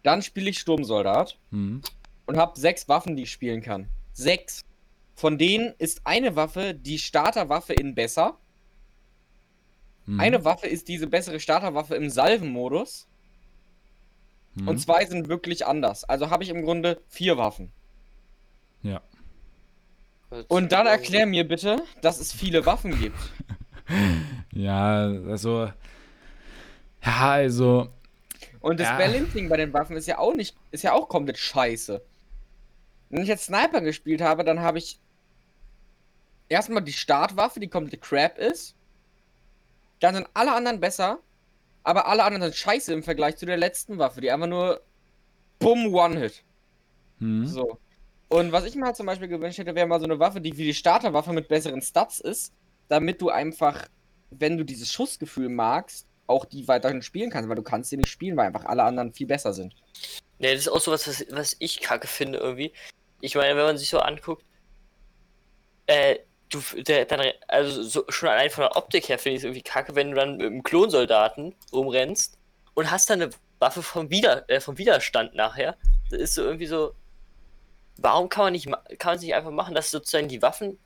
dann 0.03 0.23
spiele 0.23 0.51
ich 0.51 0.59
Sturmsoldat 0.61 1.39
Mhm. 1.51 1.83
und 2.27 2.37
habe 2.37 2.59
sechs 2.61 2.89
Waffen, 2.89 3.17
die 3.17 3.25
ich 3.25 3.33
spielen 3.33 3.63
kann. 3.63 3.89
Sechs. 4.13 4.63
Von 5.17 5.39
denen 5.39 5.75
ist 5.79 6.03
eine 6.05 6.37
Waffe 6.37 6.75
die 6.75 6.99
Starterwaffe 6.99 7.73
in 7.73 7.95
besser. 7.95 8.37
Mhm. 10.07 10.21
Eine 10.21 10.45
Waffe 10.45 10.67
ist 10.67 10.89
diese 10.89 11.07
bessere 11.07 11.41
Starterwaffe 11.41 11.95
im 11.95 12.11
Salvenmodus. 12.11 13.07
Mhm. 14.57 14.69
Und 14.69 14.79
zwei 14.79 15.05
sind 15.07 15.29
wirklich 15.29 15.67
anders. 15.67 16.05
Also 16.05 16.31
habe 16.31 16.45
ich 16.45 16.51
im 16.51 16.63
Grunde 16.63 17.01
vier 17.09 17.37
Waffen. 17.39 17.73
Ja. 18.83 19.01
Und 20.49 20.73
dann 20.73 20.87
erklär 20.87 21.27
mir 21.27 21.47
bitte, 21.47 21.83
dass 22.03 22.19
es 22.21 22.33
viele 22.33 22.67
Waffen 22.67 22.99
gibt. 23.01 23.17
Ja, 24.53 25.07
also. 25.29 25.70
Ja, 27.05 27.31
also. 27.31 27.88
Und 28.61 28.81
das 28.81 28.88
Ja. 28.88 28.97
Balancing 28.97 29.49
bei 29.49 29.59
den 29.59 29.73
Waffen 29.73 29.97
ist 29.97 30.07
ja 30.07 30.18
auch 30.18 30.35
nicht, 30.35 30.57
ist 30.70 30.85
ja 30.85 30.92
auch 30.92 31.09
komplett 31.09 31.38
scheiße. 31.38 32.01
Wenn 33.11 33.23
ich 33.23 33.29
jetzt 33.29 33.44
Sniper 33.44 33.81
gespielt 33.81 34.23
habe, 34.23 34.42
dann 34.42 34.61
habe 34.61 34.79
ich 34.79 34.99
erstmal 36.49 36.83
die 36.83 36.92
Startwaffe, 36.92 37.61
die 37.61 37.68
komplett 37.68 38.01
crap 38.01 38.38
ist. 38.38 38.75
Dann 40.01 40.14
sind 40.14 40.29
alle 40.35 40.53
anderen 40.55 40.81
besser, 40.81 41.18
aber 41.83 42.07
alle 42.07 42.25
anderen 42.25 42.42
sind 42.42 42.57
scheiße 42.57 42.92
im 42.92 43.03
Vergleich 43.03 43.37
zu 43.37 43.47
der 43.47 43.57
letzten 43.57 43.99
Waffe, 43.99 44.20
die 44.20 44.31
einfach 44.31 44.47
nur 44.47 44.81
Bumm 45.59 45.94
One-Hit. 45.94 46.42
Mhm. 47.18 47.47
So. 47.47 47.79
Und 48.29 48.53
was 48.53 48.64
ich 48.64 48.75
mir 48.75 48.87
halt 48.87 48.97
zum 48.97 49.07
Beispiel 49.07 49.29
gewünscht 49.29 49.59
hätte, 49.59 49.75
wäre 49.75 49.87
mal 49.87 50.01
so 50.01 50.07
eine 50.07 50.18
Waffe, 50.18 50.40
die 50.40 50.57
wie 50.57 50.64
die 50.64 50.75
Starterwaffe 50.75 51.33
mit 51.33 51.49
besseren 51.49 51.83
Stats 51.83 52.20
ist, 52.20 52.53
damit 52.88 53.20
du 53.20 53.31
einfach, 53.31 53.87
wenn 54.31 54.57
du 54.57 54.64
dieses 54.64 54.92
Schussgefühl 54.92 55.49
magst, 55.49 56.07
auch 56.27 56.44
die 56.44 56.66
weiterhin 56.68 57.03
spielen 57.03 57.31
kannst, 57.31 57.49
weil 57.49 57.57
du 57.57 57.62
kannst 57.62 57.90
sie 57.90 57.97
nicht 57.97 58.09
spielen, 58.09 58.37
weil 58.37 58.47
einfach 58.47 58.64
alle 58.64 58.83
anderen 58.83 59.12
viel 59.12 59.27
besser 59.27 59.53
sind. 59.53 59.75
Ne, 60.38 60.53
das 60.53 60.62
ist 60.62 60.68
auch 60.68 60.81
so 60.81 60.90
was, 60.90 61.25
was, 61.31 61.57
ich 61.59 61.81
kacke 61.81 62.07
finde 62.07 62.38
irgendwie. 62.38 62.73
Ich 63.20 63.35
meine, 63.35 63.57
wenn 63.57 63.64
man 63.64 63.79
sich 63.79 63.88
so 63.90 63.99
anguckt, 63.99 64.44
äh, 65.87 66.18
du, 66.49 66.61
der, 66.83 67.05
dann, 67.05 67.20
also 67.49 67.83
so, 67.83 68.05
schon 68.09 68.29
allein 68.29 68.51
von 68.51 68.62
der 68.62 68.77
Optik 68.77 69.09
her 69.09 69.18
finde 69.18 69.37
ich 69.37 69.40
es 69.40 69.44
irgendwie 69.44 69.62
kacke, 69.62 69.94
wenn 69.94 70.11
du 70.11 70.16
dann 70.16 70.37
mit 70.37 70.47
einem 70.47 70.62
Klonsoldaten 70.62 71.55
rumrennst 71.73 72.38
und 72.75 72.90
hast 72.90 73.11
dann 73.11 73.23
eine 73.23 73.31
Waffe 73.59 73.83
vom, 73.83 74.11
Wider, 74.11 74.49
äh, 74.49 74.61
vom 74.61 74.79
Widerstand 74.79 75.35
nachher. 75.35 75.77
Das 76.11 76.20
ist 76.20 76.35
so 76.35 76.42
irgendwie 76.42 76.66
so, 76.66 76.94
warum 77.97 78.29
kann 78.29 78.44
man 78.44 78.53
nicht, 78.53 78.66
kann 78.66 79.11
man 79.11 79.16
es 79.16 79.23
nicht 79.23 79.35
einfach 79.35 79.51
machen, 79.51 79.75
dass 79.75 79.90
sozusagen 79.90 80.29
die 80.29 80.42
Waffen, 80.42 80.79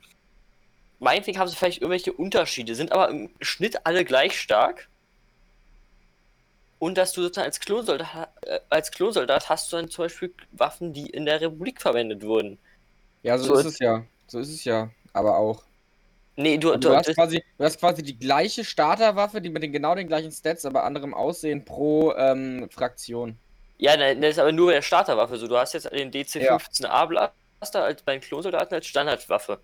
meinetwegen 0.99 1.39
haben 1.39 1.47
sie 1.47 1.55
vielleicht 1.55 1.81
irgendwelche 1.81 2.13
Unterschiede, 2.13 2.75
sind 2.75 2.91
aber 2.91 3.09
im 3.09 3.29
Schnitt 3.41 3.85
alle 3.85 4.05
gleich 4.05 4.39
stark. 4.39 4.87
Und 6.77 6.97
dass 6.97 7.11
du 7.11 7.21
sozusagen 7.21 7.45
als 7.45 7.59
Klonsoldat, 7.59 8.29
äh, 8.41 8.59
als 8.69 8.91
Klonsoldat 8.91 9.49
hast 9.49 9.71
du 9.71 9.75
dann 9.75 9.89
zum 9.89 10.05
Beispiel 10.05 10.33
Waffen, 10.51 10.93
die 10.93 11.07
in 11.09 11.25
der 11.25 11.41
Republik 11.41 11.81
verwendet 11.81 12.23
wurden. 12.23 12.57
Ja, 13.21 13.37
so, 13.37 13.53
So 13.53 13.55
ist 13.55 13.65
es 13.65 13.79
ja. 13.79 14.05
So 14.27 14.39
ist 14.39 14.49
es 14.49 14.63
ja. 14.63 14.89
Aber 15.11 15.37
auch. 15.37 15.63
Nee, 16.37 16.57
du, 16.57 16.71
Du, 16.71 16.77
du, 16.77 16.95
hast 16.95 17.13
quasi, 17.13 17.43
du 17.57 17.65
hast 17.65 17.79
quasi 17.79 18.01
die 18.01 18.17
gleiche 18.17 18.63
Starterwaffe, 18.63 19.41
die 19.41 19.49
mit 19.49 19.61
den 19.61 19.73
genau 19.73 19.93
den 19.93 20.07
gleichen 20.07 20.31
Stats, 20.31 20.65
aber 20.65 20.85
anderem 20.85 21.13
Aussehen 21.13 21.65
pro 21.65 22.13
ähm, 22.13 22.69
Fraktion. 22.71 23.37
ja, 23.77 23.97
nein, 23.97 24.21
das 24.21 24.31
ist 24.31 24.39
aber 24.39 24.53
nur 24.53 24.67
bei 24.67 24.73
der 24.75 24.81
Starterwaffe 24.81 25.35
so. 25.35 25.47
Du 25.47 25.57
hast 25.57 25.73
jetzt 25.73 25.91
den 25.91 26.11
DC-15A 26.11 27.07
Blaster 27.07 27.83
als 27.83 28.01
beim 28.03 28.21
Klonsoldaten 28.21 28.73
als 28.73 28.87
Standardwaffe. 28.87 29.59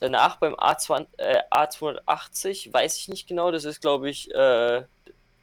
Danach 0.00 0.36
beim 0.36 0.54
A2, 0.54 1.06
äh, 1.16 1.40
A280, 1.50 2.72
weiß 2.72 2.96
ich 2.98 3.08
nicht 3.08 3.26
genau, 3.26 3.50
das 3.50 3.64
ist 3.64 3.80
glaube 3.80 4.10
ich, 4.10 4.30
äh, 4.34 4.82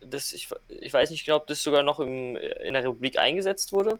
das, 0.01 0.31
ich, 0.33 0.49
ich 0.67 0.93
weiß 0.93 1.09
nicht 1.09 1.25
genau, 1.25 1.37
ob 1.37 1.47
das 1.47 1.63
sogar 1.63 1.81
noch 1.83 1.99
im, 1.99 2.35
in 2.35 2.73
der 2.73 2.83
Republik 2.83 3.17
eingesetzt 3.17 3.71
wurde. 3.73 3.99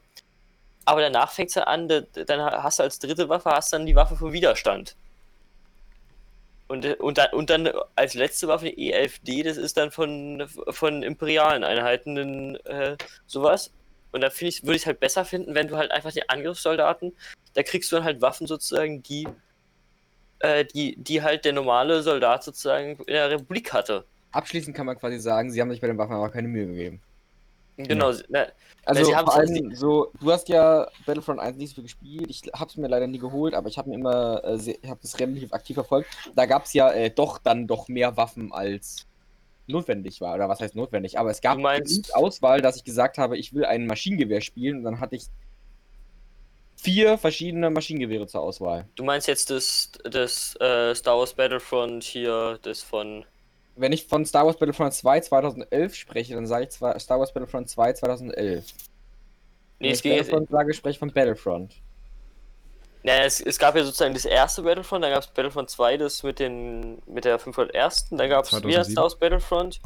Aber 0.86 1.02
danach 1.02 1.32
fängt 1.32 1.50
es 1.50 1.58
an, 1.58 1.88
da- 1.88 2.02
dann 2.02 2.42
hast 2.42 2.80
du 2.80 2.84
als 2.84 3.00
dritte 3.00 3.30
Waffe 3.30 3.50
hast 3.52 3.72
dann 3.74 3.86
die 3.86 3.96
Waffe 3.96 4.16
vom 4.16 4.34
Widerstand. 4.34 4.96
Und, 6.68 6.86
äh, 6.86 6.96
und, 6.96 7.18
dann, 7.18 7.32
und 7.34 7.50
dann 7.50 7.72
als 7.96 8.13
letzte 8.13 8.48
Waffe 8.48 8.66
die 8.66 8.94
E11D, 8.94 9.44
das 9.44 9.58
ist 9.58 9.78
dann 9.78 9.92
von, 9.92 10.48
von 10.70 11.04
imperialen 11.04 11.63
Einheiten 11.63 12.18
in, 12.18 12.56
äh, 12.66 12.98
sowas. 13.28 13.72
Und 14.12 14.22
da 14.22 14.30
finde 14.30 14.50
ich, 14.50 14.63
würde 14.63 14.76
ich 14.76 14.86
halt 14.86 15.00
besser 15.00 15.26
finden, 15.26 15.56
wenn 15.56 15.68
du 15.68 15.78
halt 15.78 15.92
einfach 15.92 16.12
die 16.12 16.28
Angriffssoldaten, 16.30 17.16
da 17.56 17.63
kriegst 17.63 17.92
du 17.92 17.96
dann 17.96 18.06
halt 18.06 18.22
Waffen 18.22 18.46
sozusagen, 18.48 19.02
die, 19.04 19.28
äh, 20.43 20.65
die, 20.65 20.95
die 20.97 21.21
halt 21.21 21.45
der 21.45 21.53
normale 21.53 22.03
Soldat 22.03 22.43
sozusagen 22.43 22.97
in 23.08 23.13
der 23.13 23.29
Republik 23.29 23.73
hatte. 23.73 24.03
Abschließend 24.32 24.75
kann 24.75 24.86
man 24.86 24.97
quasi 24.99 25.17
sagen, 25.19 25.51
sie 25.51 25.62
haben 25.62 25.71
sich 25.71 25.79
bei 25.82 25.88
den 25.88 25.97
Waffen 25.97 26.13
aber 26.13 26.29
keine 26.29 26.47
Mühe 26.47 26.67
gegeben. 26.67 27.01
Genau, 27.77 28.12
ne, 28.29 28.51
Also 28.86 29.15
haben's 29.15 29.34
vor 29.34 29.39
allem 29.41 29.75
so, 29.75 30.12
du 30.19 30.32
hast 30.32 30.47
ja 30.47 30.88
Battlefront 31.08 31.39
1 31.39 31.58
nicht 31.58 31.69
so 31.69 31.75
viel 31.75 31.84
gespielt, 31.86 32.29
ich 32.29 32.41
hab's 32.53 32.77
mir 32.77 32.88
leider 32.88 33.08
nie 33.08 33.17
geholt, 33.17 33.56
aber 33.56 33.67
ich 33.67 33.77
habe 33.79 33.89
mir 33.89 33.95
immer, 33.95 34.43
äh, 34.43 34.58
sehr- 34.60 34.75
ich 34.79 34.89
habe 34.89 34.99
das 35.01 35.19
relativ 35.19 35.51
aktiv 35.53 35.73
verfolgt. 35.75 36.10
Da 36.36 36.45
gab's 36.45 36.73
ja 36.73 36.91
äh, 36.91 37.10
doch 37.10 37.39
dann 37.39 37.65
doch 37.65 37.88
mehr 37.88 38.15
Waffen 38.15 38.51
als 38.51 39.08
notwendig 39.65 40.19
war, 40.21 40.36
oder 40.36 40.49
was 40.49 40.60
heißt 40.60 40.75
notwendig, 40.75 41.17
aber 41.17 41.32
es 41.32 41.41
gab 41.41 41.58
genug 41.58 42.06
Auswahl, 42.13 42.62
dass 42.62 42.75
ich 42.75 42.84
gesagt 42.84 43.17
habe, 43.17 43.38
ich 43.38 43.53
will 43.53 43.65
ein 43.65 43.88
Maschinengewehr 43.88 44.41
spielen 44.41 44.77
und 44.79 44.84
dann 44.84 44.99
hatte 44.99 45.15
ich 45.15 45.23
vier 46.84 47.17
verschiedene 47.17 47.69
Maschinengewehre 47.69 48.28
zur 48.28 48.41
Auswahl. 48.41 48.86
du 48.96 49.04
meinst 49.04 49.28
jetzt 49.28 49.50
das, 49.50 49.91
das 50.04 50.56
äh, 50.60 50.93
Star 50.93 51.17
Wars 51.17 51.34
Battlefront 51.34 52.04
hier, 52.04 52.60
das 52.62 52.82
von. 52.82 53.26
Wenn 53.76 53.91
ich 53.91 54.06
von 54.06 54.26
Star 54.26 54.46
Wars 54.46 54.58
Battlefront 54.58 54.93
2 54.93 55.22
2011 55.22 55.96
spreche, 55.96 56.36
dann 56.36 56.46
sage 56.46 56.65
ich 56.65 56.69
zwar 56.69 57.00
Star 57.00 57.19
Wars 57.19 57.34
Battlefront 57.34 57.69
2 57.69 57.93
2011. 57.93 58.65
Nee, 59.80 59.88
Wenn 59.88 59.91
es 59.91 59.98
ich 59.98 60.04
ging 60.04 60.12
jetzt. 60.12 60.28
Battlefront 60.28 60.50
sage, 60.52 60.74
spreche 60.74 60.91
ich 60.91 61.00
von 61.00 61.12
Battlefront. 61.12 61.74
Ja, 63.04 63.24
es, 63.24 63.41
es 63.41 63.58
gab 63.58 63.76
ja 63.76 63.84
sozusagen 63.84 64.13
das 64.13 64.26
erste 64.26 64.62
Battlefront, 64.62 65.04
dann 65.04 65.12
gab 65.12 65.24
es 65.24 65.28
Battlefront 65.28 65.69
2, 65.69 65.98
das 65.98 66.24
mit 66.24 66.39
den 66.39 67.02
mit 67.06 67.26
der 67.26 67.39
501. 67.39 68.10
Dann 68.12 68.30
gab 68.30 68.46
es 68.46 68.52
wieder 68.52 68.84
2007. 68.84 68.91
Star 68.91 69.04
Wars 69.04 69.15
Battlefront. 69.15 69.80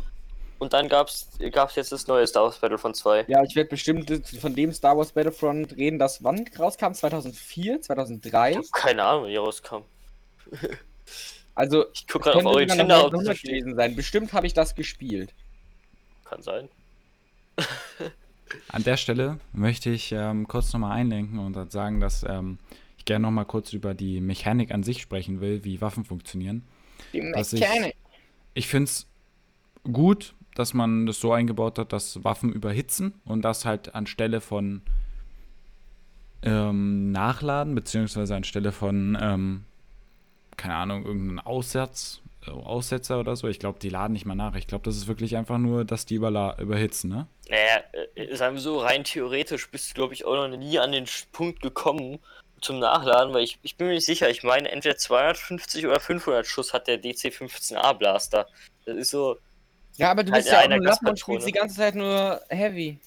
Und 0.59 0.73
dann 0.73 0.87
gab 0.89 1.07
es 1.09 1.27
jetzt 1.75 1.91
das 1.91 2.07
neue 2.07 2.25
Star 2.25 2.43
Wars 2.45 2.57
Battlefront 2.59 2.95
2. 2.95 3.25
Ja, 3.27 3.43
ich 3.43 3.55
werde 3.55 3.69
bestimmt 3.69 4.09
von 4.41 4.55
dem 4.55 4.73
Star 4.73 4.97
Wars 4.97 5.11
Battlefront 5.11 5.75
reden, 5.77 5.99
das 5.99 6.23
wann 6.23 6.45
rauskam? 6.57 6.93
2004, 6.93 7.81
2003? 7.81 8.51
Ich 8.51 8.57
hab 8.57 8.71
keine 8.71 9.03
Ahnung, 9.03 9.27
wie 9.27 9.35
rauskam. 9.35 9.83
Also, 11.55 11.85
Ich 11.91 12.05
guck 12.07 12.21
gerade 12.21 12.37
auf 12.37 12.45
1900 12.45 13.27
da 13.27 13.33
steht. 13.33 13.49
gewesen 13.49 13.75
sein. 13.75 13.95
Bestimmt 13.95 14.31
habe 14.33 14.45
ich 14.45 14.53
das 14.53 14.75
gespielt. 14.75 15.33
Kann 16.25 16.43
sein. 16.43 16.69
An 18.69 18.83
der 18.83 18.95
Stelle 18.97 19.39
möchte 19.53 19.89
ich 19.89 20.11
ähm, 20.11 20.47
kurz 20.47 20.71
nochmal 20.71 20.91
einlenken 20.91 21.39
und 21.39 21.53
dann 21.53 21.71
sagen, 21.71 21.99
dass 21.99 22.21
ähm, 22.21 22.59
ich 22.99 23.05
gerne 23.05 23.23
nochmal 23.23 23.45
kurz 23.45 23.73
über 23.73 23.95
die 23.95 24.21
Mechanik 24.21 24.71
an 24.71 24.83
sich 24.83 25.01
sprechen 25.01 25.41
will, 25.41 25.63
wie 25.63 25.81
Waffen 25.81 26.05
funktionieren. 26.05 26.63
Die 27.11 27.21
Was 27.33 27.53
ich- 27.53 27.61
Mechanik. 27.61 27.95
Ich 28.53 28.67
finde 28.67 28.85
es 28.85 29.07
gut, 29.91 30.35
dass 30.57 30.73
man 30.73 31.05
das 31.05 31.19
so 31.19 31.31
eingebaut 31.31 31.77
hat, 31.77 31.93
dass 31.93 32.23
Waffen 32.23 32.51
überhitzen 32.51 33.13
und 33.25 33.43
das 33.43 33.65
halt 33.65 33.93
anstelle 33.93 34.41
von 34.41 34.81
ähm, 36.41 37.11
Nachladen, 37.11 37.75
beziehungsweise 37.75 38.35
anstelle 38.35 38.71
von, 38.71 39.17
ähm, 39.21 39.65
keine 40.55 40.75
Ahnung, 40.75 41.05
irgendeinen 41.05 41.39
Aussatz, 41.39 42.21
äh, 42.45 42.51
Aussetzer 42.51 43.19
oder 43.19 43.35
so. 43.35 43.47
Ich 43.47 43.59
glaube, 43.59 43.79
die 43.79 43.89
laden 43.89 44.13
nicht 44.13 44.25
mal 44.25 44.35
nach. 44.35 44.55
Ich 44.55 44.67
glaube, 44.67 44.83
das 44.83 44.97
ist 44.97 45.07
wirklich 45.07 45.37
einfach 45.37 45.57
nur, 45.57 45.85
dass 45.85 46.05
die 46.05 46.15
überhitzen, 46.15 47.09
ne? 47.09 47.27
Naja, 47.49 47.83
äh, 48.15 48.35
sagen 48.35 48.55
wir 48.55 48.61
so, 48.61 48.79
rein 48.79 49.03
theoretisch 49.03 49.69
bist 49.69 49.91
du, 49.91 49.93
glaube 49.95 50.13
ich, 50.13 50.25
auch 50.25 50.35
noch 50.35 50.57
nie 50.57 50.79
an 50.79 50.91
den 50.91 51.05
Punkt 51.31 51.61
gekommen 51.61 52.19
zum 52.61 52.79
Nachladen, 52.79 53.33
weil 53.33 53.43
ich, 53.43 53.59
ich 53.61 53.75
bin 53.75 53.87
mir 53.87 53.93
nicht 53.93 54.05
sicher. 54.05 54.29
Ich 54.29 54.43
meine, 54.43 54.71
entweder 54.71 54.97
250 54.97 55.85
oder 55.85 55.99
500 55.99 56.47
Schuss 56.47 56.73
hat 56.73 56.87
der 56.87 57.01
DC-15A 57.01 57.93
Blaster. 57.93 58.47
Das 58.85 58.95
ist 58.95 59.11
so, 59.11 59.37
Ja, 59.97 60.11
aber 60.11 60.23
du 60.23 60.31
Halt 60.31 60.43
bist 60.43 60.51
ja 60.53 60.59
auch 60.59 60.63
einer 60.63 60.75
ein 60.75 60.83
Lappen 60.83 61.07
und 61.09 61.19
spielst 61.19 61.47
die 61.47 61.51
ganze 61.51 61.75
Zeit 61.75 61.95
nur 61.95 62.41
Heavy. 62.49 62.99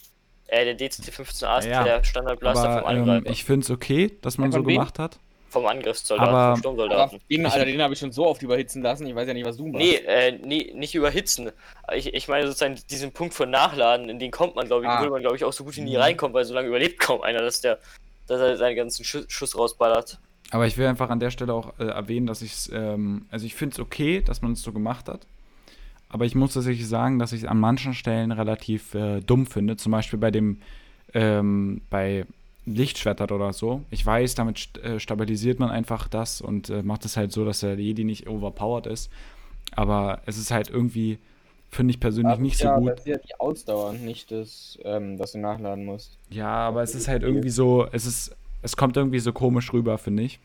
äh, 0.48 0.64
der 0.64 0.76
DC-15A 0.76 1.59
ist 1.61 1.66
Ja, 1.66 1.85
der 1.85 2.03
Standardblaster 2.05 2.64
vom 2.81 2.85
Aber 2.85 2.92
ähm, 2.92 3.03
Angreifer. 3.09 3.31
ich 3.31 3.44
finde 3.44 3.64
es 3.64 3.70
okay, 3.70 4.16
dass 4.22 4.37
man 4.38 4.50
Ja, 4.50 4.59
so 4.59 4.66
wem? 4.66 4.74
gemacht 4.74 4.98
hat. 4.98 5.18
vom 5.48 5.66
Angriffssoldaten, 5.66 6.33
aber- 6.33 6.40
vom 6.42 6.48
Aber 6.50 6.59
Sturmsoldaten. 6.59 7.20
den, 7.29 7.44
Alter, 7.46 7.64
den 7.64 7.83
habe 7.83 7.92
ich 7.94 7.98
schon 7.98 8.12
so 8.12 8.24
oft 8.26 8.40
überhitzen 8.42 8.83
lassen. 8.83 9.05
Ich 9.09 9.14
weiß 9.16 9.27
ja 9.27 9.35
nicht, 9.35 9.44
was 9.44 9.56
du 9.56 9.67
machst. 9.67 9.79
Nee, 9.85 9.96
äh, 9.96 10.38
nee, 10.44 10.73
nicht 10.77 10.94
überhitzen. 10.94 11.50
Ich, 11.92 12.14
ich 12.14 12.29
meine 12.29 12.46
sozusagen 12.46 12.79
diesen 12.88 13.10
Punkt 13.10 13.35
von 13.35 13.50
Nachladen, 13.50 14.08
in 14.08 14.21
den 14.21 14.31
kommt 14.31 14.54
man, 14.54 14.67
glaube 14.69 14.85
ich, 14.85 14.90
Ah. 14.90 15.00
würde 15.00 15.10
man, 15.10 15.21
glaube 15.23 15.35
ich, 15.35 15.42
auch 15.44 15.52
so 15.52 15.64
gut 15.64 15.75
wie 15.77 15.81
nie 15.81 15.96
Mhm. 15.96 16.02
reinkommen, 16.02 16.35
weil 16.35 16.44
so 16.44 16.54
lange 16.54 16.69
überlebt 16.69 17.00
kaum 17.00 17.23
einer, 17.23 17.40
dass 17.42 17.60
der, 17.60 17.81
dass 18.29 18.40
er 18.40 18.56
seinen 18.58 18.77
ganzen 18.77 19.04
Schuss, 19.04 19.25
Schuss 19.29 19.56
rausballert. 19.58 20.19
Aber 20.52 20.67
ich 20.69 20.79
will 20.79 20.87
einfach 20.87 21.10
an 21.10 21.19
der 21.19 21.31
Stelle 21.33 21.52
auch 21.52 21.73
äh, 21.81 21.85
erwähnen, 21.85 22.27
dass 22.29 22.42
ich 22.42 22.52
es, 22.52 22.71
ähm, 22.73 23.27
also 23.33 23.44
ich 23.44 23.56
finde 23.56 23.75
es 23.75 23.81
okay, 23.81 24.21
dass 24.21 24.42
man 24.42 24.52
es 24.52 24.62
so 24.62 24.73
gemacht 24.73 25.08
hat. 25.08 25.27
Aber 26.11 26.25
ich 26.27 26.35
muss 26.35 26.54
tatsächlich 26.54 26.87
sagen, 26.87 27.19
dass 27.19 27.33
ich 27.33 27.42
es 27.42 27.48
an 27.48 27.58
manchen 27.58 27.94
Stellen 27.94 28.33
relativ 28.33 28.94
äh, 28.94 29.21
dumm 29.21 29.46
finde. 29.46 29.77
Zum 29.77 29.92
Beispiel 29.92 30.19
bei 30.19 30.31
dem, 30.31 30.58
ähm, 31.15 31.81
bei 31.88 32.27
Lichtschwertern 32.67 33.31
oder 33.31 33.52
so. 33.52 33.83
Ich 33.90 34.04
weiß, 34.04 34.35
damit 34.35 34.58
st 34.58 34.79
äh, 34.79 35.00
stabilisiert 35.00 35.58
man 35.58 35.71
einfach 35.71 36.08
das 36.08 36.40
und 36.40 36.69
äh, 36.69 36.83
macht 36.83 37.04
es 37.04 37.17
halt 37.17 37.33
so, 37.33 37.44
dass 37.44 37.61
der 37.61 37.77
Jedi 37.77 38.04
nicht 38.04 38.29
overpowered 38.29 38.87
ist. 38.87 39.11
Aber 39.75 40.21
es 40.27 40.37
ist 40.37 40.50
halt 40.50 40.69
irgendwie 40.69 41.19
finde 41.71 41.92
ich 41.92 42.00
persönlich 42.00 42.33
Aber 42.33 42.42
nicht 42.42 42.61
ja, 42.61 42.75
so 42.75 42.81
gut. 42.81 42.90
Das 42.90 43.00
ist 43.00 43.06
ja 43.06 43.19
die 43.19 43.40
Ausdauer, 43.40 43.92
nicht 43.92 44.31
das, 44.31 44.79
ähm, 44.85 45.17
dass 45.17 45.33
du 45.33 45.38
nachladen 45.38 45.85
musst. 45.85 46.19
Ja, 46.29 46.48
aber 46.48 46.83
es 46.83 46.94
ist 46.94 47.08
halt 47.08 47.23
irgendwie 47.23 47.50
so, 47.50 47.87
es 47.92 48.06
ist, 48.06 48.37
es 48.63 48.77
kommt 48.77 48.96
irgendwie 48.96 49.21
so 49.21 49.33
komisch 49.33 49.73
rüber, 49.73 49.96
finde 49.98 50.25
ich. 50.25 50.40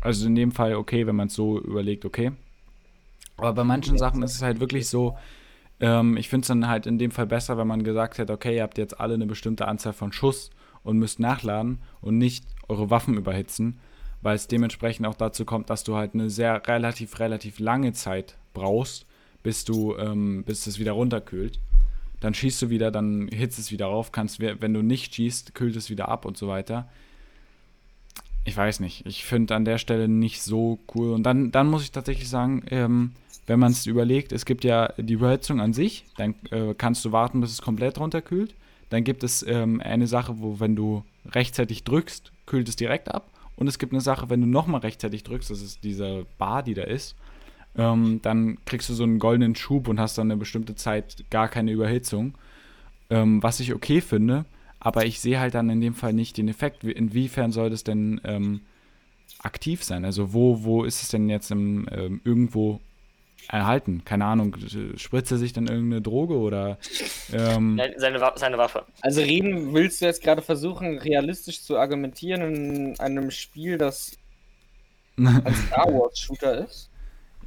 Also 0.00 0.26
in 0.26 0.34
dem 0.34 0.52
Fall 0.52 0.74
okay, 0.74 1.06
wenn 1.06 1.16
man 1.16 1.28
es 1.28 1.34
so 1.34 1.60
überlegt, 1.60 2.04
okay. 2.04 2.32
Aber 3.40 3.52
bei 3.54 3.64
manchen 3.64 3.98
Sachen 3.98 4.22
ist 4.22 4.34
es 4.34 4.42
halt 4.42 4.60
wirklich 4.60 4.88
so, 4.88 5.16
ähm, 5.80 6.16
ich 6.16 6.28
finde 6.28 6.42
es 6.42 6.48
dann 6.48 6.68
halt 6.68 6.86
in 6.86 6.98
dem 6.98 7.10
Fall 7.10 7.26
besser, 7.26 7.56
wenn 7.56 7.66
man 7.66 7.82
gesagt 7.84 8.18
hätte, 8.18 8.32
okay, 8.32 8.56
ihr 8.56 8.62
habt 8.62 8.78
jetzt 8.78 9.00
alle 9.00 9.14
eine 9.14 9.26
bestimmte 9.26 9.66
Anzahl 9.66 9.92
von 9.92 10.12
Schuss 10.12 10.50
und 10.82 10.98
müsst 10.98 11.20
nachladen 11.20 11.78
und 12.00 12.18
nicht 12.18 12.44
eure 12.68 12.90
Waffen 12.90 13.16
überhitzen, 13.16 13.78
weil 14.22 14.36
es 14.36 14.46
dementsprechend 14.48 15.06
auch 15.06 15.14
dazu 15.14 15.44
kommt, 15.44 15.70
dass 15.70 15.84
du 15.84 15.96
halt 15.96 16.14
eine 16.14 16.28
sehr 16.30 16.66
relativ, 16.66 17.18
relativ 17.18 17.58
lange 17.58 17.92
Zeit 17.92 18.36
brauchst, 18.52 19.06
bis 19.42 19.64
du, 19.64 19.96
ähm, 19.96 20.44
bis 20.44 20.66
es 20.66 20.78
wieder 20.78 20.92
runterkühlt. 20.92 21.58
Dann 22.20 22.34
schießt 22.34 22.60
du 22.60 22.68
wieder, 22.68 22.90
dann 22.90 23.28
hitzt 23.28 23.58
es 23.58 23.72
wieder 23.72 23.88
auf, 23.88 24.12
kannst, 24.12 24.40
we- 24.40 24.56
wenn 24.60 24.74
du 24.74 24.82
nicht 24.82 25.14
schießt, 25.14 25.54
kühlt 25.54 25.76
es 25.76 25.88
wieder 25.88 26.08
ab 26.08 26.26
und 26.26 26.36
so 26.36 26.48
weiter. 26.48 26.86
Ich 28.44 28.56
weiß 28.56 28.80
nicht. 28.80 29.06
Ich 29.06 29.24
finde 29.24 29.54
an 29.54 29.64
der 29.64 29.78
Stelle 29.78 30.08
nicht 30.08 30.42
so 30.42 30.78
cool. 30.94 31.12
Und 31.12 31.22
dann, 31.22 31.50
dann 31.50 31.66
muss 31.68 31.82
ich 31.82 31.92
tatsächlich 31.92 32.28
sagen, 32.28 32.62
ähm, 32.70 33.12
wenn 33.50 33.58
man 33.58 33.72
es 33.72 33.84
überlegt, 33.86 34.30
es 34.30 34.44
gibt 34.44 34.62
ja 34.62 34.92
die 34.96 35.14
Überhitzung 35.14 35.60
an 35.60 35.72
sich, 35.72 36.04
dann 36.16 36.36
äh, 36.52 36.72
kannst 36.78 37.04
du 37.04 37.10
warten, 37.10 37.40
bis 37.40 37.50
es 37.50 37.60
komplett 37.60 37.98
runterkühlt. 37.98 38.54
Dann 38.90 39.02
gibt 39.02 39.24
es 39.24 39.44
ähm, 39.44 39.80
eine 39.84 40.06
Sache, 40.06 40.36
wo 40.38 40.60
wenn 40.60 40.76
du 40.76 41.02
rechtzeitig 41.26 41.82
drückst, 41.82 42.30
kühlt 42.46 42.68
es 42.68 42.76
direkt 42.76 43.12
ab. 43.12 43.28
Und 43.56 43.66
es 43.66 43.80
gibt 43.80 43.92
eine 43.92 44.00
Sache, 44.00 44.30
wenn 44.30 44.40
du 44.40 44.46
nochmal 44.46 44.82
rechtzeitig 44.82 45.24
drückst, 45.24 45.50
das 45.50 45.62
ist 45.62 45.82
diese 45.82 46.26
Bar, 46.38 46.62
die 46.62 46.74
da 46.74 46.84
ist, 46.84 47.16
ähm, 47.76 48.20
dann 48.22 48.58
kriegst 48.66 48.88
du 48.88 48.94
so 48.94 49.02
einen 49.02 49.18
goldenen 49.18 49.56
Schub 49.56 49.88
und 49.88 49.98
hast 49.98 50.16
dann 50.16 50.30
eine 50.30 50.38
bestimmte 50.38 50.76
Zeit 50.76 51.24
gar 51.30 51.48
keine 51.48 51.72
Überhitzung. 51.72 52.34
Ähm, 53.10 53.42
was 53.42 53.58
ich 53.58 53.74
okay 53.74 54.00
finde, 54.00 54.44
aber 54.78 55.06
ich 55.06 55.18
sehe 55.18 55.40
halt 55.40 55.54
dann 55.54 55.70
in 55.70 55.80
dem 55.80 55.94
Fall 55.94 56.12
nicht 56.12 56.36
den 56.36 56.46
Effekt. 56.46 56.86
Wie- 56.86 56.92
Inwiefern 56.92 57.50
soll 57.50 57.68
das 57.70 57.82
denn 57.82 58.20
ähm, 58.22 58.60
aktiv 59.40 59.82
sein? 59.82 60.04
Also 60.04 60.32
wo, 60.32 60.62
wo 60.62 60.84
ist 60.84 61.02
es 61.02 61.08
denn 61.08 61.28
jetzt 61.28 61.50
im, 61.50 61.88
ähm, 61.90 62.20
irgendwo 62.24 62.80
erhalten? 63.48 64.04
Keine 64.04 64.24
Ahnung, 64.24 64.56
spritzt 64.96 65.32
er 65.32 65.38
sich 65.38 65.52
dann 65.52 65.66
irgendeine 65.66 66.02
Droge 66.02 66.34
oder 66.34 66.78
ähm, 67.32 67.74
Nein, 67.76 67.94
seine, 67.96 68.32
seine 68.36 68.58
Waffe. 68.58 68.84
Also 69.00 69.20
reden, 69.20 69.74
willst 69.74 70.00
du 70.00 70.06
jetzt 70.06 70.22
gerade 70.22 70.42
versuchen, 70.42 70.98
realistisch 70.98 71.62
zu 71.62 71.78
argumentieren 71.78 72.42
in 72.42 73.00
einem 73.00 73.30
Spiel, 73.30 73.78
das 73.78 74.12
ein 75.16 75.54
Star 75.66 75.86
Wars 75.86 76.18
Shooter 76.18 76.66
ist? 76.66 76.90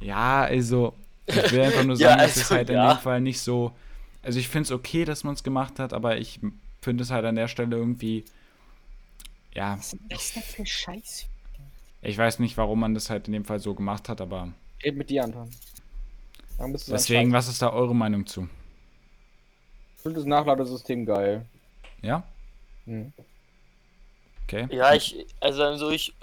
Ja, 0.00 0.42
also, 0.42 0.94
ich 1.26 1.52
will 1.52 1.62
einfach 1.62 1.84
nur 1.84 1.96
Ja, 1.98 2.10
sagen, 2.10 2.20
dass 2.22 2.36
es 2.36 2.42
also, 2.42 2.54
halt 2.56 2.70
in 2.70 2.76
ja. 2.76 2.94
dem 2.94 3.00
Fall 3.00 3.20
nicht 3.20 3.40
so. 3.40 3.72
Also, 4.22 4.38
ich 4.38 4.48
finde 4.48 4.64
es 4.64 4.72
okay, 4.72 5.04
dass 5.04 5.24
man 5.24 5.34
es 5.34 5.42
gemacht 5.42 5.78
hat, 5.78 5.92
aber 5.92 6.18
ich 6.18 6.40
finde 6.80 7.02
es 7.02 7.10
halt 7.10 7.24
an 7.24 7.36
der 7.36 7.48
Stelle 7.48 7.76
irgendwie. 7.76 8.24
Ja, 9.54 9.76
Was 9.78 9.92
ist 9.92 10.02
das 10.10 10.32
denn 10.32 10.42
für 10.42 10.66
Scheiß? 10.66 11.26
ich 12.02 12.18
weiß 12.18 12.38
nicht, 12.38 12.56
warum 12.58 12.80
man 12.80 12.92
das 12.92 13.08
halt 13.08 13.28
in 13.28 13.32
dem 13.32 13.44
Fall 13.44 13.60
so 13.60 13.74
gemacht 13.74 14.08
hat, 14.08 14.20
aber 14.20 14.52
Red 14.84 14.96
mit 14.96 15.08
dir, 15.08 15.24
Anton. 15.24 15.48
Warum 15.48 15.48
bist 15.48 15.64
du 15.64 16.42
so 16.42 16.43
ein 16.43 16.43
deswegen, 16.58 17.32
was 17.32 17.48
ist 17.48 17.62
da 17.62 17.72
eure 17.72 17.94
Meinung 17.94 18.26
zu? 18.26 18.48
Ich 19.96 20.02
finde 20.02 20.20
das 20.20 20.26
Nachladesystem 20.26 21.06
geil. 21.06 21.44
Ja? 22.02 22.22
Hm. 22.84 23.12
Okay. 24.44 24.68
Ja, 24.70 24.94
ich, 24.94 25.26
also, 25.40 25.62
also 25.62 25.90
ich, 25.90 26.14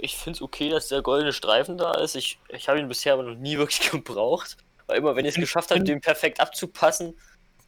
ich 0.00 0.16
finde 0.16 0.38
es 0.38 0.42
okay, 0.42 0.70
dass 0.70 0.88
der 0.88 1.02
goldene 1.02 1.32
Streifen 1.32 1.76
da 1.76 1.92
ist. 1.94 2.16
Ich, 2.16 2.38
ich 2.48 2.68
habe 2.68 2.80
ihn 2.80 2.88
bisher 2.88 3.14
aber 3.14 3.22
noch 3.22 3.36
nie 3.36 3.58
wirklich 3.58 3.90
gebraucht. 3.90 4.56
Weil 4.86 4.98
immer, 4.98 5.16
wenn 5.16 5.24
ich 5.24 5.34
es 5.34 5.40
geschafft 5.40 5.70
habe, 5.70 5.82
den 5.82 6.00
perfekt 6.00 6.40
abzupassen, 6.40 7.14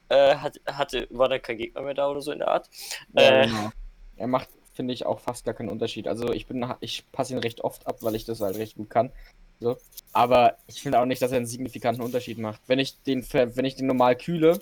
äh, 0.08 0.36
hat, 0.36 0.60
hatte, 0.66 1.06
war 1.10 1.28
dann 1.28 1.42
kein 1.42 1.58
Gegner 1.58 1.82
mehr 1.82 1.94
da 1.94 2.08
oder 2.08 2.20
so 2.20 2.32
in 2.32 2.38
der 2.38 2.48
Art. 2.48 2.68
Ja, 3.14 3.42
Äh, 3.42 3.46
genau. 3.46 3.70
Er 4.16 4.26
macht, 4.26 4.48
finde 4.74 4.94
ich, 4.94 5.04
auch 5.06 5.20
fast 5.20 5.44
gar 5.44 5.54
keinen 5.54 5.68
Unterschied. 5.68 6.08
Also 6.08 6.32
ich 6.32 6.46
bin, 6.46 6.66
ich 6.80 7.10
passe 7.12 7.32
ihn 7.32 7.38
recht 7.38 7.62
oft 7.62 7.86
ab, 7.86 7.98
weil 8.02 8.14
ich 8.14 8.24
das 8.24 8.40
halt 8.40 8.56
recht 8.56 8.76
gut 8.76 8.90
kann. 8.90 9.12
So. 9.60 9.76
Aber 10.12 10.56
ich 10.66 10.82
finde 10.82 11.00
auch 11.00 11.06
nicht, 11.06 11.22
dass 11.22 11.32
er 11.32 11.38
einen 11.38 11.46
signifikanten 11.46 12.02
Unterschied 12.02 12.38
macht. 12.38 12.60
Wenn 12.66 12.78
ich 12.78 13.02
den, 13.02 13.24
wenn 13.32 13.64
ich 13.64 13.76
den 13.76 13.86
normal 13.86 14.16
kühle, 14.16 14.60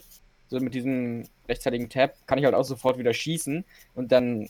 so 0.49 0.61
mit 0.61 0.74
diesem 0.74 1.28
rechtzeitigen 1.49 1.88
Tab, 1.88 2.14
kann 2.26 2.38
ich 2.38 2.45
halt 2.45 2.55
auch 2.55 2.64
sofort 2.64 2.99
wieder 2.99 3.14
schießen 3.14 3.64
und 3.95 4.12
dann 4.12 4.49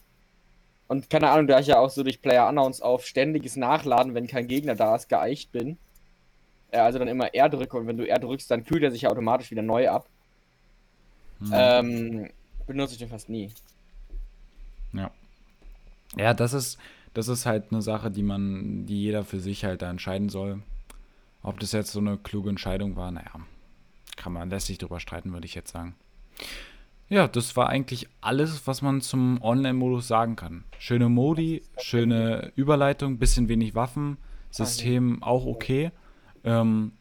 und 0.86 1.08
keine 1.08 1.30
Ahnung, 1.30 1.46
da 1.46 1.60
ich 1.60 1.66
ja 1.66 1.78
auch 1.78 1.88
so 1.88 2.02
durch 2.02 2.20
Player 2.20 2.46
Announce 2.46 2.84
auf 2.84 3.06
ständiges 3.06 3.56
Nachladen, 3.56 4.14
wenn 4.14 4.26
kein 4.26 4.46
Gegner 4.46 4.74
da 4.74 4.94
ist, 4.94 5.08
geeicht 5.08 5.50
bin. 5.50 5.78
Äh, 6.70 6.78
Also 6.78 6.98
dann 6.98 7.08
immer 7.08 7.34
R 7.34 7.48
drücke 7.48 7.76
und 7.76 7.86
wenn 7.86 7.96
du 7.96 8.06
R 8.06 8.18
drückst, 8.18 8.50
dann 8.50 8.64
kühlt 8.64 8.82
er 8.82 8.90
sich 8.90 9.02
ja 9.02 9.10
automatisch 9.10 9.50
wieder 9.50 9.62
neu 9.62 9.88
ab. 9.88 10.08
Hm. 11.38 11.50
Ähm, 11.52 12.30
benutze 12.66 12.92
ich 12.92 12.98
den 12.98 13.08
fast 13.08 13.28
nie. 13.28 13.50
Ja. 14.92 15.10
Ja, 16.16 16.34
das 16.34 16.52
ist, 16.52 16.78
das 17.14 17.28
ist 17.28 17.46
halt 17.46 17.72
eine 17.72 17.80
Sache, 17.80 18.10
die 18.10 18.22
man, 18.22 18.86
die 18.86 19.02
jeder 19.02 19.24
für 19.24 19.40
sich 19.40 19.64
halt 19.64 19.82
da 19.82 19.90
entscheiden 19.90 20.28
soll. 20.28 20.62
Ob 21.42 21.60
das 21.60 21.72
jetzt 21.72 21.92
so 21.92 22.00
eine 22.00 22.18
kluge 22.18 22.50
Entscheidung 22.50 22.96
war, 22.96 23.10
naja, 23.10 23.32
kann 24.16 24.32
man, 24.32 24.50
lässt 24.50 24.66
sich 24.66 24.78
drüber 24.78 25.00
streiten, 25.00 25.32
würde 25.32 25.46
ich 25.46 25.54
jetzt 25.54 25.72
sagen. 25.72 25.94
Ja, 27.08 27.28
das 27.28 27.54
war 27.56 27.68
eigentlich 27.68 28.08
alles, 28.20 28.66
was 28.66 28.82
man 28.82 29.00
zum 29.00 29.40
Online-Modus 29.42 30.08
sagen 30.08 30.36
kann. 30.36 30.64
Schöne 30.78 31.08
Modi, 31.08 31.62
schöne 31.78 32.52
Überleitung, 32.56 33.18
bisschen 33.18 33.48
wenig 33.48 33.74
Waffen, 33.74 34.16
System 34.50 35.22
auch 35.22 35.44
okay. 35.44 35.90
Ähm, 36.44 36.92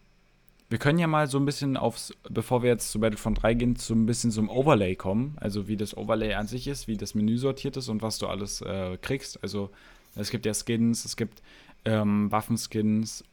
wir 0.69 0.77
können 0.77 0.99
ja 0.99 1.07
mal 1.07 1.27
so 1.27 1.37
ein 1.37 1.45
bisschen 1.45 1.77
aufs, 1.77 2.13
bevor 2.29 2.63
wir 2.63 2.69
jetzt 2.69 2.91
zu 2.91 2.99
Battlefront 2.99 3.41
3 3.41 3.53
gehen, 3.53 3.75
so 3.75 3.93
ein 3.93 4.05
bisschen 4.05 4.31
zum 4.31 4.49
Overlay 4.49 4.95
kommen. 4.95 5.37
Also 5.39 5.67
wie 5.67 5.77
das 5.77 5.95
Overlay 5.95 6.33
an 6.33 6.47
sich 6.47 6.67
ist, 6.67 6.87
wie 6.87 6.97
das 6.97 7.15
Menü 7.15 7.37
sortiert 7.37 7.77
ist 7.77 7.89
und 7.89 8.01
was 8.01 8.17
du 8.17 8.27
alles 8.27 8.61
äh, 8.61 8.97
kriegst. 8.97 9.41
Also 9.43 9.69
es 10.15 10.29
gibt 10.29 10.45
ja 10.45 10.53
Skins, 10.53 11.05
es 11.05 11.15
gibt 11.17 11.41
ähm, 11.85 12.31
Waffenskins 12.31 13.23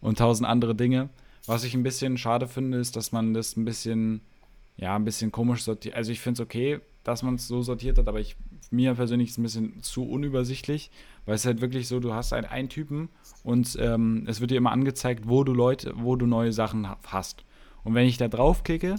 und 0.00 0.18
tausend 0.18 0.48
andere 0.48 0.74
Dinge. 0.74 1.08
Was 1.46 1.64
ich 1.64 1.74
ein 1.74 1.82
bisschen 1.82 2.18
schade 2.18 2.46
finde, 2.46 2.78
ist, 2.78 2.96
dass 2.96 3.12
man 3.12 3.32
das 3.34 3.56
ein 3.56 3.64
bisschen, 3.64 4.20
ja, 4.76 4.94
ein 4.96 5.04
bisschen 5.04 5.32
komisch 5.32 5.62
sortiert. 5.62 5.94
Also 5.94 6.12
ich 6.12 6.20
finde 6.20 6.42
es 6.42 6.46
okay, 6.46 6.80
dass 7.04 7.22
man 7.22 7.36
es 7.36 7.48
so 7.48 7.62
sortiert 7.62 7.96
hat, 7.98 8.06
aber 8.08 8.20
ich, 8.20 8.36
mir 8.70 8.94
persönlich 8.94 9.28
ist 9.28 9.32
es 9.32 9.38
ein 9.38 9.42
bisschen 9.44 9.82
zu 9.82 10.06
unübersichtlich, 10.06 10.90
weil 11.24 11.36
es 11.36 11.46
halt 11.46 11.60
wirklich 11.62 11.88
so, 11.88 12.00
du 12.00 12.12
hast 12.12 12.32
halt 12.32 12.50
einen 12.50 12.68
Typen 12.68 13.08
und 13.44 13.76
ähm, 13.80 14.24
es 14.26 14.40
wird 14.40 14.50
dir 14.50 14.58
immer 14.58 14.72
angezeigt, 14.72 15.26
wo 15.26 15.42
du 15.42 15.54
Leute, 15.54 15.94
wo 15.96 16.16
du 16.16 16.26
neue 16.26 16.52
Sachen 16.52 16.86
ha- 16.88 16.98
hast. 17.06 17.44
Und 17.82 17.94
wenn 17.94 18.06
ich 18.06 18.18
da 18.18 18.28
draufklicke, 18.28 18.96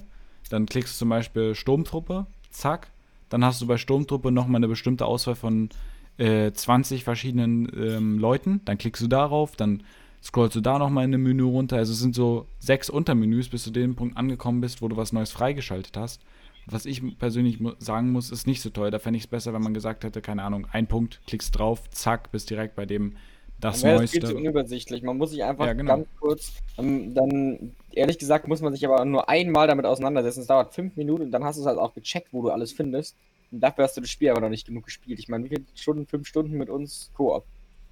dann 0.49 0.65
klickst 0.65 0.95
du 0.95 0.99
zum 0.99 1.09
Beispiel 1.09 1.53
Sturmtruppe, 1.53 2.25
zack, 2.49 2.89
dann 3.29 3.43
hast 3.45 3.61
du 3.61 3.67
bei 3.67 3.77
Sturmtruppe 3.77 4.31
nochmal 4.31 4.57
eine 4.59 4.67
bestimmte 4.67 5.05
Auswahl 5.05 5.35
von 5.35 5.69
äh, 6.17 6.51
20 6.51 7.03
verschiedenen 7.03 7.71
ähm, 7.75 8.19
Leuten, 8.19 8.61
dann 8.65 8.77
klickst 8.77 9.01
du 9.03 9.07
darauf, 9.07 9.55
dann 9.55 9.83
scrollst 10.21 10.55
du 10.55 10.61
da 10.61 10.77
nochmal 10.79 11.05
in 11.05 11.11
dem 11.13 11.23
Menü 11.23 11.43
runter. 11.43 11.77
Also 11.77 11.93
es 11.93 11.99
sind 11.99 12.13
so 12.13 12.45
sechs 12.59 12.89
Untermenüs, 12.89 13.47
bis 13.49 13.63
du 13.63 13.71
dem 13.71 13.95
Punkt 13.95 14.17
angekommen 14.17 14.59
bist, 14.59 14.81
wo 14.81 14.87
du 14.89 14.97
was 14.97 15.13
Neues 15.13 15.31
freigeschaltet 15.31 15.95
hast. 15.95 16.21
Was 16.65 16.85
ich 16.85 17.17
persönlich 17.17 17.59
mu- 17.61 17.71
sagen 17.79 18.11
muss, 18.11 18.29
ist 18.29 18.45
nicht 18.45 18.61
so 18.61 18.69
toll. 18.69 18.91
Da 18.91 18.99
fände 18.99 19.17
ich 19.17 19.23
es 19.23 19.27
besser, 19.27 19.53
wenn 19.53 19.61
man 19.63 19.73
gesagt 19.73 20.03
hätte, 20.03 20.21
keine 20.21 20.43
Ahnung, 20.43 20.67
ein 20.71 20.87
Punkt, 20.87 21.21
klickst 21.25 21.57
drauf, 21.57 21.89
zack, 21.91 22.31
bist 22.31 22.49
direkt 22.49 22.75
bei 22.75 22.85
dem 22.85 23.15
das 23.61 23.83
wäre 23.83 24.01
das 24.01 24.11
viel 24.11 24.21
zu 24.21 24.27
Neueste. 24.27 24.37
unübersichtlich. 24.37 25.01
Man 25.03 25.17
muss 25.17 25.31
sich 25.31 25.43
einfach 25.43 25.65
Ja, 25.65 25.73
genau. 25.73 25.97
ganz 25.97 26.07
kurz, 26.19 26.53
ähm, 26.77 27.13
dann, 27.13 27.71
ehrlich 27.93 28.17
gesagt, 28.17 28.47
muss 28.47 28.61
man 28.61 28.73
sich 28.73 28.85
aber 28.85 29.03
nur 29.05 29.29
einmal 29.29 29.67
damit 29.67 29.85
auseinandersetzen. 29.85 30.41
Es 30.41 30.47
dauert 30.47 30.73
fünf 30.73 30.95
Minuten 30.95 31.23
und 31.23 31.31
dann 31.31 31.43
hast 31.43 31.57
du 31.57 31.61
es 31.61 31.67
halt 31.67 31.77
auch 31.77 31.93
gecheckt, 31.93 32.29
wo 32.31 32.41
du 32.41 32.49
alles 32.49 32.71
findest. 32.71 33.15
Und 33.51 33.61
dafür 33.61 33.85
hast 33.85 33.97
du 33.97 34.01
das 34.01 34.09
Spiel 34.09 34.29
aber 34.29 34.41
noch 34.41 34.49
nicht 34.49 34.67
genug 34.67 34.85
gespielt. 34.85 35.19
Ich 35.19 35.27
meine, 35.27 35.45
wie 35.45 35.49
viele 35.49 35.63
Stunden? 35.75 36.05
Fünf 36.05 36.27
Stunden 36.27 36.57
mit 36.57 36.69
uns 36.69 37.11
Koop 37.15 37.43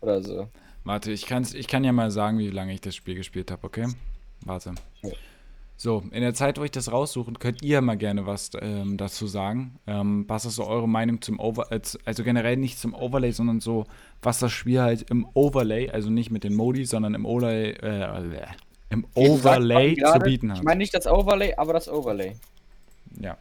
oder 0.02 0.22
so. 0.22 0.48
Warte, 0.84 1.12
ich, 1.12 1.26
kann's, 1.26 1.54
ich 1.54 1.68
kann 1.68 1.84
ja 1.84 1.92
mal 1.92 2.12
sagen, 2.12 2.38
wie 2.38 2.50
lange 2.50 2.74
ich 2.74 2.82
das 2.82 2.96
Spiel 2.96 3.16
gespielt 3.16 3.52
habe, 3.52 3.66
okay? 3.66 3.88
Warte. 4.46 4.76
Ja. 5.02 5.10
So, 5.80 6.04
in 6.12 6.22
der 6.22 6.34
Zeit, 6.34 6.60
wo 6.60 6.64
ich 6.64 6.72
das 6.72 6.92
raussuche, 6.92 7.34
könnt 7.34 7.62
ihr 7.62 7.82
mal 7.82 7.98
gerne 7.98 8.26
was 8.26 8.50
ähm, 8.60 8.98
dazu 8.98 9.28
sagen. 9.28 9.80
Ähm, 9.86 10.26
was 10.28 10.46
ist 10.46 10.56
so 10.56 10.66
eure 10.66 10.90
Meinung 10.90 11.22
zum 11.22 11.40
Over... 11.40 11.68
z- 11.84 12.00
Also 12.06 12.24
generell 12.24 12.58
nicht 12.58 12.80
zum 12.80 12.96
Overlay, 12.96 13.32
sondern 13.32 13.60
so, 13.60 13.86
was 14.22 14.40
das 14.40 14.52
Spiel 14.52 14.82
halt 14.82 15.10
im 15.12 15.28
Overlay, 15.36 15.92
also 15.92 16.10
nicht 16.10 16.32
mit 16.32 16.44
den 16.44 16.56
Modi, 16.56 16.86
sondern 16.86 17.14
im 17.14 17.26
Overlay, 17.26 17.72
äh, 17.74 18.02
äh, 18.02 18.48
im 18.90 19.06
Overlay 19.16 19.96
gerade- 19.96 20.20
zu 20.20 20.26
bieten 20.26 20.52
hat. 20.52 20.58
Ich 20.60 20.64
meine 20.64 20.78
nicht 20.80 20.94
das 20.94 21.08
Overlay, 21.08 21.54
aber 21.56 21.74
das 21.74 21.88
Overlay. 21.90 22.36
ja. 23.22 23.38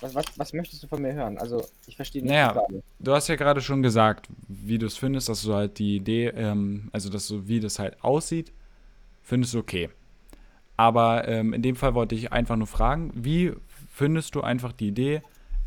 Was, 0.00 0.14
was, 0.14 0.24
was 0.36 0.52
möchtest 0.52 0.84
du 0.84 0.86
von 0.86 1.02
mir 1.02 1.12
hören? 1.12 1.36
Also, 1.36 1.64
ich 1.88 1.96
verstehe 1.96 2.22
nicht 2.22 2.30
Naja. 2.30 2.48
die 2.52 2.54
Frage. 2.54 2.82
Du 3.00 3.12
hast 3.12 3.26
ja 3.28 3.34
gerade 3.34 3.60
schon 3.60 3.82
gesagt, 3.82 4.28
wie 4.46 4.78
du 4.78 4.86
es 4.86 4.96
findest, 4.96 5.28
dass 5.28 5.42
du 5.42 5.52
halt 5.52 5.78
die 5.80 5.96
Idee, 5.96 6.28
ähm, 6.28 6.88
also 6.92 7.10
dass 7.10 7.26
so 7.26 7.48
wie 7.48 7.58
das 7.58 7.78
halt 7.80 8.02
aussieht, 8.02 8.52
findest 9.24 9.54
du 9.54 9.58
okay. 9.58 9.90
Aber 10.76 11.26
ähm, 11.26 11.52
in 11.52 11.60
dem 11.62 11.74
Fall 11.74 11.94
wollte 11.94 12.14
ich 12.14 12.32
einfach 12.32 12.54
nur 12.56 12.68
fragen, 12.68 13.10
wie 13.14 13.52
findest 13.92 14.36
du 14.36 14.42
einfach 14.42 14.72
die 14.72 14.88
Idee, 14.88 15.22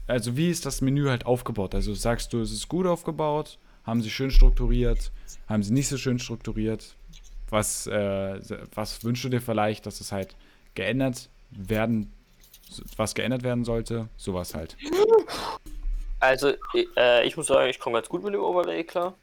also 0.07 0.37
wie 0.37 0.49
ist 0.49 0.65
das 0.65 0.79
Menü 0.81 1.09
halt 1.09 1.25
aufgebaut? 1.25 1.75
Also 1.75 1.93
sagst 1.93 2.31
du, 2.31 2.39
es 2.39 2.51
ist 2.53 2.69
gut 2.69 2.87
aufgebaut, 2.87 3.59
haben 3.83 4.01
sie 4.01 4.09
schön 4.09 4.31
strukturiert, 4.31 5.11
haben 5.49 5.63
sie 5.63 5.73
nicht 5.73 5.89
so 5.89 5.97
schön 5.97 6.17
strukturiert? 6.17 6.95
Was, 7.51 7.85
äh, 7.87 8.39
was 8.73 9.03
wünschst 9.03 9.25
du 9.25 9.29
dir 9.29 9.41
vielleicht, 9.41 9.85
dass 9.85 10.01
es 10.01 10.11
halt 10.11 10.35
geändert 10.73 11.29
werden, 11.51 12.11
was 12.95 13.13
geändert 13.13 13.43
werden 13.43 13.65
sollte? 13.65 14.07
Sowas 14.17 14.55
halt. 14.55 14.77
Also, 16.19 16.53
äh, 16.97 17.27
ich 17.27 17.35
muss 17.35 17.47
sagen, 17.47 17.69
ich 17.69 17.79
komme 17.79 17.95
ganz 17.95 18.09
gut 18.09 18.23
mit 18.23 18.33
dem 18.33 18.41
Overlay 18.41 18.83
klar. 18.83 19.15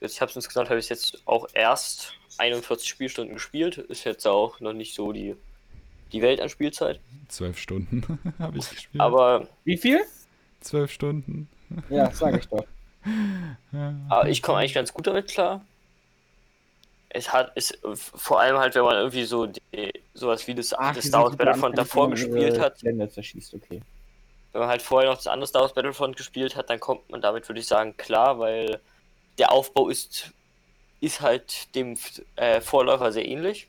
Jetzt, 0.00 0.14
ich 0.14 0.20
habe 0.20 0.30
es 0.30 0.36
insgesamt, 0.36 0.70
habe 0.70 0.80
ich 0.80 0.88
jetzt 0.88 1.22
auch 1.26 1.46
erst 1.52 2.14
41 2.38 2.88
Spielstunden 2.88 3.34
gespielt. 3.34 3.78
Ist 3.78 4.04
jetzt 4.04 4.26
auch 4.26 4.58
noch 4.60 4.72
nicht 4.72 4.94
so 4.94 5.12
die, 5.12 5.36
die 6.12 6.22
Welt 6.22 6.40
an 6.40 6.48
Spielzeit. 6.48 7.00
Zwölf 7.28 7.58
Stunden 7.58 8.18
habe 8.38 8.58
ich 8.58 8.68
gespielt. 8.68 9.00
Aber 9.00 9.46
Wie 9.64 9.76
viel? 9.76 10.00
Zwölf 10.60 10.90
Stunden. 10.90 11.48
Ja, 11.88 12.10
sag 12.10 12.38
ich 12.38 12.48
doch. 12.48 12.64
Aber 14.08 14.28
ich 14.28 14.42
komme 14.42 14.58
eigentlich 14.58 14.74
ganz 14.74 14.92
gut 14.92 15.06
damit 15.06 15.28
klar. 15.28 15.64
Es 17.12 17.32
hat, 17.32 17.56
ist 17.56 17.78
vor 17.94 18.40
allem 18.40 18.56
halt, 18.58 18.74
wenn 18.76 18.84
man 18.84 18.96
irgendwie 18.96 19.24
so 19.24 19.46
die, 19.46 19.60
sowas 20.14 20.46
wie 20.46 20.54
das, 20.54 20.70
das 20.70 21.04
Star 21.04 21.24
Wars 21.24 21.36
Battlefront 21.36 21.76
davor 21.76 22.08
gespielt 22.08 22.58
hat, 22.60 22.80
Länder 22.82 23.10
zerschießt, 23.10 23.54
okay. 23.54 23.82
wenn 24.52 24.60
man 24.60 24.68
halt 24.68 24.80
vorher 24.80 25.10
noch 25.10 25.16
das 25.16 25.26
andere 25.26 25.48
Star 25.48 25.62
Wars 25.62 25.74
Battlefront 25.74 26.16
gespielt 26.16 26.54
hat, 26.54 26.70
dann 26.70 26.78
kommt 26.78 27.10
man 27.10 27.20
damit, 27.20 27.48
würde 27.48 27.60
ich 27.60 27.66
sagen, 27.66 27.96
klar, 27.96 28.38
weil 28.38 28.80
der 29.38 29.50
Aufbau 29.50 29.88
ist, 29.88 30.30
ist 31.00 31.20
halt 31.20 31.74
dem 31.74 31.96
äh, 32.36 32.60
Vorläufer 32.60 33.10
sehr 33.10 33.26
ähnlich. 33.26 33.66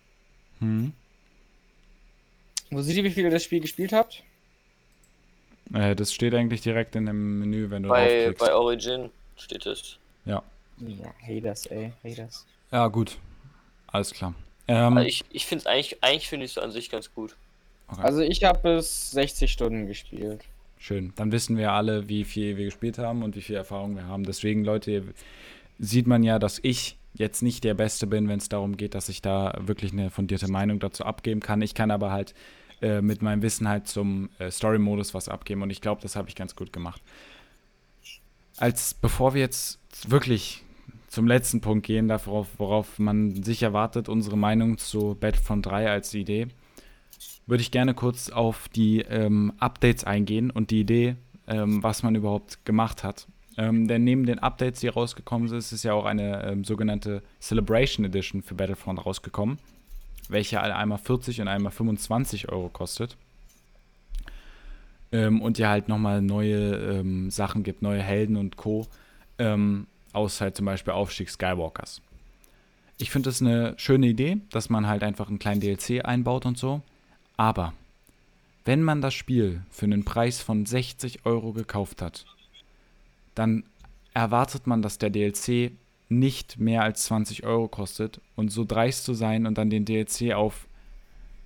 Hm. 0.60 0.94
Wo 2.70 2.82
seht 2.82 2.96
ihr, 2.96 3.04
wie 3.04 3.12
viel 3.12 3.26
ihr 3.26 3.32
das 3.32 3.44
Spiel 3.44 3.60
gespielt 3.60 3.92
habt? 3.92 4.24
Äh, 5.74 5.96
das 5.96 6.14
steht 6.14 6.34
eigentlich 6.34 6.62
direkt 6.62 6.96
in 6.96 7.06
dem 7.06 7.40
Menü, 7.40 7.70
wenn 7.70 7.84
du 7.84 7.90
Bei, 7.90 8.06
draufklickst. 8.06 8.40
bei 8.40 8.54
Origin 8.54 9.10
steht 9.38 9.66
es. 9.66 9.98
Ja. 10.26 10.44
Ja, 10.78 11.14
Haters, 11.28 11.66
ey, 11.68 11.94
Haters. 12.04 12.46
ja, 12.72 12.88
gut. 12.88 13.18
Alles 13.92 14.14
klar. 14.14 14.34
Ähm, 14.68 14.98
Also 14.98 15.08
ich, 15.08 15.24
ich 15.32 15.46
finde 15.46 15.62
es 15.62 15.68
eigentlich, 15.68 16.04
eigentlich 16.04 16.30
finde 16.30 16.46
ich 16.46 16.52
es 16.52 16.58
an 16.58 16.72
sich 16.72 16.90
ganz 16.90 17.14
gut. 17.14 17.36
okay. 17.88 18.02
Also 18.02 18.22
ich 18.22 18.44
habe 18.44 18.78
bis 18.78 19.12
60 19.12 19.52
Stunden 19.52 19.88
gespielt. 19.88 20.44
Schön. 20.78 21.14
Dann 21.16 21.32
wissen 21.32 21.58
wir 21.58 21.74
alle, 21.74 22.10
wie 22.10 22.24
viel 22.24 22.58
wir 22.58 22.66
gespielt 22.66 22.98
haben 22.98 23.22
und 23.22 23.36
wie 23.36 23.42
viel 23.42 23.56
Erfahrung 23.56 23.96
wir 23.96 24.08
haben. 24.08 24.24
Deswegen, 24.24 24.64
Leute, 24.64 25.04
sieht 25.78 26.08
man 26.08 26.24
ja, 26.24 26.40
dass 26.40 26.60
ich 26.64 26.98
jetzt 27.14 27.44
nicht 27.44 27.64
der 27.64 27.74
Beste 27.74 28.08
bin, 28.08 28.28
wenn 28.28 28.40
es 28.40 28.50
darum 28.50 28.78
geht, 28.78 28.96
dass 28.96 29.10
ich 29.10 29.22
da 29.22 29.54
wirklich 29.60 29.92
eine 29.92 30.10
fundierte 30.10 30.50
Meinung 30.50 30.80
dazu 30.80 31.04
abgeben 31.06 31.42
kann. 31.42 31.62
Ich 31.62 31.76
kann 31.76 31.92
aber 31.92 32.12
halt 32.12 32.34
äh, 32.82 33.02
mit 33.02 33.22
meinem 33.22 33.42
Wissen 33.42 33.68
halt 33.68 33.88
zum 33.88 34.30
äh, 34.40 34.50
Story-Modus 34.50 35.14
was 35.14 35.30
abgeben 35.30 35.62
und 35.62 35.70
ich 35.70 35.82
glaube, 35.82 36.02
das 36.02 36.16
habe 36.16 36.30
ich 36.30 36.36
ganz 36.36 36.56
gut 36.56 36.74
gemacht. 36.74 37.02
Als 38.58 38.94
bevor 38.94 39.34
wir 39.34 39.42
jetzt 39.42 39.80
wirklich 40.08 40.64
zum 41.12 41.28
letzten 41.28 41.60
Punkt 41.60 41.86
gehen, 41.86 42.08
darauf, 42.08 42.48
worauf 42.58 42.98
man 42.98 43.44
sich 43.44 43.62
erwartet, 43.64 44.08
unsere 44.08 44.38
Meinung 44.38 44.78
zu 44.78 45.18
Battlefront 45.20 45.66
3 45.66 45.92
als 45.92 46.14
Idee, 46.14 46.48
würde 47.46 47.62
ich 47.62 47.72
gerne 47.72 47.94
kurz 47.94 48.30
auf 48.30 48.70
die 48.70 49.02
ähm, 49.02 49.52
Updates 49.60 50.06
eingehen 50.06 50.52
und 50.52 50.72
die 50.72 50.80
Idee, 50.80 51.18
ähm, 51.48 51.84
was 51.84 52.02
man 52.04 52.16
überhaupt 52.16 52.66
gemacht 52.66 53.04
hat. 53.04 53.28
Ähm, 53.58 53.90
denn 53.90 54.06
neben 54.06 54.26
den 54.26 54.40
Updates, 54.40 54.80
die 54.80 54.88
rausgekommen 54.88 55.50
sind, 55.50 55.60
ist 55.60 55.84
ja 55.84 55.92
auch 55.92 56.06
eine 56.06 56.46
ähm, 56.46 56.64
sogenannte 56.64 57.22
Celebration 57.42 58.06
Edition 58.06 58.42
für 58.42 58.56
Battlefront 58.56 59.06
rausgekommen, 59.06 59.60
welche 60.30 60.62
einmal 60.62 60.98
40 60.98 61.42
und 61.42 61.50
einmal 61.50 61.74
25 61.74 62.48
Euro 62.48 62.70
kostet. 62.70 63.18
Ähm, 65.12 65.42
und 65.42 65.58
ja 65.58 65.72
halt 65.72 65.90
nochmal 65.90 66.22
neue 66.22 66.74
ähm, 66.74 67.30
Sachen 67.32 67.64
gibt, 67.64 67.82
neue 67.82 68.02
Helden 68.02 68.38
und 68.38 68.56
Co. 68.56 68.88
Ähm, 69.38 69.88
aus 70.14 70.42
halt 70.42 70.56
zum 70.56 70.66
Beispiel 70.66 70.94
Aufstieg 70.94 71.30
Skywalkers. 71.30 72.02
Ich 72.98 73.10
finde 73.10 73.30
das 73.30 73.42
eine 73.42 73.74
schöne 73.78 74.08
Idee, 74.08 74.38
dass 74.52 74.70
man 74.70 74.88
halt 74.88 75.04
einfach 75.04 75.28
einen 75.28 75.40
kleinen 75.40 75.62
DLC 75.62 76.06
einbaut 76.06 76.46
und 76.46 76.58
so. 76.58 76.82
Aber 77.38 77.74
wenn 78.66 78.84
man 78.84 79.02
das 79.02 79.14
Spiel 79.14 79.64
für 79.72 79.86
einen 79.86 80.06
Preis 80.06 80.42
von 80.42 80.66
60 80.66 81.26
Euro 81.26 81.52
gekauft 81.54 82.02
hat, 82.02 82.26
dann 83.34 83.64
erwartet 84.14 84.68
man, 84.68 84.82
dass 84.82 84.98
der 84.98 85.10
DLC 85.10 85.72
nicht 86.10 86.60
mehr 86.60 86.84
als 86.84 87.06
20 87.06 87.44
Euro 87.46 87.68
kostet 87.68 88.20
und 88.36 88.50
so 88.50 88.66
dreist 88.66 89.06
zu 89.06 89.14
sein 89.14 89.46
und 89.46 89.58
dann 89.58 89.70
den 89.70 89.86
DLC 89.86 90.34
auf 90.34 90.68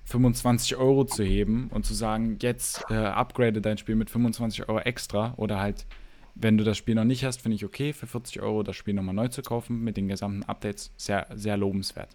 25 0.05 0.76
Euro 0.76 1.05
zu 1.05 1.24
heben 1.24 1.70
und 1.72 1.86
zu 1.86 1.93
sagen, 1.93 2.38
jetzt 2.41 2.84
äh, 2.89 2.95
upgrade 2.95 3.61
dein 3.61 3.78
Spiel 3.78 3.95
mit 3.95 4.09
25 4.09 4.68
Euro 4.68 4.80
extra 4.80 5.34
oder 5.38 5.59
halt, 5.59 5.86
wenn 6.36 6.58
du 6.58 6.64
das 6.64 6.78
Spiel 6.78 6.96
noch 6.96 7.04
nicht 7.06 7.24
hast, 7.24 7.42
finde 7.42 7.56
ich 7.56 7.66
okay, 7.66 7.94
für 7.94 8.08
40 8.08 8.42
Euro 8.42 8.62
das 8.64 8.76
Spiel 8.76 8.94
nochmal 8.94 9.16
neu 9.16 9.30
zu 9.30 9.42
kaufen 9.42 9.84
mit 9.84 9.98
den 9.98 10.08
gesamten 10.08 10.44
Updates, 10.44 10.92
sehr, 10.98 11.28
sehr 11.34 11.58
lobenswert. 11.58 12.10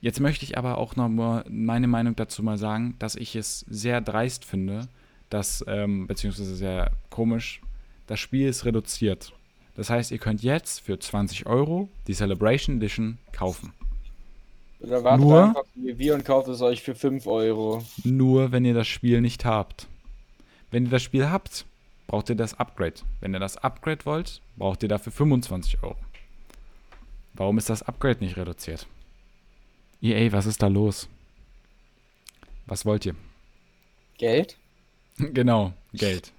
Jetzt 0.00 0.18
möchte 0.20 0.44
ich 0.46 0.56
aber 0.56 0.78
auch 0.78 0.96
noch 0.96 1.08
mal 1.10 1.44
meine 1.48 1.86
Meinung 1.86 2.16
dazu 2.16 2.42
mal 2.42 2.56
sagen, 2.56 2.94
dass 2.98 3.16
ich 3.16 3.36
es 3.36 3.60
sehr 3.68 4.00
dreist 4.00 4.46
finde, 4.46 4.88
dass, 5.28 5.62
ähm, 5.68 6.06
beziehungsweise 6.06 6.56
sehr 6.56 6.90
komisch, 7.10 7.60
das 8.06 8.18
Spiel 8.18 8.48
ist 8.48 8.64
reduziert. 8.64 9.32
Das 9.76 9.90
heißt, 9.90 10.10
ihr 10.10 10.18
könnt 10.18 10.42
jetzt 10.42 10.80
für 10.80 10.98
20 10.98 11.46
Euro 11.46 11.88
die 12.06 12.14
Celebration 12.14 12.78
Edition 12.78 13.18
kaufen. 13.32 13.72
Oder 14.80 15.04
wartet 15.04 15.20
Nur- 15.26 15.44
einfach 15.44 15.64
wie 15.74 15.98
wir 15.98 16.14
und 16.14 16.24
kauft 16.24 16.48
es 16.48 16.62
euch 16.62 16.82
für 16.82 16.94
5 16.94 17.26
Euro. 17.26 17.84
Nur 18.02 18.52
wenn 18.52 18.64
ihr 18.64 18.74
das 18.74 18.88
Spiel 18.88 19.20
nicht 19.20 19.44
habt. 19.44 19.86
Wenn 20.70 20.84
ihr 20.86 20.90
das 20.90 21.02
Spiel 21.02 21.28
habt, 21.28 21.66
braucht 22.10 22.28
ihr 22.28 22.34
das 22.34 22.58
Upgrade. 22.58 22.94
Wenn 23.20 23.32
ihr 23.34 23.38
das 23.38 23.56
Upgrade 23.56 24.04
wollt, 24.04 24.40
braucht 24.56 24.82
ihr 24.82 24.88
dafür 24.88 25.12
25 25.12 25.80
Euro. 25.84 25.94
Warum 27.34 27.56
ist 27.56 27.70
das 27.70 27.84
Upgrade 27.84 28.18
nicht 28.18 28.36
reduziert? 28.36 28.88
EA, 30.02 30.32
was 30.32 30.46
ist 30.46 30.60
da 30.60 30.66
los? 30.66 31.08
Was 32.66 32.84
wollt 32.84 33.06
ihr? 33.06 33.14
Geld? 34.18 34.56
genau, 35.18 35.72
Geld. 35.92 36.32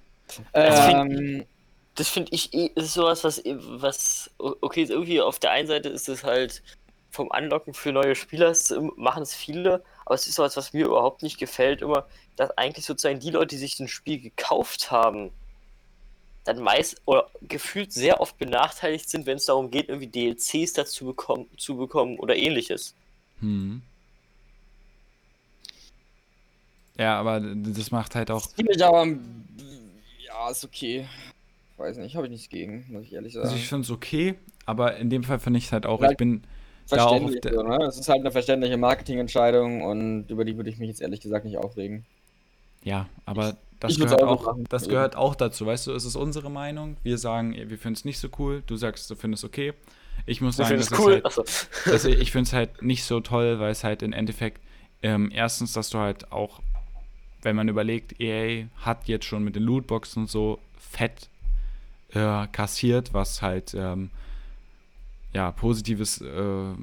Ähm, 0.52 1.46
Das 1.94 2.08
finde 2.10 2.32
ich 2.34 2.52
eh, 2.52 2.70
ist 2.74 2.92
sowas, 2.92 3.24
was, 3.24 3.42
was, 3.46 4.30
okay, 4.38 4.82
irgendwie 4.82 5.22
auf 5.22 5.38
der 5.38 5.52
einen 5.52 5.68
Seite 5.68 5.88
ist 5.88 6.06
es 6.10 6.22
halt 6.22 6.62
vom 7.10 7.32
Anlocken 7.32 7.72
für 7.72 7.92
neue 7.92 8.14
Spieler, 8.14 8.50
es 8.50 8.74
machen 8.96 9.22
es 9.22 9.34
viele, 9.34 9.82
aber 10.04 10.16
es 10.16 10.26
ist 10.26 10.34
sowas, 10.34 10.54
was 10.58 10.74
mir 10.74 10.84
überhaupt 10.84 11.22
nicht 11.22 11.38
gefällt, 11.38 11.80
immer, 11.80 12.06
dass 12.36 12.50
eigentlich 12.58 12.84
sozusagen 12.84 13.20
die 13.20 13.30
Leute, 13.30 13.54
die 13.54 13.58
sich 13.58 13.80
ein 13.80 13.88
Spiel 13.88 14.20
gekauft 14.20 14.90
haben, 14.90 15.30
dann 16.44 16.60
meist 16.60 17.00
oder 17.04 17.30
gefühlt 17.42 17.92
sehr 17.92 18.20
oft 18.20 18.38
benachteiligt 18.38 19.08
sind, 19.08 19.26
wenn 19.26 19.36
es 19.36 19.46
darum 19.46 19.70
geht, 19.70 19.88
irgendwie 19.88 20.08
DLCs 20.08 20.72
dazu 20.72 21.06
bekommen, 21.06 21.46
zu 21.56 21.76
bekommen 21.76 22.18
oder 22.18 22.36
ähnliches. 22.36 22.94
Hm. 23.40 23.82
Ja, 26.98 27.18
aber 27.18 27.40
das 27.40 27.90
macht 27.90 28.14
halt 28.14 28.30
auch. 28.30 28.50
finde 28.50 28.72
ich 28.74 28.84
aber. 28.84 29.06
Ja, 30.26 30.50
ist 30.50 30.64
okay. 30.64 31.06
Weiß 31.76 31.96
nicht, 31.96 32.14
habe 32.16 32.26
ich 32.26 32.32
nichts 32.32 32.48
gegen, 32.48 32.86
muss 32.90 33.04
ich 33.04 33.12
ehrlich 33.12 33.32
sagen. 33.32 33.46
Also 33.46 33.56
ich 33.56 33.68
finde 33.68 33.84
es 33.84 33.90
okay, 33.90 34.34
aber 34.66 34.96
in 34.96 35.10
dem 35.10 35.24
Fall 35.24 35.38
finde 35.38 35.58
ich 35.58 35.66
es 35.66 35.72
halt 35.72 35.86
auch, 35.86 36.00
Weil- 36.00 36.12
ich 36.12 36.16
bin 36.16 36.42
da 36.88 37.06
auch 37.06 37.20
ne? 37.20 37.84
Es 37.88 37.98
ist 37.98 38.08
halt 38.08 38.20
eine 38.20 38.30
verständliche 38.30 38.76
Marketingentscheidung 38.76 39.82
und 39.82 40.28
über 40.28 40.44
die 40.44 40.56
würde 40.56 40.68
ich 40.68 40.78
mich 40.78 40.88
jetzt 40.88 41.00
ehrlich 41.00 41.20
gesagt 41.20 41.44
nicht 41.44 41.56
aufregen. 41.56 42.04
Ja, 42.84 43.08
aber 43.24 43.56
das 43.82 43.92
Ich 43.92 43.98
gehört 43.98 44.22
auch 44.22 44.46
auch, 44.46 44.56
das 44.68 44.88
gehört 44.88 45.16
auch 45.16 45.34
dazu, 45.34 45.66
weißt 45.66 45.88
du, 45.88 45.92
es 45.92 46.04
ist 46.04 46.16
unsere 46.16 46.50
Meinung. 46.50 46.96
Wir 47.02 47.18
sagen, 47.18 47.52
wir 47.54 47.78
finden 47.78 47.94
es 47.94 48.04
nicht 48.04 48.18
so 48.18 48.28
cool. 48.38 48.62
Du 48.66 48.76
sagst, 48.76 49.10
du 49.10 49.16
findest 49.16 49.44
es 49.44 49.48
okay. 49.48 49.74
Ich 50.26 50.40
muss 50.40 50.54
Ich 50.54 50.58
sagen, 50.58 50.68
finde 50.68 50.84
das 50.84 50.92
es 50.92 50.98
cool. 50.98 51.22
halt, 51.24 51.92
also 51.92 52.08
ich 52.08 52.30
finde 52.30 52.46
es 52.48 52.52
halt 52.52 52.82
nicht 52.82 53.04
so 53.04 53.20
toll, 53.20 53.58
weil 53.58 53.72
es 53.72 53.82
halt 53.82 54.02
im 54.02 54.12
Endeffekt 54.12 54.60
ähm, 55.02 55.30
erstens, 55.34 55.72
dass 55.72 55.90
du 55.90 55.98
halt 55.98 56.30
auch, 56.30 56.60
wenn 57.42 57.56
man 57.56 57.68
überlegt, 57.68 58.20
EA 58.20 58.66
hat 58.76 59.08
jetzt 59.08 59.24
schon 59.24 59.42
mit 59.42 59.56
den 59.56 59.64
Lootboxen 59.64 60.28
so 60.28 60.60
fett 60.78 61.28
äh, 62.14 62.46
kassiert, 62.48 63.12
was 63.14 63.42
halt 63.42 63.74
ähm, 63.74 64.10
ja 65.32 65.50
positives 65.50 66.20
äh, 66.20 66.74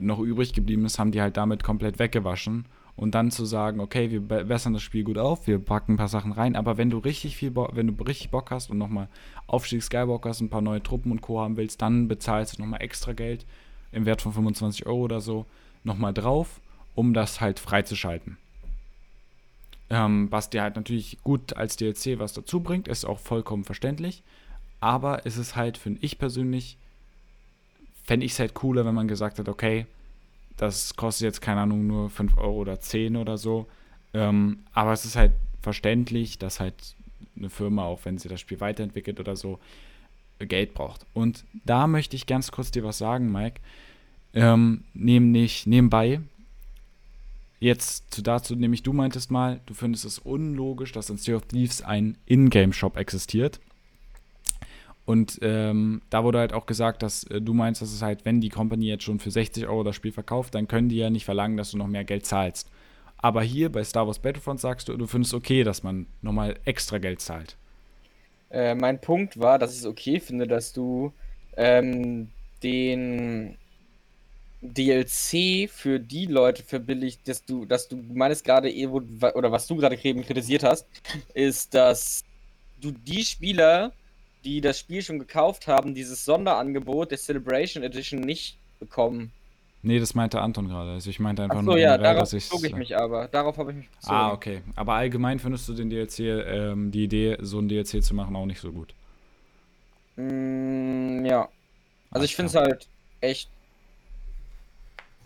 noch 0.00 0.20
übrig 0.20 0.52
geblieben 0.52 0.84
ist, 0.84 0.98
haben 0.98 1.10
die 1.10 1.20
halt 1.20 1.36
damit 1.36 1.64
komplett 1.64 1.98
weggewaschen. 1.98 2.66
Und 2.94 3.14
dann 3.14 3.30
zu 3.30 3.44
sagen, 3.46 3.80
okay, 3.80 4.10
wir 4.10 4.20
be- 4.20 4.44
bessern 4.44 4.74
das 4.74 4.82
Spiel 4.82 5.02
gut 5.02 5.18
auf, 5.18 5.46
wir 5.46 5.58
packen 5.58 5.94
ein 5.94 5.96
paar 5.96 6.08
Sachen 6.08 6.32
rein, 6.32 6.56
aber 6.56 6.76
wenn 6.76 6.90
du 6.90 6.98
richtig 6.98 7.36
viel, 7.36 7.50
Bo 7.50 7.68
wenn 7.72 7.86
du 7.86 8.02
richtig 8.04 8.30
Bock 8.30 8.50
hast 8.50 8.70
und 8.70 8.78
nochmal 8.78 9.08
Aufstieg 9.46 9.82
Skywalkers, 9.82 10.40
ein 10.40 10.50
paar 10.50 10.60
neue 10.60 10.82
Truppen 10.82 11.10
und 11.10 11.22
Co. 11.22 11.40
haben 11.40 11.56
willst, 11.56 11.80
dann 11.80 12.06
bezahlst 12.06 12.58
du 12.58 12.62
nochmal 12.62 12.82
extra 12.82 13.12
Geld 13.14 13.46
im 13.92 14.04
Wert 14.04 14.22
von 14.22 14.32
25 14.32 14.86
Euro 14.86 15.00
oder 15.00 15.20
so 15.20 15.46
nochmal 15.84 16.12
drauf, 16.12 16.60
um 16.94 17.14
das 17.14 17.40
halt 17.40 17.58
freizuschalten. 17.58 18.36
Ähm, 19.90 20.28
was 20.30 20.50
dir 20.50 20.62
halt 20.62 20.76
natürlich 20.76 21.18
gut 21.22 21.56
als 21.56 21.76
DLC 21.76 22.18
was 22.18 22.32
dazu 22.32 22.60
bringt, 22.60 22.88
ist 22.88 23.04
auch 23.04 23.18
vollkommen 23.18 23.64
verständlich. 23.64 24.22
Aber 24.80 25.26
es 25.26 25.36
ist 25.36 25.56
halt, 25.56 25.78
finde 25.78 26.00
ich 26.02 26.18
persönlich, 26.18 26.76
fände 28.04 28.26
ich 28.26 28.32
es 28.32 28.38
halt 28.38 28.54
cooler, 28.54 28.84
wenn 28.84 28.94
man 28.94 29.08
gesagt 29.08 29.38
hat, 29.38 29.48
okay, 29.48 29.86
das 30.62 30.94
kostet 30.94 31.24
jetzt, 31.24 31.40
keine 31.40 31.60
Ahnung, 31.62 31.88
nur 31.88 32.08
5 32.08 32.38
Euro 32.38 32.58
oder 32.58 32.78
10 32.78 33.16
oder 33.16 33.36
so. 33.36 33.66
Ähm, 34.14 34.60
aber 34.72 34.92
es 34.92 35.04
ist 35.04 35.16
halt 35.16 35.32
verständlich, 35.60 36.38
dass 36.38 36.60
halt 36.60 36.94
eine 37.36 37.50
Firma, 37.50 37.84
auch 37.84 38.04
wenn 38.04 38.18
sie 38.18 38.28
das 38.28 38.40
Spiel 38.40 38.60
weiterentwickelt 38.60 39.18
oder 39.18 39.34
so, 39.34 39.58
Geld 40.38 40.72
braucht. 40.74 41.04
Und 41.14 41.44
da 41.64 41.88
möchte 41.88 42.14
ich 42.14 42.26
ganz 42.26 42.52
kurz 42.52 42.70
dir 42.70 42.84
was 42.84 42.98
sagen, 42.98 43.32
Mike. 43.32 43.60
Ähm, 44.34 44.84
nämlich 44.94 45.66
nebenbei, 45.66 46.20
jetzt 47.58 48.14
zu 48.14 48.22
dazu, 48.22 48.54
nämlich 48.54 48.84
du 48.84 48.92
meintest 48.92 49.32
mal, 49.32 49.60
du 49.66 49.74
findest 49.74 50.04
es 50.04 50.20
unlogisch, 50.20 50.92
dass 50.92 51.10
in 51.10 51.16
Sea 51.16 51.36
of 51.36 51.46
Thieves 51.46 51.82
ein 51.82 52.16
Ingame-Shop 52.26 52.96
existiert. 52.96 53.58
Und 55.04 55.38
ähm, 55.42 56.02
da 56.10 56.22
wurde 56.22 56.38
halt 56.38 56.52
auch 56.52 56.66
gesagt, 56.66 57.02
dass 57.02 57.24
äh, 57.24 57.40
du 57.40 57.54
meinst, 57.54 57.82
dass 57.82 57.92
es 57.92 58.02
halt, 58.02 58.24
wenn 58.24 58.40
die 58.40 58.50
Company 58.50 58.86
jetzt 58.86 59.04
schon 59.04 59.18
für 59.18 59.30
60 59.30 59.66
Euro 59.66 59.82
das 59.82 59.96
Spiel 59.96 60.12
verkauft, 60.12 60.54
dann 60.54 60.68
können 60.68 60.88
die 60.88 60.96
ja 60.96 61.10
nicht 61.10 61.24
verlangen, 61.24 61.56
dass 61.56 61.72
du 61.72 61.78
noch 61.78 61.88
mehr 61.88 62.04
Geld 62.04 62.24
zahlst. 62.24 62.70
Aber 63.18 63.42
hier 63.42 63.70
bei 63.70 63.82
Star 63.84 64.06
Wars 64.06 64.18
Battlefront 64.18 64.60
sagst 64.60 64.88
du, 64.88 64.96
du 64.96 65.06
findest 65.06 65.34
okay, 65.34 65.64
dass 65.64 65.82
man 65.82 66.06
nochmal 66.22 66.56
extra 66.64 66.98
Geld 66.98 67.20
zahlt. 67.20 67.56
Äh, 68.50 68.74
mein 68.74 69.00
Punkt 69.00 69.38
war, 69.38 69.58
dass 69.58 69.72
ich 69.72 69.78
es 69.78 69.86
okay 69.86 70.20
finde, 70.20 70.46
dass 70.46 70.72
du 70.72 71.12
ähm, 71.56 72.28
den 72.62 73.56
DLC 74.60 75.68
für 75.68 75.98
die 75.98 76.26
Leute 76.26 76.62
verbilligt, 76.62 77.26
dass 77.26 77.44
du, 77.44 77.64
dass 77.64 77.88
du 77.88 77.96
meinst 77.96 78.44
gerade 78.44 78.70
eh, 78.70 78.86
oder 78.86 79.50
was 79.50 79.66
du 79.66 79.76
gerade 79.76 79.98
eben 80.02 80.22
kritisiert 80.22 80.62
hast, 80.62 80.86
ist, 81.34 81.74
dass 81.74 82.24
du 82.80 82.92
die 82.92 83.24
Spieler, 83.24 83.92
die 84.44 84.60
das 84.60 84.78
Spiel 84.78 85.02
schon 85.02 85.18
gekauft 85.18 85.66
haben, 85.66 85.94
dieses 85.94 86.24
Sonderangebot 86.24 87.10
der 87.10 87.18
Celebration 87.18 87.82
Edition 87.82 88.20
nicht 88.20 88.58
bekommen. 88.80 89.32
Nee, 89.84 89.98
das 89.98 90.14
meinte 90.14 90.40
Anton 90.40 90.68
gerade. 90.68 90.92
Also 90.92 91.10
ich 91.10 91.18
meinte 91.18 91.42
einfach 91.42 91.56
Ach 91.56 91.62
so, 91.62 91.70
nur, 91.70 91.78
ja, 91.78 91.96
generell, 91.96 92.14
darauf 92.14 92.30
dass 92.30 92.30
bezog 92.30 92.64
ich 92.64 92.72
äh, 92.72 92.76
mich 92.76 92.96
aber. 92.96 93.26
Darauf 93.28 93.58
habe 93.58 93.72
ich 93.72 93.78
mich 93.78 93.90
bezogen. 93.90 94.14
Ah, 94.14 94.32
okay. 94.32 94.62
Aber 94.76 94.94
allgemein 94.94 95.40
findest 95.40 95.68
du 95.68 95.74
den 95.74 95.90
DLC, 95.90 96.20
ähm, 96.20 96.92
die 96.92 97.04
Idee, 97.04 97.36
so 97.40 97.58
ein 97.58 97.68
DLC 97.68 98.02
zu 98.02 98.14
machen, 98.14 98.36
auch 98.36 98.46
nicht 98.46 98.60
so 98.60 98.70
gut. 98.70 98.94
Mm, 100.16 101.24
ja. 101.24 101.40
Also 101.42 101.50
Alles 102.12 102.30
ich 102.30 102.36
finde 102.36 102.46
es 102.46 102.52
klar. 102.52 102.64
halt 102.64 102.88
echt. 103.20 103.50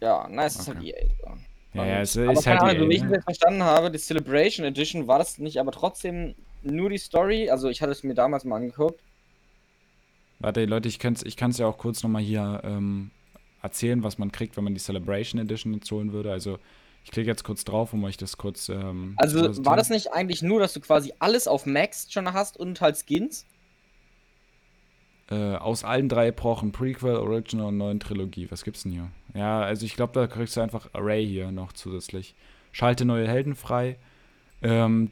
Ja, 0.01 0.27
nice, 0.29 0.57
ist 0.57 0.69
halt 0.69 0.79
Okay. 0.79 0.91
EA. 0.91 1.07
So. 1.21 1.79
Ja, 1.79 1.87
ja, 1.87 2.01
es 2.01 2.17
aber 2.17 2.33
ist 2.33 2.47
halt 2.47 2.61
Ahnung, 2.61 2.79
so 2.79 2.89
wie 2.89 2.95
ich 2.95 3.01
EA, 3.01 3.05
es 3.05 3.11
ne? 3.11 3.17
jetzt 3.17 3.25
verstanden 3.25 3.63
habe, 3.63 3.91
die 3.91 3.99
Celebration 3.99 4.65
Edition 4.65 5.07
war 5.07 5.19
das 5.19 5.37
nicht, 5.37 5.59
aber 5.59 5.73
trotzdem 5.73 6.35
nur 6.67 6.91
die 6.91 6.99
Story. 6.99 7.51
Also 7.51 7.69
ich 7.69 7.83
hatte 7.83 7.93
es 7.93 8.03
mir 8.03 8.15
damals 8.15 8.45
mal 8.45 8.57
angeguckt. 8.57 9.01
Warte, 10.39 10.65
Leute, 10.67 10.89
ich 10.89 10.99
kann 10.99 11.15
es 11.15 11.23
ich 11.23 11.37
kann's 11.37 11.59
ja 11.59 11.67
auch 11.67 11.79
kurz 11.79 12.03
nochmal 12.03 12.23
hier 12.23 12.61
ähm, 12.65 13.11
erzählen, 13.63 14.03
was 14.03 14.19
man 14.19 14.33
kriegt, 14.33 14.57
wenn 14.57 14.65
man 14.65 14.75
die 14.75 14.81
Celebration 14.81 15.41
Edition 15.41 15.75
jetzt 15.75 15.91
holen 15.91 16.13
würde. 16.13 16.31
Also 16.31 16.59
ich 17.05 17.11
klicke 17.11 17.29
jetzt 17.29 17.45
kurz 17.45 17.65
drauf, 17.65 17.93
um 17.93 18.05
euch 18.05 18.17
das 18.17 18.37
kurz 18.37 18.69
ähm, 18.69 19.15
Also 19.17 19.65
war 19.65 19.77
das 19.77 19.91
nicht 19.91 20.13
eigentlich 20.13 20.43
nur, 20.43 20.61
dass 20.61 20.73
du 20.73 20.81
quasi 20.81 21.13
alles 21.21 21.49
auf 21.49 21.65
Max 21.65 22.13
schon 22.13 22.33
hast 22.33 22.57
und 22.57 22.81
halt 22.81 22.97
Skins? 22.97 23.47
Äh, 25.29 25.55
aus 25.57 25.83
allen 25.83 26.09
drei 26.09 26.29
Epochen, 26.29 26.71
Prequel, 26.71 27.17
Original 27.17 27.67
und 27.67 27.79
neuen 27.79 27.99
Trilogie. 27.99 28.49
Was 28.51 28.63
gibt's 28.63 28.85
denn 28.85 28.93
hier? 28.93 29.11
Ja, 29.35 29.61
also 29.61 29.85
ich 29.85 29.97
glaube, 29.97 30.13
da 30.13 30.27
kriegst 30.27 30.57
du 30.57 30.61
einfach 30.61 30.91
Array 30.93 31.27
hier 31.27 31.51
noch 31.51 31.73
zusätzlich. 31.73 32.35
Schalte 32.71 33.05
neue 33.05 33.27
Helden 33.27 33.55
frei. 33.55 33.99
Ähm, 34.63 35.11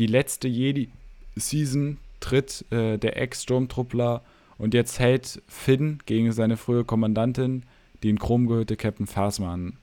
die 0.00 0.06
letzte 0.06 0.48
Jedi-Season 0.48 1.98
tritt 2.20 2.64
äh, 2.70 2.96
der 2.96 3.18
Ex-Sturmtruppler 3.18 4.22
und 4.56 4.72
jetzt 4.72 4.98
hält 4.98 5.42
Finn 5.46 5.98
gegen 6.06 6.32
seine 6.32 6.56
frühe 6.56 6.84
Kommandantin, 6.84 7.64
die 8.02 8.08
in 8.08 8.18
Chrom 8.18 8.46
gehörte 8.46 8.76
Captain 8.76 9.06
Phasma 9.06 9.52
an. 9.52 9.76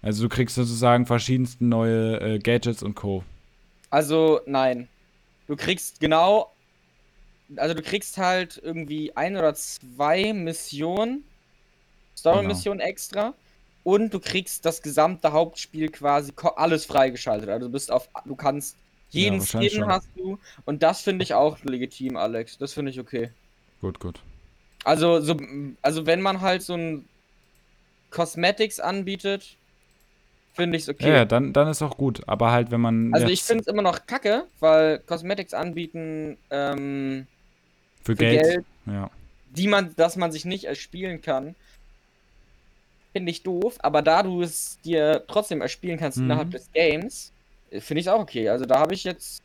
Also 0.00 0.22
du 0.22 0.30
kriegst 0.30 0.56
sozusagen 0.56 1.04
verschiedenste 1.04 1.66
neue 1.66 2.18
äh, 2.20 2.38
Gadgets 2.38 2.82
und 2.82 2.94
Co. 2.94 3.24
Also 3.90 4.40
nein. 4.46 4.88
Du 5.46 5.54
kriegst 5.54 6.00
genau. 6.00 6.50
Also 7.56 7.74
du 7.74 7.82
kriegst 7.82 8.16
halt 8.16 8.58
irgendwie 8.64 9.14
ein 9.14 9.36
oder 9.36 9.54
zwei 9.54 10.32
Missionen. 10.32 11.24
Story-Missionen 12.16 12.80
extra. 12.80 13.34
Und 13.84 14.14
du 14.14 14.18
kriegst 14.18 14.64
das 14.64 14.80
gesamte 14.80 15.32
Hauptspiel 15.32 15.90
quasi 15.90 16.32
alles 16.56 16.86
freigeschaltet. 16.86 17.50
Also 17.50 17.66
du 17.66 17.72
bist 17.72 17.92
auf. 17.92 18.08
Du 18.24 18.34
kannst. 18.34 18.76
Ja, 19.12 19.20
Jeden 19.20 19.40
wahrscheinlich 19.40 19.72
Skin 19.72 19.82
schon. 19.82 19.90
hast 19.90 20.08
du. 20.16 20.38
Und 20.64 20.82
das 20.82 21.02
finde 21.02 21.22
ich 21.22 21.34
auch 21.34 21.58
legitim, 21.64 22.16
Alex. 22.16 22.56
Das 22.58 22.72
finde 22.72 22.90
ich 22.90 22.98
okay. 22.98 23.30
Gut, 23.80 24.00
gut. 24.00 24.20
Also, 24.84 25.20
so, 25.20 25.36
also 25.82 26.06
wenn 26.06 26.22
man 26.22 26.40
halt 26.40 26.62
so 26.62 26.74
ein 26.74 27.04
Cosmetics 28.10 28.80
anbietet, 28.80 29.56
finde 30.54 30.76
ich 30.76 30.84
es 30.84 30.88
okay. 30.88 31.08
Ja, 31.08 31.16
ja, 31.16 31.24
dann, 31.24 31.52
dann 31.52 31.68
ist 31.68 31.82
auch 31.82 31.96
gut. 31.96 32.22
Aber 32.26 32.52
halt, 32.52 32.70
wenn 32.70 32.80
man 32.80 33.12
also 33.12 33.26
ich 33.26 33.42
finde 33.42 33.62
es 33.62 33.66
immer 33.66 33.82
noch 33.82 34.06
kacke, 34.06 34.46
weil 34.60 34.98
Cosmetics 35.00 35.52
anbieten, 35.54 36.38
ähm, 36.50 37.26
für, 38.02 38.16
für 38.16 38.16
Geld, 38.16 38.42
Geld, 38.42 38.64
ja. 38.86 39.10
die 39.50 39.68
man, 39.68 39.94
dass 39.96 40.16
man 40.16 40.32
sich 40.32 40.44
nicht 40.44 40.64
erspielen 40.64 41.20
kann, 41.20 41.54
finde 43.12 43.30
ich 43.30 43.42
doof. 43.42 43.76
Aber 43.80 44.02
da 44.02 44.22
du 44.22 44.42
es 44.42 44.80
dir 44.80 45.24
trotzdem 45.28 45.60
erspielen 45.60 45.98
kannst 45.98 46.18
Mhm. 46.18 46.24
innerhalb 46.24 46.50
des 46.50 46.72
Games, 46.72 47.31
finde 47.80 48.00
ich 48.00 48.06
es 48.06 48.12
auch 48.12 48.20
okay. 48.20 48.48
Also 48.48 48.64
da 48.64 48.78
habe 48.80 48.94
ich 48.94 49.04
jetzt, 49.04 49.42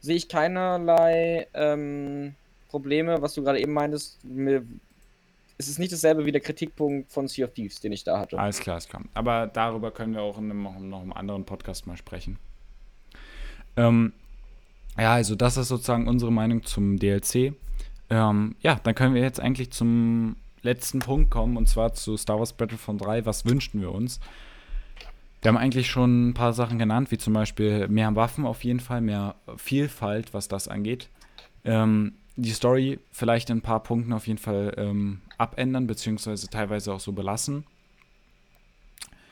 sehe 0.00 0.16
ich 0.16 0.28
keinerlei 0.28 1.46
ähm, 1.54 2.34
Probleme, 2.68 3.20
was 3.22 3.34
du 3.34 3.42
gerade 3.42 3.60
eben 3.60 3.72
meintest. 3.72 4.24
Mir, 4.24 4.64
es 5.58 5.68
ist 5.68 5.78
nicht 5.78 5.92
dasselbe 5.92 6.24
wie 6.26 6.32
der 6.32 6.40
Kritikpunkt 6.40 7.10
von 7.10 7.28
Sea 7.28 7.46
of 7.46 7.52
Thieves, 7.54 7.80
den 7.80 7.92
ich 7.92 8.04
da 8.04 8.18
hatte. 8.18 8.38
Alles 8.38 8.60
klar, 8.60 8.78
ist 8.78 8.88
klar. 8.88 9.02
Aber 9.14 9.46
darüber 9.46 9.90
können 9.90 10.14
wir 10.14 10.22
auch 10.22 10.38
in 10.38 10.44
einem, 10.44 10.62
noch 10.62 10.76
in 10.76 10.92
einem 10.92 11.12
anderen 11.12 11.44
Podcast 11.44 11.86
mal 11.86 11.96
sprechen. 11.96 12.38
Ähm, 13.76 14.12
ja, 14.98 15.14
also 15.14 15.34
das 15.34 15.56
ist 15.56 15.68
sozusagen 15.68 16.08
unsere 16.08 16.32
Meinung 16.32 16.62
zum 16.64 16.98
DLC. 16.98 17.54
Ähm, 18.08 18.56
ja, 18.60 18.80
dann 18.82 18.94
können 18.94 19.14
wir 19.14 19.22
jetzt 19.22 19.40
eigentlich 19.40 19.70
zum 19.70 20.36
letzten 20.62 21.00
Punkt 21.00 21.30
kommen 21.30 21.56
und 21.56 21.68
zwar 21.68 21.92
zu 21.94 22.16
Star 22.16 22.38
Wars 22.38 22.52
Battlefront 22.52 23.04
3. 23.04 23.26
Was 23.26 23.44
wünschten 23.44 23.80
wir 23.80 23.92
uns? 23.92 24.20
Wir 25.42 25.48
haben 25.48 25.56
eigentlich 25.56 25.90
schon 25.90 26.30
ein 26.30 26.34
paar 26.34 26.52
Sachen 26.52 26.78
genannt, 26.78 27.10
wie 27.10 27.18
zum 27.18 27.32
Beispiel 27.32 27.88
mehr 27.88 28.14
Waffen 28.16 28.46
auf 28.46 28.64
jeden 28.64 28.80
Fall, 28.80 29.00
mehr 29.00 29.36
Vielfalt, 29.56 30.34
was 30.34 30.48
das 30.48 30.66
angeht. 30.68 31.08
Ähm, 31.64 32.14
die 32.36 32.50
Story 32.50 32.98
vielleicht 33.10 33.50
in 33.50 33.58
ein 33.58 33.62
paar 33.62 33.82
Punkten 33.82 34.12
auf 34.12 34.26
jeden 34.26 34.38
Fall 34.38 34.74
ähm, 34.76 35.22
abändern, 35.38 35.86
beziehungsweise 35.86 36.48
teilweise 36.48 36.92
auch 36.92 37.00
so 37.00 37.12
belassen. 37.12 37.66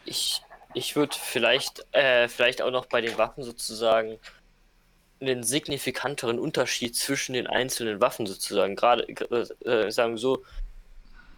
Ich, 0.05 0.43
ich 0.75 0.97
würde 0.97 1.17
vielleicht, 1.19 1.87
äh, 1.93 2.29
vielleicht 2.29 2.63
auch 2.63 2.71
noch 2.71 2.87
bei 2.87 3.01
den 3.01 3.17
Waffen 3.19 3.43
sozusagen 3.45 4.19
einen 5.21 5.43
signifikanteren 5.43 6.39
Unterschied 6.39 6.97
zwischen 6.97 7.35
den 7.35 7.47
einzelnen 7.47 8.01
Waffen 8.01 8.27
sozusagen, 8.27 8.77
gerade, 8.77 9.07
äh, 9.09 9.91
sagen 9.91 10.15
wir 10.15 10.19
so, 10.19 10.43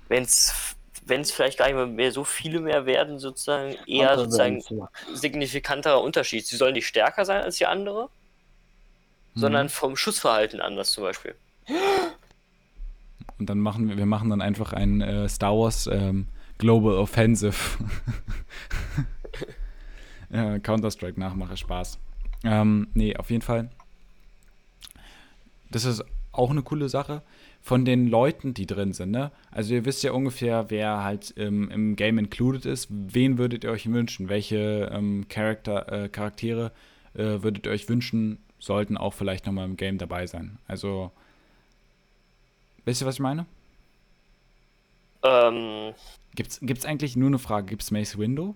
wenn 0.09 0.23
es 0.23 0.77
wenn 1.07 1.21
es 1.21 1.31
vielleicht 1.31 1.59
gar 1.59 1.73
nicht 1.73 1.97
mehr, 1.97 2.13
so 2.13 2.25
viele 2.25 2.61
mehr 2.61 2.85
werden, 2.85 3.19
sozusagen 3.19 3.77
eher 3.87 4.17
sozusagen 4.19 4.63
signifikanterer 5.15 6.03
Unterschied. 6.03 6.47
Sie 6.47 6.57
sollen 6.57 6.75
nicht 6.75 6.87
stärker 6.87 7.25
sein 7.25 7.43
als 7.43 7.57
die 7.57 7.67
andere, 7.67 8.11
sondern 9.35 9.69
vom 9.69 9.97
Schussverhalten 9.97 10.61
anders 10.61 10.91
zum 10.91 11.05
Beispiel. 11.05 11.35
Und 13.39 13.49
dann 13.49 13.61
machen 13.61 13.89
wir, 13.89 13.97
wir 13.97 14.07
machen 14.07 14.31
dann 14.31 14.41
einfach 14.41 14.73
ein 14.73 15.01
äh, 15.01 15.29
Star 15.29 15.53
Wars 15.53 15.87
ähm, 15.87 16.27
Global 16.59 16.95
Offensive. 16.95 17.57
ja, 20.31 20.59
Counter-Strike 20.59 21.21
Nachmache, 21.21 21.57
Spaß. 21.57 21.99
Ähm, 22.45 22.89
nee, 22.95 23.15
auf 23.17 23.31
jeden 23.31 23.43
Fall. 23.43 23.71
Das 25.71 25.85
ist 25.85 26.03
auch 26.33 26.51
eine 26.51 26.63
coole 26.63 26.89
Sache. 26.89 27.23
Von 27.67 27.85
den 27.85 28.07
Leuten, 28.07 28.55
die 28.55 28.65
drin 28.65 28.93
sind, 28.93 29.11
ne? 29.11 29.33
Also 29.51 29.75
ihr 29.75 29.85
wisst 29.85 30.05
ja 30.05 30.13
ungefähr, 30.13 30.67
wer 30.71 31.03
halt 31.03 31.35
ähm, 31.37 31.69
im 31.73 31.97
Game 31.97 32.17
included 32.17 32.65
ist. 32.65 32.87
Wen 32.91 33.39
würdet 33.39 33.65
ihr 33.65 33.73
euch 33.73 33.91
wünschen? 33.91 34.29
Welche 34.29 34.89
ähm, 34.95 35.27
Charakter, 35.29 36.05
äh, 36.05 36.09
Charaktere 36.09 36.71
äh, 37.15 37.43
würdet 37.43 37.67
ihr 37.67 37.73
euch 37.73 37.89
wünschen, 37.89 38.39
sollten 38.61 38.97
auch 38.97 39.15
vielleicht 39.15 39.47
nochmal 39.47 39.65
im 39.65 39.77
Game 39.77 39.99
dabei 39.99 40.29
sein? 40.29 40.59
Also, 40.69 41.11
wisst 42.85 43.03
ihr, 43.03 43.07
was 43.09 43.17
ich 43.17 43.21
meine? 43.21 43.47
Ähm, 45.25 45.93
Gibt's, 46.37 46.61
gibt's 46.63 46.85
eigentlich 46.87 47.17
nur 47.17 47.31
eine 47.31 47.41
Frage, 47.41 47.67
gibt's 47.67 47.91
Mace 47.91 48.17
Window? 48.17 48.55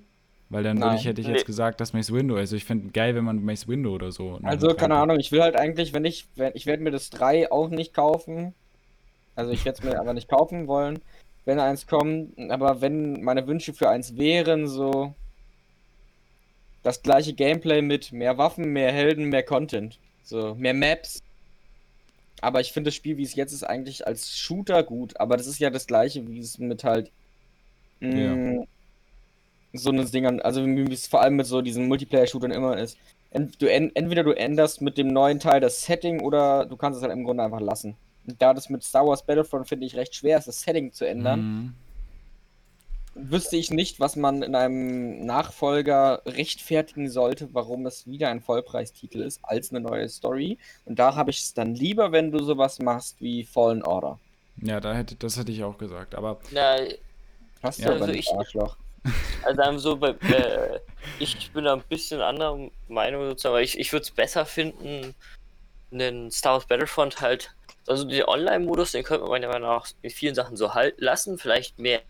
Weil 0.51 0.63
dann 0.63 0.81
würde 0.81 0.95
ich, 0.95 1.05
hätte 1.05 1.21
ich 1.21 1.27
Nee. 1.27 1.33
jetzt 1.33 1.47
gesagt, 1.47 1.81
dass 1.81 1.93
Mace 1.95 2.13
Window, 2.13 2.37
also 2.37 2.55
ich 2.55 2.65
fände 2.65 2.91
geil, 2.93 3.17
wenn 3.17 3.25
man 3.25 3.45
Mace 3.45 3.67
Window 3.67 3.93
oder 3.93 4.13
so. 4.13 4.39
Also, 4.45 4.73
keine. 4.75 4.95
Ahnung, 4.95 5.19
ich 5.19 5.33
will 5.33 5.43
halt 5.43 5.57
eigentlich, 5.57 5.93
wenn 5.95 6.05
ich, 6.05 6.27
wenn, 6.37 6.53
ich 6.55 6.67
werde 6.67 6.85
mir 6.85 6.93
das 6.93 7.11
3 7.11 7.51
auch 7.51 7.71
nicht 7.71 7.93
kaufen. 7.93 8.55
Also 9.37 9.53
ich 9.53 9.65
werde 9.65 9.79
es 9.79 9.85
mir 9.85 9.99
aber 10.01 10.13
nicht 10.15 10.29
kaufen 10.29 10.67
wollen, 10.67 11.01
wenn 11.45 11.61
eins 11.61 11.87
kommt. 11.87 12.39
Aber 12.51 12.81
wenn 12.81 13.23
meine 13.23 13.47
Wünsche 13.47 13.73
für 13.75 13.89
eins 13.89 14.17
wären, 14.17 14.67
so 14.69 15.15
das 16.83 17.03
gleiche 17.03 17.35
Gameplay 17.35 17.83
mit 17.83 18.13
mehr 18.13 18.39
Waffen, 18.39 18.73
mehr 18.73 18.93
Helden, 18.93 19.27
mehr 19.29 19.43
Content. 19.43 19.99
So, 20.23 20.55
mehr 20.55 20.75
Maps. 20.75 21.23
Aber 22.41 22.61
ich 22.61 22.73
finde 22.73 22.89
das 22.89 22.95
Spiel, 22.95 23.17
wie 23.19 23.23
es 23.23 23.35
jetzt 23.35 23.53
ist, 23.53 23.65
eigentlich 23.65 24.07
als 24.07 24.37
Shooter 24.39 24.83
gut. 24.83 25.19
Aber 25.21 25.37
das 25.37 25.47
ist 25.47 25.59
ja 25.59 25.71
das 25.71 25.87
gleiche, 25.87 26.27
wie 26.29 26.41
es 26.41 26.59
mit 26.59 26.85
halt 26.85 27.11
mh, 28.01 28.65
so 29.73 29.91
eine 29.91 30.05
Dingern, 30.05 30.41
also 30.41 30.65
wie 30.67 30.93
es 30.93 31.07
vor 31.07 31.21
allem 31.23 31.37
mit 31.37 31.47
so 31.47 31.63
diesen 31.63 31.89
Multiplayer-Shootern 31.89 32.51
immer 32.51 32.79
ist. 32.79 32.99
Ent, 33.31 33.61
du, 33.63 33.71
en, 33.71 33.95
entweder 33.95 34.25
du 34.25 34.33
änderst 34.33 34.81
mit 34.83 34.99
dem 34.99 35.09
neuen 35.09 35.39
Teil 35.39 35.61
das 35.61 35.85
Setting 35.85 36.21
oder 36.21 36.67
du 36.67 36.77
kannst 36.77 36.97
es 36.97 37.03
halt 37.03 37.13
im 37.13 37.25
Grunde 37.25 37.45
einfach 37.45 37.61
lassen. 37.61 37.97
Da 38.25 38.55
das 38.55 38.69
mit 38.69 38.83
Star 38.85 39.07
Wars 39.07 39.25
Battlefront 39.25 39.69
finde 39.69 39.87
ich 39.87 39.97
recht 39.97 40.15
schwer 40.15 40.39
ist, 40.39 40.47
das 40.49 40.61
Setting 40.61 40.93
zu 40.93 41.07
ändern, 41.07 41.41
Mhm. 41.41 41.75
wüsste 43.15 43.57
ich 43.57 43.71
nicht, 43.71 43.99
was 43.99 44.15
man 44.17 44.43
in 44.43 44.55
einem 44.55 45.25
Nachfolger 45.27 46.23
rechtfertigen 46.27 47.11
sollte, 47.11 47.49
warum 47.53 47.87
es 47.87 48.07
wieder 48.07 48.29
ein 48.29 48.41
Vollpreistitel 48.41 49.21
ist, 49.23 49.41
als 49.43 49.71
eine 49.71 49.81
neue 49.81 50.09
Story. 50.09 50.59
Und 50.85 50.99
da 50.99 51.17
habe 51.17 51.31
ich 51.31 51.41
es 51.41 51.55
dann 51.55 51.75
lieber, 51.75 52.13
wenn 52.13 52.31
du 52.31 52.43
sowas 52.45 52.79
machst 52.79 53.21
wie 53.21 53.45
Fallen 53.45 53.83
Order. 53.83 54.19
Ja, 54.63 54.79
da 54.81 54.95
hätte, 54.95 55.17
das 55.17 55.37
hätte 55.39 55.51
ich 55.53 55.65
auch 55.65 55.77
gesagt. 55.79 56.15
Aber 56.15 56.39
Na, 56.51 56.77
Hast 57.63 57.79
du 57.81 57.83
Ja, 57.85 57.91
aber 57.91 58.01
also 58.03 58.13
nicht, 58.13 58.31
ich- 58.31 58.37
Arschloch. 58.39 58.77
Also 59.43 59.57
wir 59.59 59.79
so, 59.79 59.97
bei, 59.97 60.11
äh, 60.11 60.79
ich 61.19 61.51
bin 61.53 61.65
da 61.65 61.73
ein 61.75 61.83
bisschen 61.89 62.21
anderer 62.21 62.69
Meinung 62.89 63.25
sozusagen, 63.29 63.55
weil 63.55 63.65
ich, 63.65 63.79
ich 63.79 63.91
würde 63.93 64.03
es 64.03 64.11
besser 64.11 64.45
finden, 64.45 65.15
einen 65.91 66.31
Star 66.31 66.53
Wars 66.55 66.67
Battlefront 66.67 67.21
halt, 67.23 67.55
also 67.87 68.05
den 68.05 68.25
Online-Modus, 68.25 68.93
den 68.93 69.05
könnte 69.05 69.23
man 69.23 69.31
meiner 69.31 69.49
Meinung 69.49 69.69
nach 69.69 69.89
in 70.03 70.11
vielen 70.11 70.35
Sachen 70.35 70.57
so 70.57 70.75
halt 70.75 71.01
lassen, 71.01 71.39
vielleicht 71.39 71.79
mehr, 71.79 72.03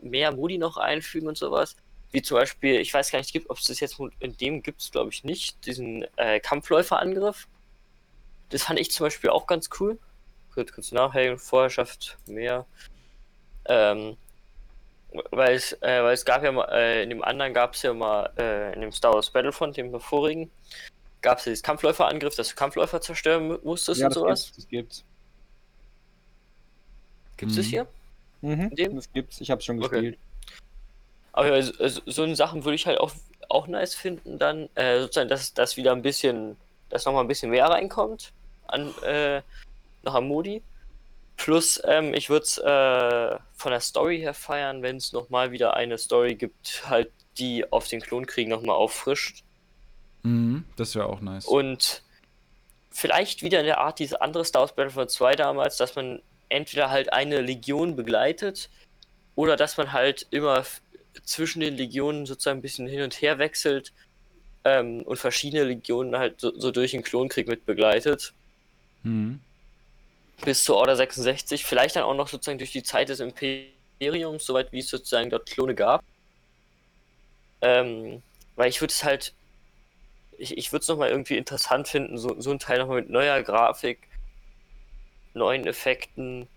mehr, 0.00 0.32
Modi 0.32 0.58
noch 0.58 0.76
einfügen 0.76 1.28
und 1.28 1.38
sowas. 1.38 1.76
Wie 2.10 2.22
zum 2.22 2.36
Beispiel, 2.36 2.80
ich 2.80 2.94
weiß 2.94 3.10
gar 3.10 3.18
nicht, 3.18 3.50
ob 3.50 3.58
es 3.58 3.64
das 3.64 3.80
jetzt 3.80 3.98
in 4.20 4.36
dem 4.36 4.62
gibt 4.62 4.80
es, 4.80 4.90
glaube 4.90 5.10
ich, 5.10 5.24
nicht, 5.24 5.66
diesen 5.66 6.06
äh, 6.16 6.40
Kampfläuferangriff. 6.40 7.48
Das 8.50 8.62
fand 8.62 8.78
ich 8.78 8.90
zum 8.92 9.06
Beispiel 9.06 9.30
auch 9.30 9.46
ganz 9.46 9.68
cool. 9.80 9.98
Kurz, 10.52 10.72
kurz 10.72 10.92
nachher, 10.92 11.36
Vorherrschaft, 11.38 12.16
mehr. 12.26 12.66
Ähm, 13.66 14.16
weil 15.30 15.54
es, 15.54 15.72
äh, 15.82 16.02
weil 16.02 16.14
es 16.14 16.24
gab 16.24 16.42
ja 16.44 16.52
mal, 16.52 16.68
äh, 16.72 17.02
in 17.02 17.10
dem 17.10 17.22
anderen 17.22 17.54
gab 17.54 17.74
es 17.74 17.82
ja 17.82 17.92
mal, 17.92 18.32
äh, 18.36 18.72
in 18.74 18.80
dem 18.80 18.92
Star 18.92 19.14
Wars 19.14 19.30
Battlefront, 19.30 19.76
dem 19.76 19.98
vorigen, 20.00 20.50
gab 21.24 21.38
es 21.38 21.46
ja 21.46 21.50
dieses 21.50 21.62
Kampfläuferangriff, 21.62 22.36
dass 22.36 22.48
du 22.50 22.54
Kampfläufer 22.54 23.00
zerstören 23.00 23.48
mu- 23.48 23.58
musstest 23.64 24.00
Ja, 24.00 24.06
und 24.06 24.14
das 24.14 24.20
sowas. 24.20 24.44
gibt's, 24.44 24.56
das 24.56 24.68
gibt's. 24.68 25.04
Gibt 27.36 27.50
es 27.50 27.56
das 27.56 27.66
Mhm. 27.66 27.70
hier? 27.70 27.86
Mhm, 28.42 28.74
Dem? 28.76 28.96
das 28.96 29.12
gibt's. 29.12 29.40
Ich 29.40 29.50
hab's 29.50 29.64
schon 29.64 29.82
Okay. 29.82 29.88
gespielt. 29.90 30.18
Aber 31.32 31.48
ja, 31.56 31.62
so, 31.62 31.72
so- 31.88 32.02
so 32.06 32.22
eine 32.22 32.36
Sachen 32.36 32.64
würde 32.64 32.76
ich 32.76 32.86
halt 32.86 33.00
auch, 33.00 33.10
auch 33.48 33.66
nice 33.66 33.94
finden, 33.94 34.38
dann, 34.38 34.68
äh, 34.76 35.00
sozusagen, 35.00 35.28
dass 35.28 35.52
das 35.54 35.76
wieder 35.76 35.92
ein 35.92 36.02
bisschen, 36.02 36.56
dass 36.90 37.04
nochmal 37.06 37.24
ein 37.24 37.28
bisschen 37.28 37.50
mehr 37.50 37.66
reinkommt 37.66 38.32
an, 38.68 38.94
äh, 39.02 39.42
noch 40.02 40.14
am 40.14 40.28
Modi. 40.28 40.62
Plus, 41.36 41.82
ähm, 41.84 42.14
ich 42.14 42.30
würde 42.30 42.44
es 42.44 42.58
äh, 42.58 43.38
von 43.56 43.72
der 43.72 43.80
Story 43.80 44.18
her 44.20 44.34
feiern, 44.34 44.82
wenn 44.82 44.98
es 44.98 45.12
nochmal 45.12 45.50
wieder 45.50 45.74
eine 45.74 45.98
Story 45.98 46.36
gibt, 46.36 46.84
halt, 46.88 47.10
die 47.38 47.70
auf 47.72 47.88
den 47.88 48.00
Klonkrieg 48.00 48.46
nochmal 48.46 48.76
auffrischt. 48.76 49.42
Mhm, 50.24 50.64
das 50.76 50.94
wäre 50.94 51.06
auch 51.06 51.20
nice. 51.20 51.44
Und 51.44 52.02
vielleicht 52.90 53.42
wieder 53.42 53.60
in 53.60 53.66
der 53.66 53.78
Art 53.78 53.98
diese 53.98 54.20
andere 54.20 54.44
Star 54.44 54.62
Wars 54.62 54.74
Battlefront 54.74 55.10
2 55.10 55.36
damals, 55.36 55.76
dass 55.76 55.94
man 55.94 56.20
entweder 56.48 56.90
halt 56.90 57.12
eine 57.12 57.40
Legion 57.40 57.94
begleitet 57.96 58.70
oder 59.34 59.56
dass 59.56 59.76
man 59.76 59.92
halt 59.92 60.26
immer 60.30 60.64
zwischen 61.24 61.60
den 61.60 61.76
Legionen 61.76 62.26
sozusagen 62.26 62.58
ein 62.58 62.62
bisschen 62.62 62.86
hin 62.86 63.02
und 63.02 63.20
her 63.20 63.38
wechselt 63.38 63.92
ähm, 64.64 65.02
und 65.02 65.18
verschiedene 65.18 65.64
Legionen 65.64 66.16
halt 66.16 66.40
so, 66.40 66.58
so 66.58 66.70
durch 66.70 66.92
den 66.92 67.02
Klonkrieg 67.02 67.46
mit 67.46 67.66
begleitet. 67.66 68.32
Mhm. 69.02 69.40
Bis 70.44 70.64
zur 70.64 70.76
Order 70.76 70.96
66, 70.96 71.64
vielleicht 71.64 71.96
dann 71.96 72.02
auch 72.04 72.14
noch 72.14 72.28
sozusagen 72.28 72.58
durch 72.58 72.72
die 72.72 72.82
Zeit 72.82 73.08
des 73.08 73.20
Imperiums, 73.20 74.44
soweit 74.44 74.72
wie 74.72 74.80
es 74.80 74.88
sozusagen 74.88 75.30
dort 75.30 75.46
Klone 75.46 75.74
gab. 75.74 76.02
Ähm, 77.60 78.22
weil 78.56 78.68
ich 78.68 78.80
würde 78.80 78.92
es 78.92 79.04
halt, 79.04 79.32
ich, 80.38 80.56
ich 80.56 80.72
würde 80.72 80.82
es 80.82 80.88
nochmal 80.88 81.10
irgendwie 81.10 81.36
interessant 81.36 81.88
finden, 81.88 82.18
so, 82.18 82.40
so 82.40 82.50
ein 82.50 82.58
Teil 82.58 82.78
nochmal 82.78 83.00
mit 83.00 83.10
neuer 83.10 83.42
Grafik, 83.42 84.08
neuen 85.34 85.66
Effekten, 85.66 86.48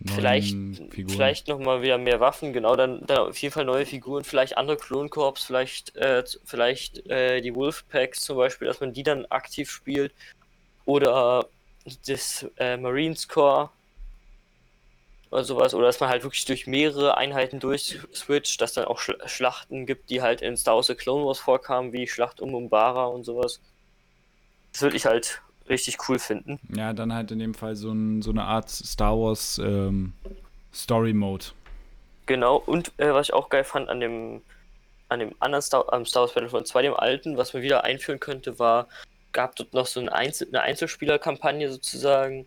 Neuen 0.00 0.14
vielleicht, 0.14 0.56
Figuren. 0.94 1.08
vielleicht 1.08 1.48
nochmal 1.48 1.82
wieder 1.82 1.98
mehr 1.98 2.20
Waffen, 2.20 2.52
genau, 2.52 2.76
dann, 2.76 3.04
dann 3.06 3.18
auf 3.18 3.38
jeden 3.38 3.52
Fall 3.52 3.64
neue 3.64 3.84
Figuren, 3.84 4.22
vielleicht 4.22 4.56
andere 4.56 4.76
Klonkorps, 4.76 5.44
vielleicht, 5.44 5.96
äh, 5.96 6.22
vielleicht 6.44 7.04
äh, 7.08 7.40
die 7.40 7.54
Wolfpacks 7.54 8.20
zum 8.20 8.36
Beispiel, 8.36 8.68
dass 8.68 8.80
man 8.80 8.92
die 8.92 9.02
dann 9.02 9.26
aktiv 9.26 9.70
spielt. 9.70 10.14
Oder 10.84 11.48
das 12.06 12.46
äh, 12.58 12.76
Marines 12.76 13.26
Corps 13.26 13.72
oder 15.30 15.44
sowas, 15.44 15.74
oder 15.74 15.86
dass 15.86 16.00
man 16.00 16.08
halt 16.08 16.22
wirklich 16.22 16.44
durch 16.44 16.66
mehrere 16.66 17.16
Einheiten 17.16 17.60
durchswitcht, 17.60 18.60
dass 18.60 18.72
dann 18.72 18.86
auch 18.86 18.98
Schl 18.98 19.18
Schlachten 19.26 19.86
gibt, 19.86 20.10
die 20.10 20.22
halt 20.22 20.40
in 20.40 20.56
Star 20.56 20.76
Wars 20.76 20.86
The 20.86 20.94
Clone 20.94 21.26
Wars 21.26 21.38
vorkamen, 21.38 21.92
wie 21.92 22.06
Schlacht 22.06 22.40
um 22.40 22.54
Umbara 22.54 23.06
und 23.06 23.24
sowas. 23.24 23.60
Das 24.72 24.82
würde 24.82 24.96
ich 24.96 25.06
halt 25.06 25.42
richtig 25.68 25.98
cool 26.08 26.18
finden. 26.18 26.58
Ja, 26.74 26.92
dann 26.92 27.12
halt 27.12 27.30
in 27.30 27.38
dem 27.38 27.54
Fall 27.54 27.76
so, 27.76 27.92
ein, 27.92 28.22
so 28.22 28.30
eine 28.30 28.44
Art 28.44 28.70
Star 28.70 29.18
Wars 29.18 29.58
ähm, 29.58 30.12
Story 30.72 31.12
Mode. 31.12 31.46
Genau, 32.26 32.56
und 32.56 32.92
äh, 32.98 33.12
was 33.12 33.28
ich 33.28 33.34
auch 33.34 33.48
geil 33.48 33.64
fand 33.64 33.88
an 33.88 34.00
dem, 34.00 34.42
an 35.08 35.20
dem 35.20 35.34
anderen 35.40 35.62
Star, 35.62 35.92
am 35.92 36.04
Star 36.04 36.22
Wars 36.22 36.34
Battlefront 36.34 36.66
2, 36.66 36.82
dem 36.82 36.94
alten, 36.94 37.36
was 37.36 37.54
man 37.54 37.62
wieder 37.62 37.84
einführen 37.84 38.20
könnte, 38.20 38.58
war, 38.58 38.86
gab 39.32 39.56
dort 39.56 39.72
noch 39.74 39.86
so 39.86 40.00
eine, 40.00 40.12
Einzel 40.12 40.48
eine 40.48 40.62
Einzelspielerkampagne 40.62 41.70
sozusagen, 41.70 42.46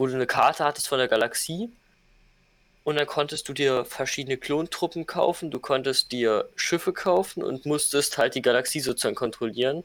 wo 0.00 0.06
du 0.06 0.14
eine 0.14 0.26
Karte 0.26 0.64
hattest 0.64 0.88
von 0.88 0.98
der 0.98 1.08
Galaxie 1.08 1.68
und 2.84 2.96
dann 2.96 3.06
konntest 3.06 3.46
du 3.50 3.52
dir 3.52 3.84
verschiedene 3.84 4.38
Klontruppen 4.38 5.06
kaufen, 5.06 5.50
du 5.50 5.60
konntest 5.60 6.10
dir 6.10 6.48
Schiffe 6.56 6.94
kaufen 6.94 7.42
und 7.42 7.66
musstest 7.66 8.16
halt 8.16 8.34
die 8.34 8.40
Galaxie 8.40 8.80
sozusagen 8.80 9.14
kontrollieren. 9.14 9.84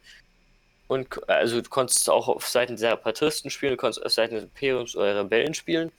Und 0.87 1.27
also 1.29 1.59
du 1.59 1.69
konntest 1.69 2.09
auch 2.09 2.29
auf 2.29 2.47
Seiten 2.47 2.77
der 2.77 2.91
Separatisten 2.91 3.51
spielen, 3.51 3.73
du 3.73 3.77
konntest 3.77 4.05
auf 4.05 4.13
Seiten 4.13 4.35
des 4.35 4.45
Imperiums 4.45 4.95
oder 4.95 5.19
Rebellen 5.19 5.53
spielen. 5.53 5.91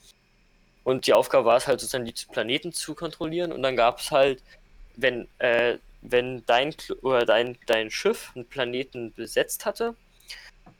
Und 0.82 1.06
die 1.06 1.12
Aufgabe 1.12 1.44
war 1.44 1.58
es 1.58 1.66
halt 1.66 1.80
sozusagen, 1.80 2.06
die 2.06 2.14
Planeten 2.32 2.72
zu 2.72 2.94
kontrollieren. 2.94 3.52
Und 3.52 3.62
dann 3.62 3.76
gab 3.76 3.98
es 3.98 4.10
halt, 4.10 4.42
wenn, 4.96 5.28
äh, 5.40 5.76
wenn 6.00 6.42
dein 6.46 6.74
oder 7.02 7.26
dein, 7.26 7.58
dein 7.66 7.90
Schiff 7.90 8.32
einen 8.34 8.48
Planeten 8.48 9.12
besetzt 9.12 9.66
hatte, 9.66 9.94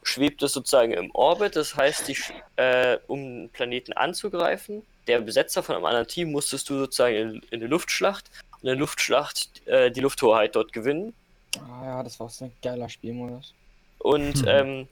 schwebt 0.03 0.43
es 0.43 0.53
sozusagen 0.53 0.93
im 0.93 1.11
Orbit. 1.14 1.57
Das 1.57 1.76
heißt, 1.76 2.09
die, 2.09 2.16
äh, 2.57 2.99
um 3.07 3.18
einen 3.18 3.49
Planeten 3.51 3.93
anzugreifen, 3.93 4.82
der 5.07 5.20
Besetzer 5.20 5.62
von 5.62 5.76
einem 5.76 5.84
anderen 5.84 6.09
Team, 6.09 6.32
musstest 6.32 6.68
du 6.70 6.78
sozusagen 6.78 7.14
in, 7.14 7.43
in 7.51 7.61
eine 7.61 7.66
Luftschlacht, 7.66 8.30
in 8.62 8.66
der 8.66 8.76
Luftschlacht 8.76 9.66
äh, 9.66 9.91
die 9.91 10.01
Lufthoheit 10.01 10.57
dort 10.57 10.72
gewinnen. 10.72 11.14
Ah 11.59 11.84
ja, 11.84 12.03
das 12.03 12.18
war 12.20 12.28
so 12.28 12.47
ein 12.47 12.53
geiler 12.62 12.89
Spielmodus. 12.89 13.55
Und, 13.99 14.43
Mhm. 14.43 14.49
ähm, 14.49 14.89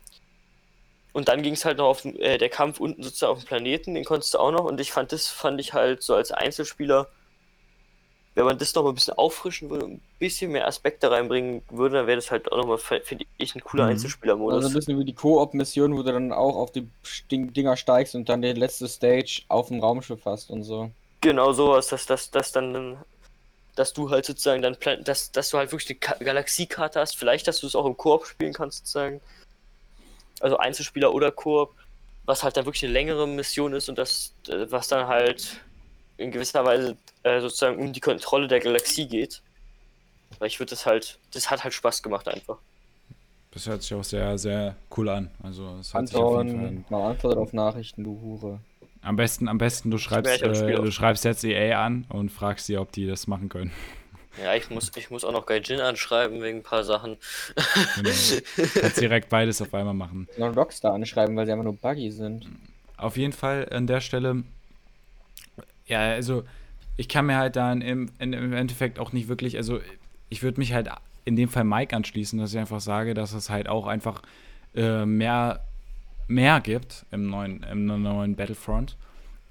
und 1.13 1.29
dann 1.29 1.43
ging 1.43 1.55
es 1.55 1.65
halt 1.65 1.79
noch 1.79 1.87
auf 1.87 2.03
den- 2.03 2.19
äh, 2.19 2.39
der 2.39 2.49
Kampf 2.49 2.81
unten 2.81 3.03
sozusagen 3.03 3.33
auf 3.33 3.39
dem 3.41 3.47
Planeten, 3.47 3.95
den 3.95 4.05
konntest 4.05 4.35
du 4.35 4.39
auch 4.39 4.51
noch. 4.51 4.65
Und 4.65 4.81
ich 4.81 4.93
fand, 4.93 5.13
das 5.13 5.29
fand 5.29 5.61
ich 5.61 5.73
halt 5.73 6.03
so 6.03 6.15
als 6.15 6.33
Einzelspieler, 6.33 7.09
wenn 8.35 8.45
man 8.45 8.59
das 8.59 8.75
noch 8.75 8.83
mal 8.83 8.89
ein 8.89 8.95
bisschen 8.97 9.15
auffrischen 9.15 9.71
würde, 9.71 9.87
ein 9.87 10.01
bisschen 10.19 10.51
mehr 10.51 10.67
Aspekte 10.67 11.11
reinbringen 11.11 11.63
würde, 11.71 11.97
dann 11.97 12.07
wäre 12.07 12.17
das 12.17 12.31
halt 12.31 12.51
auch 12.51 12.57
nochmal, 12.57 12.79
finde 12.79 13.25
ich, 13.39 13.55
ein 13.55 13.63
cooler 13.63 13.85
Mhm. 13.85 13.91
Einzelspielermodus. 13.91 14.57
Also 14.57 14.69
ein 14.69 14.75
bisschen 14.75 14.99
wie 14.99 15.05
die 15.05 15.15
Koop-Mission, 15.15 15.97
wo 15.97 16.03
du 16.03 16.13
dann 16.13 16.33
auch 16.33 16.57
auf 16.57 16.73
die 16.73 16.89
Ding- 17.31 17.53
Dinger 17.53 17.77
steigst 17.77 18.15
und 18.17 18.29
dann 18.29 18.43
die 18.43 18.53
letzte 18.53 18.89
Stage 18.89 19.43
auf 19.49 19.69
dem 19.69 19.81
Raumschiff 19.81 20.25
hast 20.25 20.51
und 20.51 20.65
so. 20.65 20.91
Genau 21.21 21.53
sowas, 21.53 21.87
dass, 21.89 22.07
dass, 22.07 22.31
dass 22.31 22.51
dann, 22.51 22.99
dass 23.77 23.93
du 23.93 24.11
halt 24.11 24.25
sozusagen 24.25 24.63
dann, 24.63 24.77
dass, 25.05 25.31
dass 25.31 25.51
du 25.51 25.59
halt 25.59 25.71
wirklich 25.71 25.91
eine 25.91 25.99
Ka 26.01 26.17
Galaxiekarte 26.23 26.99
hast, 27.01 27.17
vielleicht, 27.17 27.47
dass 27.47 27.61
du 27.61 27.69
es 27.69 27.77
auch 27.77 27.87
im 27.87 27.97
Koop 27.97 28.27
spielen 28.27 28.53
kannst, 28.53 28.79
sozusagen. 28.79 29.21
Also 30.41 30.57
Einzelspieler 30.57 31.15
oder 31.15 31.31
Koop, 31.31 31.73
was 32.25 32.43
halt 32.43 32.57
dann 32.57 32.67
wirklich 32.67 32.83
eine 32.83 32.93
längere 32.93 33.29
Mission 33.29 33.73
ist 33.75 33.89
und 33.89 33.97
das, 33.97 34.33
äh, 34.49 34.67
was 34.71 34.89
dann 34.89 35.07
halt 35.07 35.61
in 36.17 36.31
gewisser 36.31 36.65
Weise 36.65 36.97
äh, 37.23 37.41
sozusagen 37.41 37.79
um 37.79 37.93
die 37.93 38.01
Kontrolle 38.01 38.49
der 38.49 38.61
Galaxie 38.61 39.07
geht. 39.07 39.43
Weil 40.39 40.49
ich 40.49 40.59
würde 40.59 40.71
das 40.71 40.87
halt, 40.87 41.19
das 41.33 41.51
hat 41.51 41.65
halt 41.65 41.75
Spaß 41.75 42.03
gemacht 42.03 42.29
einfach. 42.29 42.59
Das 43.53 43.67
hört 43.69 43.83
sich 43.83 43.95
auch 43.95 44.03
sehr, 44.03 44.37
sehr 44.37 44.75
cool 44.97 45.09
an. 45.09 45.31
Also 45.43 45.77
es 45.81 45.95
hört 45.95 46.09
sich 46.09 46.17
auf 46.17 46.45
jeden 46.45 46.85
Fall 46.89 46.99
mal 46.99 47.11
antwortet 47.11 47.39
auf 47.39 47.53
Nachrichten, 47.53 48.03
du 48.03 48.21
Hure. 48.21 48.61
Am 49.01 49.17
besten, 49.17 49.49
am 49.49 49.59
besten 49.59 49.91
du 49.91 49.99
schreibst, 49.99 50.43
äh, 50.43 50.75
du 50.75 50.91
schreibst 50.91 51.25
jetzt 51.25 51.45
EA 51.45 51.85
an 51.85 52.07
und 52.09 52.31
fragst 52.31 52.67
sie, 52.67 52.79
ob 52.79 52.91
die 52.91 53.07
das 53.07 53.27
machen 53.27 53.49
können. 53.49 53.73
Ja, 54.43 54.53
ich 54.57 54.69
muss, 54.69 54.91
ich 54.97 55.11
muss 55.11 55.25
auch 55.25 55.31
noch 55.31 55.47
Gaijin 55.47 55.81
anschreiben 55.81 56.43
wegen 56.43 56.59
ein 56.59 56.63
paar 56.65 56.83
Sachen. 56.83 57.19
Genau. 57.95 58.11
Kannst 58.81 59.01
direkt 59.01 59.29
beides 59.29 59.63
auf 59.63 59.73
einmal 59.73 59.95
machen. 59.95 60.27
Noch 60.37 60.57
Rockstar 60.57 60.93
anschreiben, 60.93 61.37
weil 61.37 61.47
sie 61.47 61.53
einfach 61.53 61.63
nur 61.63 61.77
buggy 61.77 62.11
sind. 62.11 62.45
Auf 62.97 63.17
jeden 63.17 63.33
Fall 63.33 63.69
an 63.71 63.87
der 63.87 64.01
Stelle, 64.01 64.43
ja, 65.87 66.01
also 66.01 66.45
ich 66.97 67.09
kann 67.09 67.27
mir 67.27 67.37
halt 67.37 67.57
dann 67.57 67.81
im, 67.81 68.11
im 68.19 68.53
Endeffekt 68.53 68.99
auch 68.99 69.13
nicht 69.13 69.29
wirklich, 69.29 69.57
also 69.57 69.81
ich 70.29 70.43
würde 70.43 70.61
mich 70.61 70.73
halt 70.73 70.89
in 71.25 71.37
dem 71.37 71.49
Fall 71.49 71.65
Mike 71.65 71.95
anschließen, 71.95 72.39
dass 72.39 72.53
ich 72.53 72.59
einfach 72.59 72.81
sage, 72.81 73.15
dass 73.15 73.33
es 73.33 73.51
halt 73.51 73.69
auch 73.69 73.87
einfach 73.87 74.23
äh, 74.75 75.05
mehr, 75.05 75.65
mehr 76.29 76.61
gibt 76.61 77.07
im 77.11 77.29
neuen, 77.29 77.63
im 77.63 77.87
neuen 77.87 78.37
Battlefront. 78.37 78.97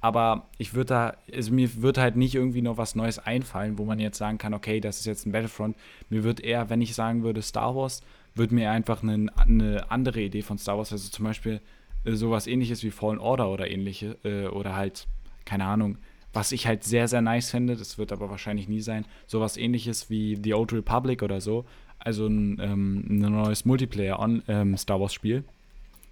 Aber 0.02 0.48
ich 0.58 0.74
würde 0.74 0.88
da, 0.88 1.18
also 1.34 1.54
mir 1.54 1.82
wird 1.82 1.98
halt 1.98 2.18
nicht 2.18 2.36
irgendwie 2.36 2.62
noch 2.62 2.76
was 2.76 2.94
Neues 2.94 3.20
einfallen, 3.20 3.78
wo 3.78 3.86
man 3.86 4.00
jetzt 4.00 4.18
sagen 4.18 4.38
kann, 4.38 4.54
okay, 4.54 4.82
das 4.82 5.00
ist 5.00 5.06
jetzt 5.06 5.26
ein 5.26 5.32
Battlefront. 5.32 5.78
Mir 6.10 6.26
wird 6.26 6.42
eher, 6.42 6.70
wenn 6.70 6.82
ich 6.82 6.94
sagen 6.94 7.24
würde 7.24 7.42
Star 7.42 7.74
Wars, 7.74 8.02
würde 8.36 8.54
mir 8.54 8.72
einfach 8.72 9.02
eine, 9.02 9.32
eine 9.38 9.90
andere 9.90 10.22
Idee 10.22 10.42
von 10.42 10.58
Star 10.58 10.78
Wars, 10.78 10.92
also 10.92 11.10
zum 11.10 11.26
Beispiel 11.26 11.62
äh, 12.04 12.14
sowas 12.14 12.48
ähnliches 12.48 12.84
wie 12.84 12.92
Fallen 12.92 13.20
Order 13.20 13.50
oder 13.50 13.70
ähnliche, 13.70 14.18
äh, 14.24 14.48
oder 14.48 14.76
halt, 14.76 15.08
keine 15.46 15.66
Ahnung, 15.66 15.98
was 16.34 16.52
ich 16.52 16.68
halt 16.68 16.84
sehr, 16.84 17.08
sehr 17.08 17.22
nice 17.22 17.52
finde, 17.52 17.76
das 17.76 17.98
wird 17.98 18.12
aber 18.12 18.30
wahrscheinlich 18.30 18.68
nie 18.68 18.82
sein, 18.82 19.06
sowas 19.28 19.56
ähnliches 19.56 20.10
wie 20.10 20.38
The 20.44 20.56
Old 20.56 20.74
Republic 20.74 21.22
oder 21.22 21.40
so. 21.40 21.66
Also 22.00 22.28
ein, 22.28 22.60
ähm, 22.60 23.06
ein 23.08 23.32
neues 23.32 23.66
Multiplayer-Star 23.66 25.00
Wars-Spiel. 25.00 25.46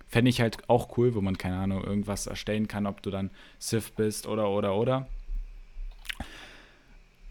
Fände 0.08 0.30
ich 0.30 0.40
halt 0.40 0.70
auch 0.70 0.98
cool, 0.98 1.16
wo 1.16 1.22
man, 1.22 1.38
keine 1.38 1.58
Ahnung, 1.58 1.84
irgendwas 1.84 2.28
erstellen 2.28 2.68
kann, 2.68 2.86
ob 2.86 3.02
du 3.02 3.10
dann 3.10 3.32
Sith 3.60 3.92
bist 3.96 4.28
oder, 4.28 4.50
oder, 4.50 4.76
oder. 4.76 5.08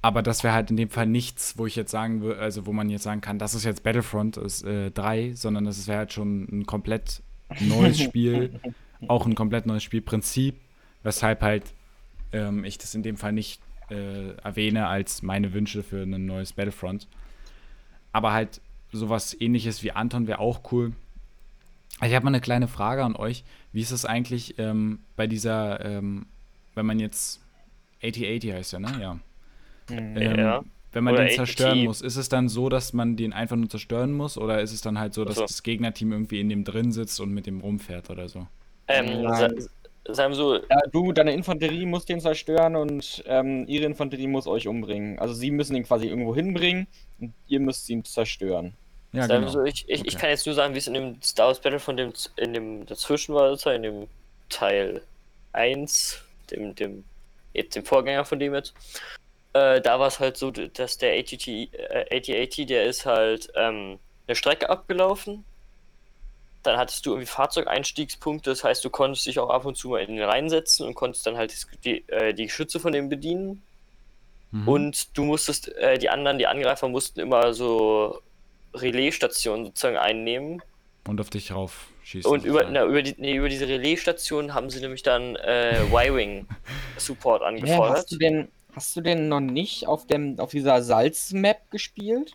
Aber 0.03 0.23
das 0.23 0.43
wäre 0.43 0.55
halt 0.55 0.71
in 0.71 0.77
dem 0.77 0.89
Fall 0.89 1.07
nichts, 1.07 1.59
wo 1.59 1.67
ich 1.67 1.77
jetzt 1.77 1.91
sagen 1.91 2.23
würde, 2.23 2.41
also 2.41 2.67
wo 2.67 2.73
man 2.73 2.89
jetzt 2.89 3.03
sagen 3.03 3.21
kann, 3.21 3.39
das 3.39 3.55
ist 3.55 3.65
jetzt 3.65 3.83
Battlefront 3.83 4.39
ist, 4.39 4.65
äh, 4.65 4.91
3, 4.91 5.35
sondern 5.35 5.67
das 5.67 5.87
wäre 5.87 5.99
halt 5.99 6.13
schon 6.13 6.49
ein 6.51 6.67
komplett 6.67 7.23
neues 7.61 8.01
Spiel, 8.03 8.61
auch 9.09 9.27
ein 9.27 9.35
komplett 9.35 9.67
neues 9.67 9.83
Spielprinzip, 9.83 10.57
weshalb 11.03 11.43
halt 11.43 11.65
ähm, 12.33 12.65
ich 12.65 12.79
das 12.79 12.95
in 12.95 13.03
dem 13.03 13.17
Fall 13.17 13.33
nicht 13.33 13.61
äh, 13.91 14.33
erwähne 14.43 14.87
als 14.87 15.23
meine 15.23 15.53
Wünsche 15.53 15.83
für 15.83 16.03
ein 16.03 16.27
neues 16.27 16.53
Battlefront. 16.53 17.07
Aber 18.13 18.33
halt 18.33 18.61
sowas 18.93 19.37
ähnliches 19.39 19.83
wie 19.83 19.93
Anton 19.93 20.27
wäre 20.27 20.39
auch 20.39 20.73
cool. 20.73 20.93
Ich 22.03 22.15
habe 22.15 22.25
mal 22.25 22.31
eine 22.31 22.41
kleine 22.41 22.67
Frage 22.69 23.05
an 23.05 23.15
euch. 23.15 23.45
Wie 23.73 23.81
ist 23.81 23.91
es 23.91 24.05
eigentlich 24.05 24.59
ähm, 24.59 25.01
bei 25.17 25.27
dieser, 25.27 25.85
ähm, 25.85 26.27
wenn 26.75 26.87
man 26.87 26.99
jetzt 26.99 27.41
8080 28.03 28.53
heißt 28.53 28.73
ja, 28.73 28.79
ne? 28.81 28.99
Ja. 29.01 29.15
Mhm. 29.15 30.17
Ähm, 30.17 30.39
Ja. 30.39 30.65
Wenn 30.93 31.05
man 31.05 31.15
Oder 31.15 31.25
den 31.27 31.37
zerstören 31.37 31.79
ATT. 31.79 31.85
muss, 31.85 32.03
ist 32.03 32.17
es 32.17 32.29
dann 32.29 32.49
so, 32.49 32.69
dass 32.69 32.93
man 32.93 33.17
den 33.17 33.33
einfach 33.33 33.55
nur 33.55 33.69
zerstören 33.69 34.13
muss 34.13 34.37
oder 34.37 34.61
ist 34.61 34.73
es 34.73 34.81
dann 34.81 34.99
halt 34.99 35.15
so, 35.15 35.25
dass 35.25 35.37
Ach 35.37 35.43
so. 35.43 35.47
das 35.47 35.63
Gegnerteam 35.63 36.11
irgendwie 36.11 36.41
in 36.41 36.49
dem 36.49 36.65
drin 36.65 36.91
sitzt 36.91 37.21
und 37.21 37.33
mit 37.33 37.47
dem 37.47 37.61
rumfährt 37.61 38.11
oder 38.11 38.29
so? 38.29 38.49
Ähm. 38.89 39.25
Sagen 40.15 40.33
wir 40.33 40.37
so, 40.37 40.55
Ja, 40.57 40.81
du, 40.91 41.13
deine 41.13 41.33
Infanterie 41.33 41.87
muss 41.87 42.05
den 42.05 42.21
zerstören 42.21 42.77
und 42.77 43.23
ähm, 43.27 43.67
ihre 43.69 43.85
Infanterie 43.87 44.27
muss 44.27 44.47
euch 44.47 44.69
umbringen. 44.69 45.19
Also 45.19 45.35
sie 45.35 45.51
müssen 45.51 45.77
ihn 45.77 45.85
quasi 45.85 46.07
irgendwo 46.07 46.35
hinbringen 46.35 46.87
und 47.21 47.33
ihr 47.49 47.61
müsst 47.61 47.89
ihn 47.91 48.05
zerstören. 48.05 48.75
Ja, 49.13 49.27
sagen 49.27 49.41
genau. 49.41 49.53
so 49.53 49.65
ich, 49.65 49.89
ich, 49.89 50.03
ich 50.03 50.15
Okay. 50.15 50.17
kann 50.19 50.31
jetzt 50.31 50.47
nur 50.47 50.55
sagen, 50.55 50.75
wie 50.75 50.79
es 50.79 50.87
in 50.87 50.95
dem 50.95 51.21
Star 51.23 51.49
Wars 51.49 51.61
Battlefront 51.61 51.99
dem, 51.99 52.13
in 52.37 52.55
dem 52.55 52.87
dazwischen 52.87 53.35
war, 53.35 53.51
sozusagen, 53.51 53.83
in 53.83 53.93
dem 53.95 54.09
Teil 54.49 55.03
1, 55.53 56.23
dem, 56.51 56.75
dem, 56.75 57.05
jetzt 57.53 57.75
dem 57.75 57.85
Vorgänger 57.85 58.25
von 58.25 58.39
dem 58.39 58.55
jetzt. 58.55 58.75
Äh, 59.53 59.81
da 59.81 59.99
war 59.99 60.07
es 60.07 60.21
halt 60.21 60.37
so, 60.37 60.53
dass 60.53 60.99
der 60.99 61.19
ATT, 61.19 61.49
äh, 61.49 62.07
AT-AT, 62.17 62.69
der 62.71 62.85
ist 62.85 63.05
halt 63.05 63.51
ähm, 63.57 63.99
eine 64.29 64.37
Strecke 64.37 64.71
abgelaufen. 64.71 65.45
Dann 66.63 66.77
hattest 66.77 67.07
du 67.07 67.11
irgendwie 67.11 67.27
Fahrzeugeinstiegspunkte, 67.27 68.51
das 68.51 68.65
heißt, 68.65 68.85
du 68.85 68.91
konntest 68.91 69.27
dich 69.27 69.39
auch 69.39 69.49
ab 69.51 69.65
und 69.65 69.77
zu 69.77 69.89
mal 69.91 70.01
in 70.03 70.17
den 70.17 70.25
reinsetzen 70.25 70.87
und 70.87 70.95
konntest 70.95 71.27
dann 71.27 71.37
halt 71.37 71.55
die, 71.85 72.07
äh, 72.09 72.35
die 72.35 72.45
Geschütze 72.47 72.81
von 72.81 72.93
dem 72.93 73.09
bedienen. 73.09 73.63
Mhm. 74.51 74.69
Und 74.69 75.17
du 75.17 75.25
musstest, 75.25 75.75
äh, 75.77 75.97
die 75.99 76.11
anderen, 76.11 76.39
die 76.39 76.47
Angreifer 76.47 76.89
mussten 76.89 77.21
immer 77.21 77.55
so 77.55 78.21
Relaisstationen 78.75 79.65
sozusagen 79.67 79.97
einnehmen. 79.97 80.63
und 81.09 81.21
auf 81.21 81.31
dich 81.31 81.53
rauf 81.53 81.89
schießen. 82.05 82.31
Und 82.31 82.45
über, 82.45 82.65
na, 82.71 82.85
über, 82.85 83.03
die, 83.03 83.15
nee, 83.17 83.35
über 83.35 83.49
diese 83.49 83.67
Relaisstation 83.67 84.53
haben 84.53 84.69
sie 84.71 84.81
nämlich 84.81 85.03
dann 85.03 85.37
äh, 85.37 85.83
Y-Wing-Support 85.85 87.41
Ja, 87.43 87.49
angefordert. 87.49 87.97
hast 87.97 88.13
du 88.13 88.19
denn, 88.19 88.49
hast 88.75 88.97
du 88.97 89.01
denn 89.01 89.29
noch 89.29 89.41
nicht 89.41 89.87
auf 89.87 90.07
dem, 90.07 90.39
auf 90.39 90.51
dieser 90.51 90.83
Salz-Map 90.83 91.71
gespielt? 91.71 92.33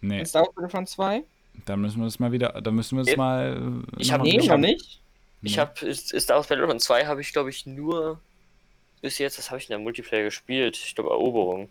nee, 0.00 0.20
In 0.20 0.26
Star 0.26 0.42
Wars 0.42 0.54
Battlefront 0.54 0.88
2? 0.88 1.22
Da 1.66 1.76
müssen 1.76 1.98
wir 1.98 2.04
das 2.06 2.18
mal 2.18 2.32
wieder, 2.32 2.60
da 2.62 2.70
müssen 2.70 2.96
wir 2.96 3.02
das 3.04 3.10
Nee, 3.10 3.16
mal. 3.16 3.82
äh, 3.98 4.00
ich 4.00 4.08
noch 4.08 4.14
hab- 4.14 4.20
mal 4.20 4.24
Nee, 4.30 4.38
ich 4.38 4.46
noch 4.46 4.52
hab- 4.54 4.60
nicht. 4.60 5.00
Ich 5.44 5.58
habe 5.58 5.86
ist, 5.86 6.12
ist 6.12 6.24
Star 6.24 6.36
Wars 6.36 6.46
Battlefront 6.46 6.80
2 6.80 7.06
habe 7.06 7.20
ich 7.20 7.32
glaube 7.32 7.50
ich 7.50 7.66
nur 7.66 8.20
bis 9.00 9.18
jetzt, 9.18 9.38
das 9.38 9.50
habe 9.50 9.58
ich 9.58 9.64
in 9.64 9.70
der 9.72 9.78
Multiplayer 9.80 10.22
gespielt. 10.24 10.76
Ich 10.76 10.94
glaube 10.94 11.10
Eroberung. 11.10 11.68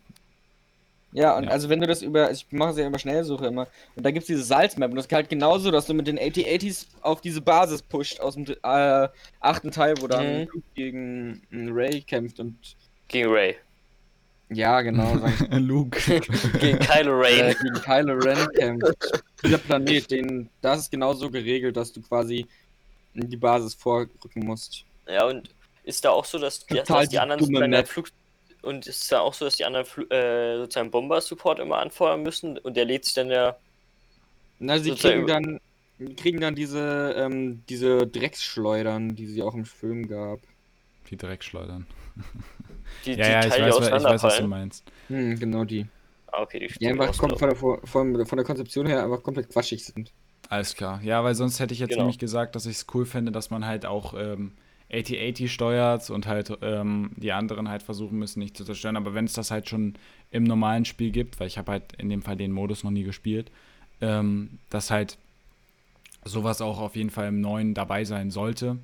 Ja, 1.14 1.38
und 1.38 1.46
Ja. 1.46 1.50
also 1.52 1.68
wenn 1.70 1.80
du 1.82 1.88
das 1.88 2.02
über, 2.02 2.32
ich 2.32 2.46
mache 2.52 2.72
es 2.72 2.78
ja 2.78 2.88
über 2.88 3.00
Schnellsuche 3.00 3.46
immer, 3.48 3.68
und 3.96 4.06
da 4.06 4.12
gibt 4.12 4.22
es 4.24 4.28
diese 4.28 4.44
Salzmap 4.44 4.90
und 4.92 4.96
das 4.96 5.06
ist 5.08 5.12
halt 5.14 5.30
genauso, 5.30 5.70
dass 5.72 5.86
du 5.86 5.94
mit 5.94 6.08
den 6.08 6.18
AT-80s 6.18 6.88
auf 7.02 7.20
diese 7.22 7.42
Basis 7.42 7.82
pusht 7.82 8.20
aus 8.22 8.36
dem 8.36 8.46
äh, 8.64 9.08
achten 9.42 9.72
Teil, 9.72 9.96
wo 10.02 10.08
dann 10.08 10.42
Mhm. 10.44 10.64
Gegen 10.76 11.42
äh, 11.52 11.70
Ray 11.72 12.02
kämpft 12.02 12.40
und 12.40 12.56
Gegen 13.10 13.30
Ray. 13.30 13.56
Ja, 14.54 14.82
genau, 14.82 15.18
sag 15.18 15.42
ich, 15.42 15.48
Luke. 15.60 16.00
Gegen 16.60 16.80
Kylo 16.80 17.22
äh, 17.22 17.28
Ren. 17.28 17.56
gegen 17.62 17.74
Kylo 17.76 18.14
Ren 18.16 18.48
kämpft. 18.54 19.24
Dieser 19.44 19.58
Planet, 19.58 20.12
den, 20.12 20.50
das 20.62 20.82
ist 20.82 20.92
genauso 20.92 21.30
geregelt, 21.30 21.78
dass 21.78 21.92
du 21.94 22.02
quasi 22.02 22.46
in 23.14 23.30
die 23.30 23.38
Basis 23.38 23.74
vorrücken 23.74 24.46
musst. 24.46 24.86
Ja, 25.08 25.26
und 25.26 25.50
ist 25.84 26.04
da 26.06 26.12
auch 26.12 26.26
so, 26.26 26.38
dass 26.38 26.66
die, 26.66 26.76
dass 26.76 26.88
die 27.04 27.10
die 27.10 27.20
anderen 27.20 27.70
Map. 27.70 27.88
Flug 27.88 28.10
und 28.62 28.86
ist 28.86 29.12
da 29.12 29.22
auch 29.22 29.34
so, 29.34 29.46
dass 29.46 29.56
die 29.56 29.66
anderen 29.66 29.86
Flu 29.86 30.04
äh, 30.10 30.58
sozusagen 30.58 30.92
Bomber-Support 30.92 31.60
immer 31.60 31.80
anfordern 31.80 32.22
müssen 32.22 32.58
und 32.58 32.78
der 32.78 32.86
lädt 32.86 33.06
sich 33.06 33.14
dann 33.14 33.30
ja. 33.30 33.56
Na, 34.60 34.78
sie 34.78 34.94
kriegen 34.94 35.26
dann, 35.26 35.60
kriegen 36.18 36.40
dann 36.40 36.54
diese, 36.54 37.16
ähm, 37.18 37.64
diese 37.68 38.06
Drecksschleudern, 38.06 39.16
die 39.16 39.26
sie 39.26 39.42
auch 39.42 39.56
im 39.56 39.66
Film 39.66 40.08
gab. 40.08 40.40
Die 41.10 41.18
Dreckschleudern. 41.18 41.88
Die, 43.06 43.16
Ja, 43.16 43.16
die 43.16 43.32
ja, 43.32 43.46
ich 43.46 43.58
Teile 43.58 43.66
weiß, 43.66 43.80
ich 43.80 44.08
weiß, 44.08 44.24
was 44.24 44.38
du 44.38 44.48
meinst. 44.48 44.92
Hm, 45.08 45.38
genau 45.40 45.64
die. 45.66 45.88
Ah, 46.28 46.42
okay, 46.42 46.60
die 46.60 46.68
Die 46.80 46.88
einfach 46.88 47.16
kom- 47.18 47.36
auseinander. 47.36 47.38
von 47.38 47.50
der, 47.50 47.56
von, 47.88 48.26
von 48.26 48.38
der 48.38 48.46
Konzeption 48.46 48.86
her 48.88 49.04
einfach 49.04 49.24
komplett 49.24 49.50
quatschig 49.50 49.86
sind. 49.86 50.14
Alles 50.50 50.76
klar. 50.76 51.02
Ja, 51.04 51.24
weil 51.24 51.36
sonst 51.36 51.60
hätte 51.60 51.74
ich 51.74 51.80
jetzt 51.80 51.92
Genau. 51.92 52.04
nämlich 52.04 52.20
gesagt, 52.20 52.56
dass 52.56 52.66
ich 52.66 52.78
es 52.78 52.88
cool 52.94 53.06
fände, 53.06 53.32
dass 53.32 53.50
man 53.52 53.66
halt 53.66 53.86
auch 53.86 54.14
ähm, 54.18 54.52
8080 54.92 55.52
steuert 55.54 56.10
und 56.10 56.28
halt 56.28 56.52
ähm, 56.62 57.12
die 57.16 57.32
anderen 57.32 57.70
halt 57.70 57.84
versuchen 57.84 58.20
müssen, 58.20 58.40
nicht 58.40 58.58
zu 58.58 58.66
zerstören. 58.66 58.98
Aber 58.98 59.14
wenn 59.14 59.26
es 59.26 59.34
das 59.34 59.52
halt 59.52 59.70
schon 59.70 59.96
im 60.30 60.44
normalen 60.44 60.84
Spiel 60.86 61.12
gibt, 61.12 61.40
weil 61.40 61.48
ich 61.48 61.58
habe 61.58 61.72
halt 61.72 61.94
in 61.98 62.10
dem 62.10 62.22
Fall 62.22 62.36
den 62.36 62.52
Modus 62.52 62.84
noch 62.84 62.92
nie 62.92 63.04
gespielt, 63.04 63.50
ähm, 64.02 64.60
dass 64.70 64.92
halt 64.92 65.18
sowas 66.24 66.62
auch 66.62 66.80
auf 66.80 66.96
jeden 66.96 67.10
Fall 67.10 67.28
im 67.28 67.42
neuen 67.42 67.74
dabei 67.74 68.06
sein 68.06 68.32
sollte. 68.32 68.78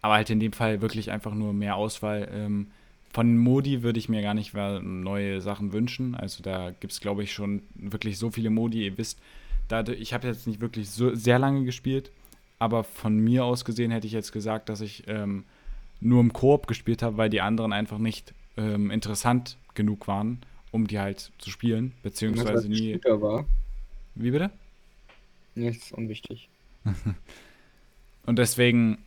Aber 0.00 0.14
halt 0.14 0.30
in 0.30 0.40
dem 0.40 0.52
Fall 0.52 0.80
wirklich 0.80 1.10
einfach 1.10 1.34
nur 1.34 1.52
mehr 1.52 1.76
Auswahl. 1.76 2.28
Ähm, 2.32 2.68
von 3.10 3.38
Modi 3.38 3.82
würde 3.82 3.98
ich 3.98 4.08
mir 4.08 4.22
gar 4.22 4.34
nicht 4.34 4.54
neue 4.54 5.40
Sachen 5.40 5.72
wünschen. 5.72 6.14
Also 6.14 6.42
da 6.42 6.70
gibt 6.70 6.92
es, 6.92 7.00
glaube 7.00 7.22
ich, 7.22 7.32
schon 7.32 7.62
wirklich 7.74 8.18
so 8.18 8.30
viele 8.30 8.50
Modi. 8.50 8.84
Ihr 8.84 8.98
wisst, 8.98 9.18
dadurch, 9.68 10.00
ich 10.00 10.12
habe 10.12 10.28
jetzt 10.28 10.46
nicht 10.46 10.60
wirklich 10.60 10.90
so 10.90 11.14
sehr 11.14 11.38
lange 11.38 11.64
gespielt, 11.64 12.10
aber 12.58 12.84
von 12.84 13.18
mir 13.18 13.44
aus 13.44 13.64
gesehen 13.64 13.90
hätte 13.90 14.06
ich 14.06 14.12
jetzt 14.12 14.32
gesagt, 14.32 14.68
dass 14.68 14.80
ich 14.80 15.04
ähm, 15.06 15.44
nur 16.00 16.20
im 16.20 16.32
Koop 16.32 16.66
gespielt 16.66 17.02
habe, 17.02 17.16
weil 17.16 17.30
die 17.30 17.40
anderen 17.40 17.72
einfach 17.72 17.98
nicht 17.98 18.34
ähm, 18.56 18.90
interessant 18.90 19.56
genug 19.74 20.08
waren, 20.08 20.40
um 20.70 20.86
die 20.86 20.98
halt 20.98 21.32
zu 21.38 21.50
spielen, 21.50 21.92
beziehungsweise 22.02 22.68
nie. 22.68 22.94
Shooter 22.94 23.20
war. 23.22 23.44
Wie 24.14 24.30
bitte? 24.30 24.50
Nichts 25.54 25.92
unwichtig. 25.92 26.48
Und 28.26 28.38
deswegen 28.38 28.98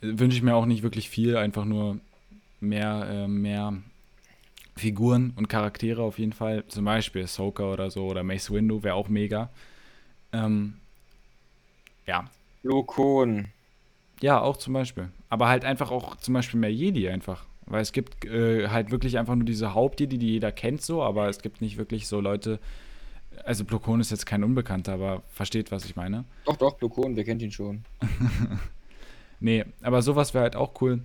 wünsche 0.00 0.36
ich 0.36 0.42
mir 0.42 0.54
auch 0.54 0.66
nicht 0.66 0.82
wirklich 0.82 1.08
viel, 1.08 1.36
einfach 1.36 1.64
nur 1.64 1.98
mehr, 2.60 3.06
äh, 3.10 3.28
mehr 3.28 3.74
Figuren 4.76 5.32
und 5.36 5.48
Charaktere 5.48 6.02
auf 6.02 6.18
jeden 6.18 6.32
Fall. 6.32 6.64
Zum 6.68 6.84
Beispiel 6.84 7.24
Ahsoka 7.24 7.64
oder 7.64 7.90
so 7.90 8.06
oder 8.06 8.22
Mace 8.22 8.50
Windu 8.50 8.82
wäre 8.82 8.94
auch 8.94 9.08
mega. 9.08 9.50
Ähm, 10.32 10.74
ja, 12.06 12.24
Lokon. 12.62 13.48
Ja, 14.20 14.40
auch 14.40 14.56
zum 14.56 14.72
Beispiel. 14.72 15.10
Aber 15.28 15.48
halt 15.48 15.64
einfach 15.64 15.90
auch 15.90 16.16
zum 16.16 16.34
Beispiel 16.34 16.60
mehr 16.60 16.72
Jedi 16.72 17.08
einfach. 17.08 17.44
Weil 17.66 17.82
es 17.82 17.92
gibt 17.92 18.24
äh, 18.24 18.68
halt 18.68 18.90
wirklich 18.90 19.18
einfach 19.18 19.34
nur 19.34 19.44
diese 19.44 19.74
Hauptjedi, 19.74 20.16
die 20.16 20.32
jeder 20.32 20.52
kennt 20.52 20.80
so, 20.80 21.02
aber 21.02 21.28
es 21.28 21.40
gibt 21.40 21.60
nicht 21.60 21.76
wirklich 21.76 22.08
so 22.08 22.20
Leute. 22.20 22.58
Also 23.44 23.64
Plokon 23.64 24.00
ist 24.00 24.10
jetzt 24.10 24.26
kein 24.26 24.42
Unbekannter, 24.42 24.94
aber 24.94 25.22
versteht, 25.28 25.70
was 25.70 25.84
ich 25.84 25.94
meine. 25.94 26.24
Doch, 26.46 26.56
doch, 26.56 26.80
Lokon, 26.80 27.14
wer 27.14 27.24
kennt 27.24 27.42
ihn 27.42 27.52
schon. 27.52 27.84
Nee, 29.40 29.64
aber 29.82 30.02
sowas 30.02 30.34
wäre 30.34 30.42
halt 30.44 30.56
auch 30.56 30.80
cool. 30.80 31.00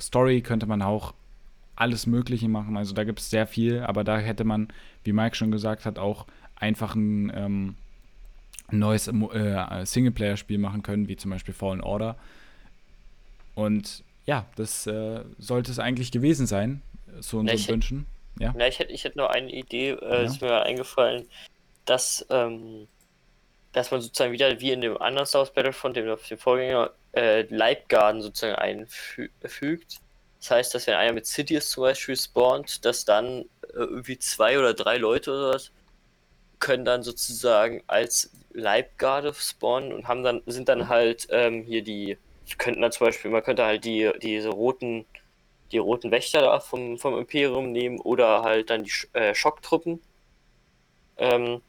Story 0.00 0.40
könnte 0.42 0.66
man 0.66 0.82
auch 0.82 1.14
alles 1.76 2.06
Mögliche 2.06 2.48
machen. 2.48 2.76
Also 2.76 2.94
da 2.94 3.04
gibt 3.04 3.20
es 3.20 3.30
sehr 3.30 3.46
viel, 3.46 3.80
aber 3.80 4.02
da 4.04 4.18
hätte 4.18 4.44
man, 4.44 4.68
wie 5.04 5.12
Mike 5.12 5.36
schon 5.36 5.50
gesagt 5.50 5.84
hat, 5.84 5.98
auch 5.98 6.26
einfach 6.56 6.94
ein 6.94 7.30
ähm, 7.34 7.74
neues 8.70 9.08
äh, 9.08 9.84
Singleplayer-Spiel 9.86 10.58
machen 10.58 10.82
können, 10.82 11.06
wie 11.08 11.16
zum 11.16 11.30
Beispiel 11.30 11.54
Fallen 11.54 11.80
Order. 11.80 12.16
Und 13.54 14.02
ja, 14.26 14.46
das 14.56 14.86
äh, 14.86 15.20
sollte 15.38 15.70
es 15.70 15.78
eigentlich 15.78 16.10
gewesen 16.12 16.46
sein, 16.46 16.82
zu 17.20 17.38
unseren 17.38 17.56
ich- 17.56 17.68
Wünschen. 17.68 18.06
Ja. 18.38 18.54
Ja, 18.58 18.66
ich 18.66 18.78
hätte, 18.78 18.92
ich 18.92 19.04
hätte 19.04 19.16
noch 19.18 19.30
eine 19.30 19.50
Idee, 19.50 19.90
äh, 19.92 20.08
Ja. 20.08 20.20
ist 20.22 20.42
mir 20.42 20.60
eingefallen, 20.62 21.24
dass, 21.86 22.26
ähm, 22.28 22.86
dass 23.76 23.90
man 23.90 24.00
sozusagen 24.00 24.32
wieder 24.32 24.58
wie 24.58 24.72
in 24.72 24.80
dem 24.80 24.96
anderen 24.96 25.26
Star 25.26 25.40
Wars 25.40 25.52
Battlefront, 25.52 25.96
dem, 25.96 26.06
dem 26.06 26.38
Vorgänger, 26.38 26.92
äh, 27.12 27.42
Leibgarden 27.42 28.22
sozusagen 28.22 28.54
einfügt. 28.54 30.00
Das 30.40 30.50
heißt, 30.50 30.74
dass 30.74 30.86
wenn 30.86 30.94
einer 30.94 31.12
mit 31.12 31.26
Sidious 31.26 31.68
zum 31.68 31.82
Beispiel 31.82 32.16
spawnt, 32.16 32.86
dass 32.86 33.04
dann 33.04 33.42
äh, 33.42 33.44
irgendwie 33.74 34.18
zwei 34.18 34.58
oder 34.58 34.72
drei 34.72 34.96
Leute 34.96 35.30
oder 35.30 35.50
was 35.50 35.72
können 36.58 36.86
dann 36.86 37.02
sozusagen 37.02 37.82
als 37.86 38.30
Leibgarde 38.54 39.34
spawnen 39.34 39.92
und 39.92 40.08
haben 40.08 40.22
dann, 40.22 40.40
sind 40.46 40.70
dann 40.70 40.88
halt 40.88 41.26
ähm, 41.28 41.62
hier 41.62 41.82
die, 41.82 42.16
könnten 42.56 42.80
dann 42.80 42.92
zum 42.92 43.08
Beispiel, 43.08 43.30
man 43.30 43.42
könnte 43.42 43.66
halt 43.66 43.84
die, 43.84 44.10
diese 44.22 44.48
roten 44.48 45.04
die 45.70 45.78
roten 45.78 46.10
Wächter 46.12 46.40
da 46.40 46.60
vom, 46.60 46.96
vom 46.96 47.18
Imperium 47.18 47.72
nehmen 47.72 48.00
oder 48.00 48.42
halt 48.42 48.70
dann 48.70 48.84
die 48.84 48.92
äh, 49.12 49.34
Schocktruppen. 49.34 50.00
Ähm, 51.18 51.60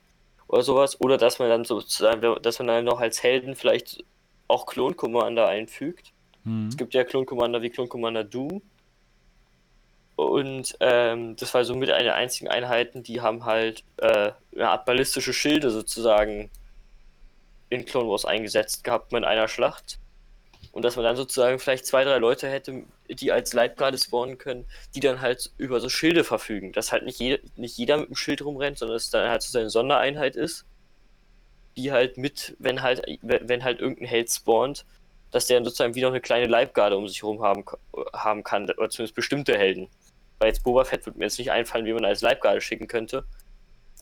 oder 0.48 0.64
sowas. 0.64 1.00
Oder 1.02 1.18
dass 1.18 1.40
man 1.40 1.50
dann 1.50 1.66
sozusagen, 1.66 2.22
dass 2.42 2.60
man 2.60 2.68
dann 2.68 2.86
noch 2.86 3.00
als 3.00 3.24
Helden 3.24 3.56
vielleicht 3.56 4.04
auch 4.48 4.66
Klon 4.66 4.96
Commander 4.96 5.48
einfügt. 5.48 6.14
Mhm. 6.44 6.68
Es 6.68 6.78
gibt 6.78 6.94
ja 6.94 7.04
Klon 7.04 7.26
Commander 7.26 7.62
wie 7.62 7.70
Klon 7.70 7.90
Commander 7.90 8.24
Du. 8.24 8.62
Und 10.16 10.76
ähm, 10.80 11.36
das 11.36 11.54
war 11.54 11.64
somit 11.64 11.92
eine 11.92 12.06
der 12.06 12.16
einzigen 12.16 12.48
Einheiten, 12.48 13.04
die 13.04 13.22
haben 13.22 13.46
halt 13.46 13.84
äh, 13.98 14.32
eine 14.56 14.70
Art 14.70 14.86
ballistische 14.86 15.32
Schilde 15.32 15.70
sozusagen 15.70 16.50
in 17.70 17.86
Clone 17.86 18.10
Wars 18.10 18.26
eingesetzt 18.26 18.84
gehabt 18.84 19.12
mit 19.12 19.24
einer 19.24 19.48
Schlacht. 19.48 20.00
Und 20.78 20.84
dass 20.84 20.96
man 20.96 21.06
dann 21.06 21.16
sozusagen 21.16 21.58
vielleicht 21.58 21.88
zwei, 21.88 22.04
drei 22.04 22.20
Leute 22.20 22.48
hätte, 22.48 22.84
die 23.10 23.32
als 23.32 23.52
Leibgarde 23.54 23.98
spawnen 23.98 24.38
können, 24.38 24.68
die 24.94 25.00
dann 25.00 25.22
halt 25.22 25.52
über 25.58 25.80
so 25.80 25.90
Schilde 25.90 26.24
verfügen. 26.24 26.72
Dass 26.72 26.92
halt 26.92 27.04
nicht, 27.04 27.20
je, 27.20 27.40
nicht 27.56 27.80
jeder 27.80 27.98
mit 27.98 28.10
dem 28.10 28.16
Schild 28.16 28.46
rumrennt, 28.46 28.78
sondern 28.78 28.96
es 28.96 29.10
dann 29.10 29.28
halt 29.28 29.42
so 29.42 29.50
seine 29.50 29.72
Sondereinheit 29.72 30.36
ist, 30.36 30.68
die 31.78 31.92
halt 31.92 32.18
mit, 32.20 32.56
wenn 32.60 32.84
halt, 32.84 33.02
wenn 33.24 33.64
halt 33.64 33.80
irgendein 33.80 34.08
Held 34.08 34.32
spawnt, 34.32 34.86
dass 35.32 35.48
der 35.48 35.58
dann 35.58 35.66
sozusagen 35.66 35.96
wieder 35.96 36.10
eine 36.10 36.22
kleine 36.22 36.46
Leibgarde 36.46 36.96
um 36.96 37.08
sich 37.08 37.24
herum 37.24 37.42
haben, 37.42 37.66
haben 38.14 38.44
kann, 38.44 38.66
oder 38.66 38.92
zumindest 38.92 39.16
bestimmte 39.16 39.58
Helden. 39.58 39.90
Weil 40.38 40.50
jetzt 40.50 40.64
Boba 40.64 40.84
Fett 40.84 41.08
wird 41.08 41.18
mir 41.18 41.26
jetzt 41.26 41.40
nicht 41.40 41.50
einfallen, 41.50 41.88
wie 41.88 41.94
man 41.94 42.06
als 42.06 42.22
Leibgarde 42.22 42.62
schicken 42.62 42.88
könnte. 42.88 43.26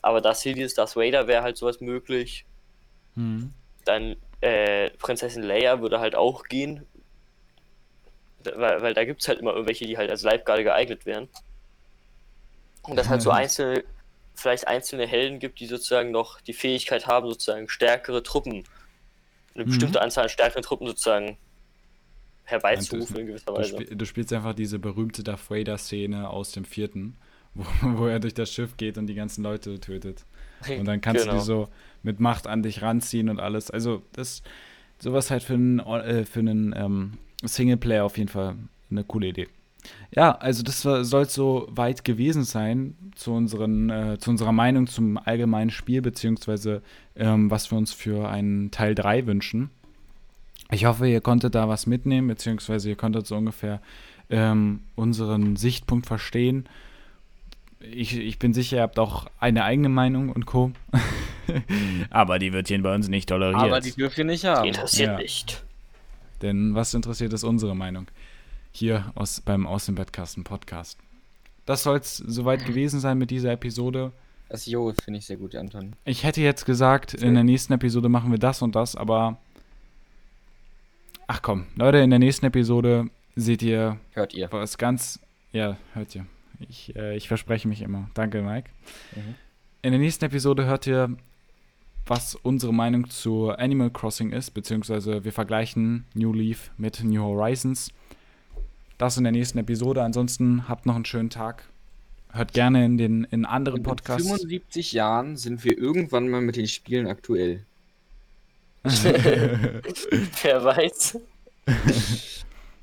Aber 0.02 0.20
das 0.20 0.42
Sidious, 0.42 0.74
Darth 0.74 0.94
Vader 0.94 1.26
wäre 1.26 1.42
halt 1.42 1.56
sowas 1.56 1.80
möglich. 1.80 2.44
Hm. 3.14 3.54
Dann 3.86 4.16
äh, 4.40 4.90
Prinzessin 4.90 5.42
Leia 5.42 5.80
würde 5.80 6.00
halt 6.00 6.14
auch 6.14 6.44
gehen. 6.44 6.86
Weil, 8.44 8.82
weil 8.82 8.94
da 8.94 9.04
gibt 9.04 9.22
es 9.22 9.28
halt 9.28 9.40
immer 9.40 9.52
irgendwelche, 9.52 9.86
die 9.86 9.96
halt 9.96 10.10
als 10.10 10.22
Leibgarde 10.22 10.64
geeignet 10.64 11.04
wären. 11.06 11.28
Und 12.82 12.96
dass 12.96 13.08
halt 13.08 13.22
so 13.22 13.30
einzelne, 13.30 13.82
vielleicht 14.34 14.68
einzelne 14.68 15.06
Helden 15.06 15.40
gibt, 15.40 15.58
die 15.58 15.66
sozusagen 15.66 16.12
noch 16.12 16.40
die 16.40 16.52
Fähigkeit 16.52 17.06
haben, 17.06 17.28
sozusagen 17.28 17.68
stärkere 17.68 18.22
Truppen, 18.22 18.64
eine 19.54 19.64
mhm. 19.64 19.68
bestimmte 19.68 20.00
Anzahl 20.00 20.24
an 20.24 20.30
stärkeren 20.30 20.62
Truppen 20.62 20.86
sozusagen 20.86 21.38
herbeizurufen 22.44 23.16
in 23.16 23.26
gewisser 23.26 23.52
Weise. 23.52 23.72
Du, 23.72 23.82
spiel, 23.82 23.96
du, 23.96 24.04
spielst 24.04 24.32
einfach 24.32 24.54
diese 24.54 24.78
berühmte 24.78 25.24
Darth 25.24 25.50
Vader-Szene 25.50 26.30
aus 26.30 26.52
dem 26.52 26.64
vierten, 26.64 27.16
wo, 27.54 27.64
wo, 27.82 28.06
er 28.06 28.20
durch 28.20 28.34
das 28.34 28.52
Schiff 28.52 28.76
geht 28.76 28.98
und 28.98 29.08
die 29.08 29.14
ganzen 29.14 29.42
Leute 29.42 29.80
tötet. 29.80 30.24
Und 30.66 30.86
dann 30.86 31.02
kannst 31.02 31.24
genau. 31.24 31.34
du 31.34 31.38
die 31.38 31.44
so 31.44 31.68
mit 32.06 32.20
Macht 32.20 32.46
an 32.46 32.62
dich 32.62 32.80
ranziehen 32.80 33.28
und 33.28 33.40
alles. 33.40 33.70
Also 33.70 34.02
das 34.12 34.42
sowas 34.98 35.30
halt 35.30 35.42
für 35.42 35.54
einen, 35.54 35.80
äh, 35.80 36.24
für 36.24 36.40
einen 36.40 36.74
ähm, 36.74 37.12
Singleplayer 37.42 38.04
auf 38.04 38.16
jeden 38.16 38.30
Fall 38.30 38.56
eine 38.90 39.04
coole 39.04 39.28
Idee. 39.28 39.48
Ja, 40.10 40.32
also 40.32 40.62
das 40.62 40.82
soll 40.82 41.28
so 41.28 41.68
weit 41.70 42.04
gewesen 42.04 42.42
sein 42.42 42.96
zu, 43.14 43.32
unseren, 43.32 43.90
äh, 43.90 44.18
zu 44.18 44.30
unserer 44.30 44.52
Meinung 44.52 44.86
zum 44.86 45.16
allgemeinen 45.18 45.70
Spiel, 45.70 46.02
beziehungsweise 46.02 46.82
ähm, 47.14 47.50
was 47.50 47.70
wir 47.70 47.78
uns 47.78 47.92
für 47.92 48.28
einen 48.28 48.70
Teil 48.70 48.94
3 48.94 49.26
wünschen. 49.26 49.70
Ich 50.72 50.86
hoffe, 50.86 51.06
ihr 51.06 51.20
konntet 51.20 51.54
da 51.54 51.68
was 51.68 51.86
mitnehmen, 51.86 52.26
beziehungsweise 52.26 52.88
ihr 52.88 52.96
konntet 52.96 53.26
so 53.26 53.36
ungefähr 53.36 53.80
ähm, 54.28 54.80
unseren 54.96 55.54
Sichtpunkt 55.54 56.06
verstehen. 56.06 56.68
Ich, 57.78 58.16
ich 58.18 58.40
bin 58.40 58.52
sicher, 58.52 58.78
ihr 58.78 58.82
habt 58.82 58.98
auch 58.98 59.26
eine 59.38 59.62
eigene 59.62 59.88
Meinung 59.88 60.30
und 60.30 60.46
Co. 60.46 60.72
Aber 62.10 62.38
die 62.38 62.52
wird 62.52 62.68
hier 62.68 62.82
bei 62.82 62.94
uns 62.94 63.08
nicht 63.08 63.28
toleriert. 63.28 63.60
Aber 63.60 63.80
die 63.80 63.92
dürft 63.92 64.18
ihr 64.18 64.24
nicht 64.24 64.44
haben. 64.44 64.64
Die 64.64 64.68
interessiert 64.68 65.12
ja. 65.12 65.16
nicht. 65.18 65.64
Denn 66.42 66.74
was 66.74 66.94
interessiert 66.94 67.32
ist 67.32 67.44
unsere 67.44 67.74
Meinung? 67.74 68.06
Hier 68.72 69.10
aus, 69.14 69.40
beim 69.40 69.66
Aus 69.66 69.86
dem 69.86 69.94
Bettkasten 69.94 70.44
Podcast. 70.44 70.98
Das 71.64 71.82
soll 71.82 71.98
es 71.98 72.18
soweit 72.18 72.64
gewesen 72.66 73.00
sein 73.00 73.18
mit 73.18 73.30
dieser 73.30 73.52
Episode. 73.52 74.12
Das 74.48 74.66
Jo 74.66 74.92
finde 75.02 75.18
ich 75.18 75.26
sehr 75.26 75.38
gut, 75.38 75.56
Anton. 75.56 75.94
Ich 76.04 76.24
hätte 76.24 76.40
jetzt 76.40 76.66
gesagt, 76.66 77.14
in 77.14 77.34
der 77.34 77.42
nächsten 77.42 77.72
Episode 77.72 78.08
machen 78.08 78.30
wir 78.30 78.38
das 78.38 78.62
und 78.62 78.76
das, 78.76 78.94
aber 78.94 79.38
Ach 81.26 81.42
komm, 81.42 81.66
Leute, 81.74 81.98
in 81.98 82.10
der 82.10 82.18
nächsten 82.18 82.46
Episode 82.46 83.10
seht 83.34 83.62
ihr. 83.62 83.98
Hört 84.12 84.32
ihr. 84.34 84.48
Was 84.52 84.78
ganz. 84.78 85.18
Ja, 85.52 85.76
hört 85.94 86.14
ihr. 86.14 86.26
Ich, 86.68 86.94
äh, 86.94 87.16
ich 87.16 87.28
verspreche 87.28 87.66
mich 87.66 87.82
immer. 87.82 88.08
Danke, 88.14 88.42
Mike. 88.42 88.70
Mhm. 89.14 89.34
In 89.82 89.90
der 89.90 90.00
nächsten 90.00 90.24
Episode 90.24 90.66
hört 90.66 90.86
ihr, 90.86 91.16
was 92.06 92.36
unsere 92.36 92.72
Meinung 92.72 93.10
zu 93.10 93.50
Animal 93.50 93.90
Crossing 93.90 94.32
ist, 94.32 94.52
beziehungsweise 94.52 95.24
wir 95.24 95.32
vergleichen 95.32 96.04
New 96.14 96.32
Leaf 96.32 96.70
mit 96.78 97.02
New 97.02 97.22
Horizons. 97.22 97.90
Das 98.98 99.16
in 99.16 99.24
der 99.24 99.32
nächsten 99.32 99.58
Episode. 99.58 100.02
Ansonsten 100.02 100.68
habt 100.68 100.86
noch 100.86 100.94
einen 100.94 101.04
schönen 101.04 101.30
Tag. 101.30 101.64
Hört 102.32 102.52
gerne 102.52 102.84
in 102.84 102.98
den 102.98 103.24
in 103.30 103.44
anderen 103.44 103.82
Podcasts. 103.82 104.22
In 104.22 104.36
75 104.36 104.92
Jahren 104.92 105.36
sind 105.36 105.64
wir 105.64 105.76
irgendwann 105.76 106.28
mal 106.28 106.40
mit 106.40 106.56
den 106.56 106.66
Spielen 106.66 107.06
aktuell. 107.06 107.64
Wer 108.84 110.64
weiß. 110.64 111.18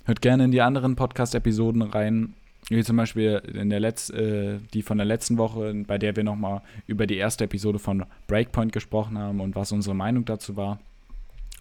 Hört 0.06 0.22
gerne 0.22 0.46
in 0.46 0.52
die 0.52 0.62
anderen 0.62 0.96
Podcast-Episoden 0.96 1.82
rein. 1.82 2.34
Wie 2.76 2.84
zum 2.84 2.98
Beispiel 2.98 3.42
in 3.54 3.70
der 3.70 3.80
Letz 3.80 4.10
äh, 4.10 4.58
die 4.74 4.82
von 4.82 4.98
der 4.98 5.06
letzten 5.06 5.38
Woche, 5.38 5.74
bei 5.86 6.00
der 6.00 6.16
wir 6.16 6.24
nochmal 6.24 6.62
über 6.88 7.06
die 7.06 7.18
erste 7.18 7.44
Episode 7.44 7.78
von 7.78 8.06
Breakpoint 8.28 8.72
gesprochen 8.72 9.18
haben 9.18 9.42
und 9.42 9.56
was 9.56 9.72
unsere 9.72 9.96
Meinung 9.96 10.26
dazu 10.26 10.56
war. 10.56 10.80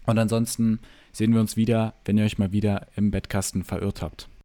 Und 0.05 0.17
ansonsten 0.17 0.79
sehen 1.11 1.33
wir 1.33 1.39
uns 1.39 1.55
wieder, 1.55 1.93
wenn 2.05 2.17
ihr 2.17 2.25
euch 2.25 2.39
mal 2.39 2.51
wieder 2.51 2.87
im 2.95 3.11
Bettkasten 3.11 3.63
verirrt 3.63 4.01
habt. 4.01 4.27